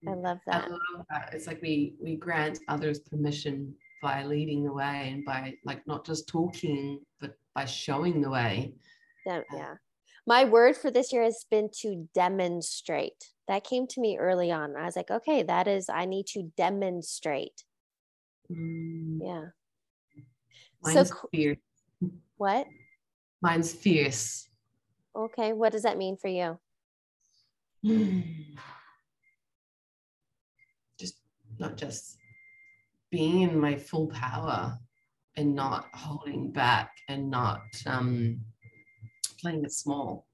I 0.07 0.11
mm. 0.11 0.23
love 0.23 0.37
that. 0.47 0.65
I 0.65 0.67
love 0.67 1.05
that. 1.09 1.29
It's 1.33 1.47
like 1.47 1.61
we 1.61 1.95
we 2.01 2.15
grant 2.15 2.59
others 2.67 2.99
permission 2.99 3.73
by 4.01 4.23
leading 4.23 4.63
the 4.63 4.71
way 4.71 5.09
and 5.11 5.25
by 5.25 5.55
like 5.65 5.85
not 5.87 6.05
just 6.05 6.29
talking, 6.29 7.01
but 7.19 7.35
by 7.55 7.65
showing 7.65 8.21
the 8.21 8.29
way. 8.29 8.73
Yeah, 9.25 9.41
yeah 9.51 9.73
my 10.27 10.43
word 10.43 10.75
for 10.75 10.91
this 10.91 11.13
year 11.13 11.23
has 11.23 11.45
been 11.49 11.69
to 11.81 12.09
demonstrate. 12.13 13.31
That 13.47 13.63
came 13.63 13.87
to 13.87 14.01
me 14.01 14.17
early 14.17 14.51
on. 14.51 14.75
I 14.75 14.83
was 14.83 14.97
like, 14.97 15.09
okay, 15.09 15.41
that 15.43 15.69
is, 15.69 15.87
I 15.89 16.03
need 16.03 16.27
to 16.27 16.51
demonstrate. 16.57 17.63
Mm. 18.51 19.19
Yeah. 19.23 19.45
Mine's 20.83 21.09
so, 21.09 21.15
fierce. 21.33 21.57
What? 22.35 22.67
Mine's 23.41 23.71
fierce. 23.71 24.49
Okay. 25.15 25.53
What 25.53 25.71
does 25.71 25.83
that 25.83 25.97
mean 25.97 26.17
for 26.17 26.27
you? 26.27 26.59
Just 30.99 31.15
not 31.57 31.77
just 31.77 32.17
being 33.11 33.43
in 33.43 33.57
my 33.57 33.77
full 33.77 34.07
power 34.07 34.77
and 35.37 35.55
not 35.55 35.85
holding 35.93 36.51
back 36.51 36.91
and 37.07 37.29
not 37.29 37.61
um 37.85 38.41
playing 39.39 39.63
it 39.63 39.71
small. 39.71 40.27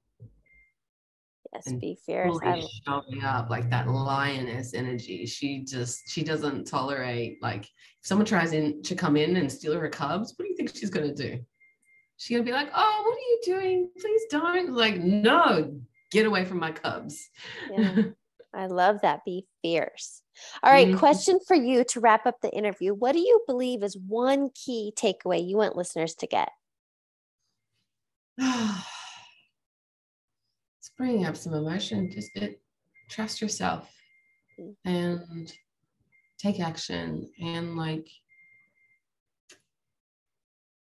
Yes, 1.54 1.68
and 1.68 1.80
be 1.80 1.96
fierce. 2.04 2.36
Really 2.42 2.66
showing 2.84 3.22
up 3.22 3.48
like 3.48 3.70
that 3.70 3.88
lioness 3.88 4.74
energy. 4.74 5.24
She 5.24 5.60
just 5.60 6.08
she 6.08 6.24
doesn't 6.24 6.66
tolerate 6.66 7.38
like 7.40 7.64
if 7.64 7.70
someone 8.02 8.26
tries 8.26 8.52
in 8.52 8.82
to 8.82 8.96
come 8.96 9.16
in 9.16 9.36
and 9.36 9.50
steal 9.50 9.78
her 9.78 9.88
cubs, 9.88 10.34
what 10.36 10.44
do 10.44 10.50
you 10.50 10.56
think 10.56 10.74
she's 10.74 10.90
gonna 10.90 11.14
do? 11.14 11.38
She's 12.16 12.36
gonna 12.36 12.44
be 12.44 12.52
like, 12.52 12.70
oh, 12.74 13.02
what 13.04 13.16
are 13.16 13.20
you 13.20 13.40
doing? 13.44 13.90
Please 13.98 14.22
don't. 14.30 14.72
Like, 14.72 14.98
no, 14.98 15.80
get 16.10 16.26
away 16.26 16.44
from 16.44 16.58
my 16.58 16.72
cubs. 16.72 17.28
Yeah. 17.70 18.02
I 18.54 18.66
love 18.66 19.00
that. 19.02 19.24
Be 19.24 19.46
fierce. 19.62 20.22
All 20.62 20.72
right, 20.72 20.88
mm-hmm. 20.88 20.98
question 20.98 21.38
for 21.46 21.54
you 21.54 21.84
to 21.90 22.00
wrap 22.00 22.26
up 22.26 22.40
the 22.40 22.50
interview. 22.50 22.94
What 22.94 23.12
do 23.12 23.20
you 23.20 23.42
believe 23.46 23.82
is 23.84 23.96
one 23.96 24.50
key 24.54 24.92
takeaway 24.96 25.46
you 25.46 25.56
want 25.56 25.76
listeners 25.76 26.14
to 26.16 26.26
get? 26.26 26.50
bringing 30.96 31.26
up 31.26 31.36
some 31.36 31.54
emotion. 31.54 32.10
Just 32.10 32.30
it, 32.36 32.60
trust 33.08 33.40
yourself 33.40 33.90
and 34.84 35.52
take 36.38 36.60
action 36.60 37.28
and 37.40 37.76
like 37.76 38.08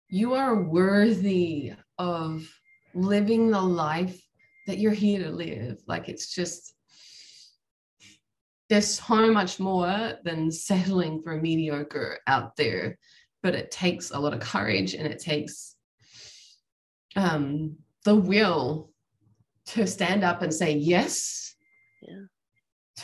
you 0.08 0.34
are 0.34 0.62
worthy 0.62 1.72
of 1.98 2.46
living 2.94 3.50
the 3.50 3.60
life 3.60 4.20
that 4.66 4.78
you're 4.78 4.92
here 4.92 5.22
to 5.22 5.30
live. 5.30 5.78
Like 5.86 6.08
it's 6.08 6.34
just 6.34 6.74
there's 8.68 9.00
so 9.00 9.32
much 9.32 9.58
more 9.58 10.14
than 10.24 10.50
settling 10.50 11.22
for 11.22 11.32
a 11.32 11.40
mediocre 11.40 12.18
out 12.26 12.56
there, 12.56 12.98
but 13.42 13.54
it 13.54 13.70
takes 13.70 14.10
a 14.10 14.18
lot 14.18 14.32
of 14.34 14.40
courage 14.40 14.94
and 14.94 15.06
it 15.06 15.18
takes 15.18 15.76
um, 17.16 17.76
the 18.04 18.14
will 18.14 18.91
to 19.66 19.86
stand 19.86 20.24
up 20.24 20.42
and 20.42 20.52
say 20.52 20.72
yes 20.72 21.54
yeah. 22.02 22.24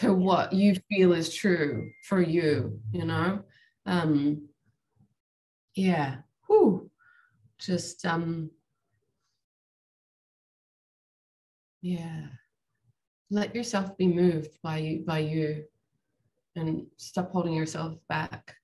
to 0.00 0.12
what 0.12 0.52
you 0.52 0.76
feel 0.88 1.12
is 1.12 1.34
true 1.34 1.90
for 2.04 2.20
you, 2.20 2.80
you 2.92 3.04
know? 3.04 3.40
Um, 3.86 4.48
yeah. 5.74 6.16
Whew. 6.46 6.90
Just 7.58 8.04
um 8.04 8.50
yeah. 11.80 12.26
Let 13.30 13.54
yourself 13.54 13.96
be 13.96 14.06
moved 14.08 14.58
by 14.62 14.78
you 14.78 15.04
by 15.06 15.20
you 15.20 15.64
and 16.56 16.86
stop 16.96 17.30
holding 17.30 17.54
yourself 17.54 17.94
back. 18.08 18.56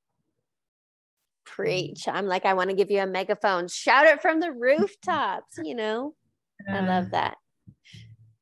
Preach. 1.45 2.09
I'm 2.09 2.27
like, 2.27 2.45
I 2.45 2.55
want 2.55 2.71
to 2.71 2.77
give 2.77 2.91
you 2.91 3.01
a 3.01 3.07
megaphone. 3.07 3.69
Shout 3.69 4.07
it 4.07 4.21
from 4.21 4.41
the 4.41 4.51
rooftops, 4.67 5.59
you 5.63 5.77
know? 5.77 6.15
I 6.69 6.81
love 6.81 7.11
that. 7.11 7.37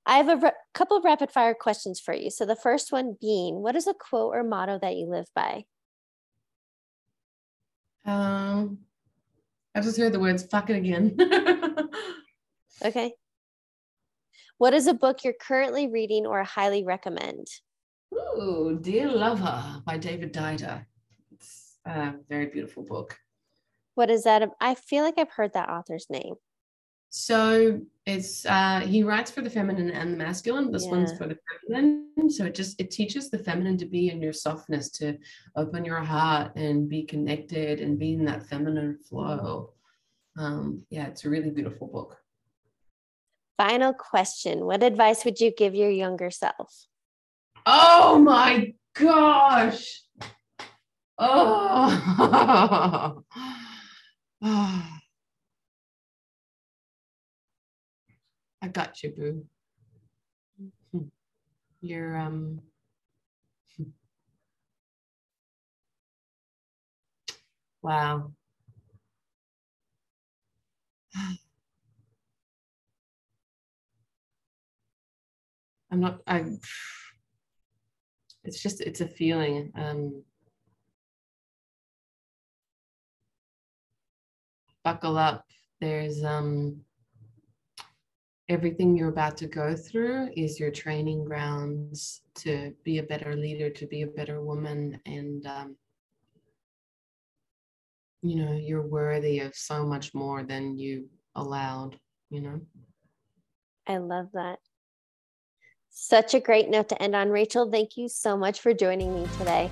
I 0.04 0.18
have 0.18 0.42
a 0.42 0.52
couple 0.74 0.96
of 0.96 1.04
rapid 1.04 1.30
fire 1.30 1.54
questions 1.54 2.00
for 2.00 2.12
you. 2.12 2.30
So 2.30 2.44
the 2.44 2.56
first 2.56 2.90
one 2.90 3.16
being, 3.20 3.62
what 3.62 3.76
is 3.76 3.86
a 3.86 3.94
quote 3.94 4.34
or 4.34 4.42
motto 4.42 4.78
that 4.80 4.96
you 4.96 5.06
live 5.06 5.26
by? 5.34 5.64
Um, 8.04 8.78
I 9.74 9.80
just 9.80 9.96
heard 9.96 10.12
the 10.12 10.18
words 10.18 10.42
"fuck 10.42 10.70
it" 10.70 10.76
again. 10.76 11.16
okay. 12.84 13.12
What 14.58 14.74
is 14.74 14.86
a 14.86 14.94
book 14.94 15.22
you're 15.22 15.34
currently 15.40 15.88
reading 15.88 16.26
or 16.26 16.42
highly 16.42 16.84
recommend? 16.84 17.46
Ooh, 18.12 18.78
Dear 18.80 19.08
Lover 19.08 19.82
by 19.86 19.98
David 19.98 20.32
Deida. 20.32 20.84
It's 21.32 21.78
a 21.86 22.14
very 22.28 22.46
beautiful 22.46 22.82
book. 22.82 23.18
What 23.94 24.10
is 24.10 24.24
that? 24.24 24.48
I 24.60 24.74
feel 24.74 25.04
like 25.04 25.18
I've 25.18 25.30
heard 25.30 25.52
that 25.54 25.68
author's 25.68 26.06
name. 26.10 26.34
So 27.14 27.78
it's 28.06 28.46
uh 28.46 28.80
he 28.80 29.02
writes 29.02 29.30
for 29.30 29.42
the 29.42 29.50
feminine 29.50 29.90
and 29.90 30.14
the 30.14 30.16
masculine. 30.16 30.72
This 30.72 30.86
yeah. 30.86 30.92
one's 30.92 31.12
for 31.18 31.26
the 31.26 31.36
feminine. 31.68 32.30
So 32.30 32.46
it 32.46 32.54
just 32.54 32.80
it 32.80 32.90
teaches 32.90 33.28
the 33.28 33.36
feminine 33.36 33.76
to 33.78 33.84
be 33.84 34.08
in 34.08 34.22
your 34.22 34.32
softness, 34.32 34.88
to 34.92 35.18
open 35.54 35.84
your 35.84 36.00
heart 36.00 36.56
and 36.56 36.88
be 36.88 37.02
connected 37.02 37.80
and 37.80 37.98
be 37.98 38.14
in 38.14 38.24
that 38.24 38.46
feminine 38.46 38.96
flow. 38.96 39.74
Um, 40.38 40.84
yeah, 40.88 41.08
it's 41.08 41.26
a 41.26 41.28
really 41.28 41.50
beautiful 41.50 41.86
book. 41.86 42.16
Final 43.58 43.92
question. 43.92 44.64
What 44.64 44.82
advice 44.82 45.22
would 45.26 45.38
you 45.38 45.52
give 45.54 45.74
your 45.74 45.90
younger 45.90 46.30
self? 46.30 46.86
Oh 47.66 48.18
my 48.20 48.72
gosh. 48.94 50.00
Oh. 51.18 53.22
oh. 54.42 54.98
I 58.62 58.68
got 58.68 59.02
you, 59.02 59.10
boo. 59.10 59.44
Hmm. 60.92 61.08
You're 61.80 62.16
um 62.16 62.60
wow. 67.82 68.32
I'm 75.90 76.00
not 76.00 76.20
I 76.26 76.40
it's 78.44 78.62
just 78.62 78.80
it's 78.80 79.00
a 79.00 79.08
feeling. 79.08 79.72
Um 79.74 80.22
buckle 84.84 85.18
up. 85.18 85.46
There's 85.80 86.22
um 86.24 86.82
everything 88.48 88.96
you're 88.96 89.08
about 89.08 89.36
to 89.38 89.46
go 89.46 89.74
through 89.74 90.30
is 90.36 90.58
your 90.58 90.70
training 90.70 91.24
grounds 91.24 92.22
to 92.34 92.72
be 92.84 92.98
a 92.98 93.02
better 93.02 93.36
leader, 93.36 93.70
to 93.70 93.86
be 93.86 94.02
a 94.02 94.06
better 94.06 94.42
woman. 94.42 95.00
And, 95.06 95.46
um, 95.46 95.76
you 98.22 98.44
know, 98.44 98.52
you're 98.52 98.86
worthy 98.86 99.40
of 99.40 99.54
so 99.54 99.86
much 99.86 100.14
more 100.14 100.42
than 100.42 100.76
you 100.76 101.08
allowed, 101.34 101.98
you 102.30 102.40
know? 102.40 102.60
I 103.86 103.98
love 103.98 104.28
that. 104.34 104.58
Such 105.90 106.34
a 106.34 106.40
great 106.40 106.70
note 106.70 106.88
to 106.88 107.02
end 107.02 107.14
on. 107.14 107.28
Rachel, 107.30 107.70
thank 107.70 107.96
you 107.96 108.08
so 108.08 108.36
much 108.36 108.60
for 108.60 108.72
joining 108.72 109.14
me 109.14 109.28
today. 109.38 109.70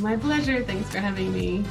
My 0.00 0.16
pleasure. 0.16 0.64
Thanks 0.64 0.90
for 0.90 0.98
having 0.98 1.32
me. 1.32 1.64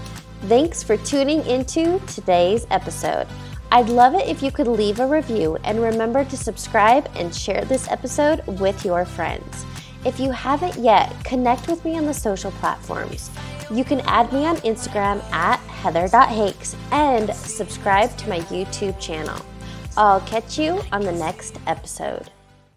Thanks 0.43 0.83
for 0.83 0.97
tuning 0.97 1.45
into 1.45 1.99
today's 2.07 2.67
episode. 2.69 3.27
I'd 3.73 3.89
love 3.89 4.13
it 4.13 4.27
if 4.27 4.43
you 4.43 4.51
could 4.51 4.67
leave 4.67 4.99
a 4.99 5.07
review 5.07 5.57
and 5.63 5.81
remember 5.81 6.23
to 6.23 6.37
subscribe 6.37 7.09
and 7.15 7.33
share 7.33 7.65
this 7.65 7.89
episode 7.89 8.45
with 8.59 8.85
your 8.85 9.03
friends. 9.03 9.65
If 10.05 10.19
you 10.19 10.29
haven't 10.29 10.77
yet, 10.77 11.11
connect 11.23 11.67
with 11.67 11.83
me 11.83 11.97
on 11.97 12.05
the 12.05 12.13
social 12.13 12.51
platforms. 12.51 13.31
You 13.71 13.83
can 13.83 14.01
add 14.01 14.31
me 14.31 14.45
on 14.45 14.57
Instagram 14.57 15.23
at 15.31 15.57
heather.hakes 15.61 16.75
and 16.91 17.33
subscribe 17.35 18.15
to 18.17 18.29
my 18.29 18.41
YouTube 18.41 18.99
channel. 18.99 19.43
I'll 19.97 20.21
catch 20.21 20.59
you 20.59 20.83
on 20.91 21.01
the 21.01 21.11
next 21.11 21.57
episode. 21.65 22.29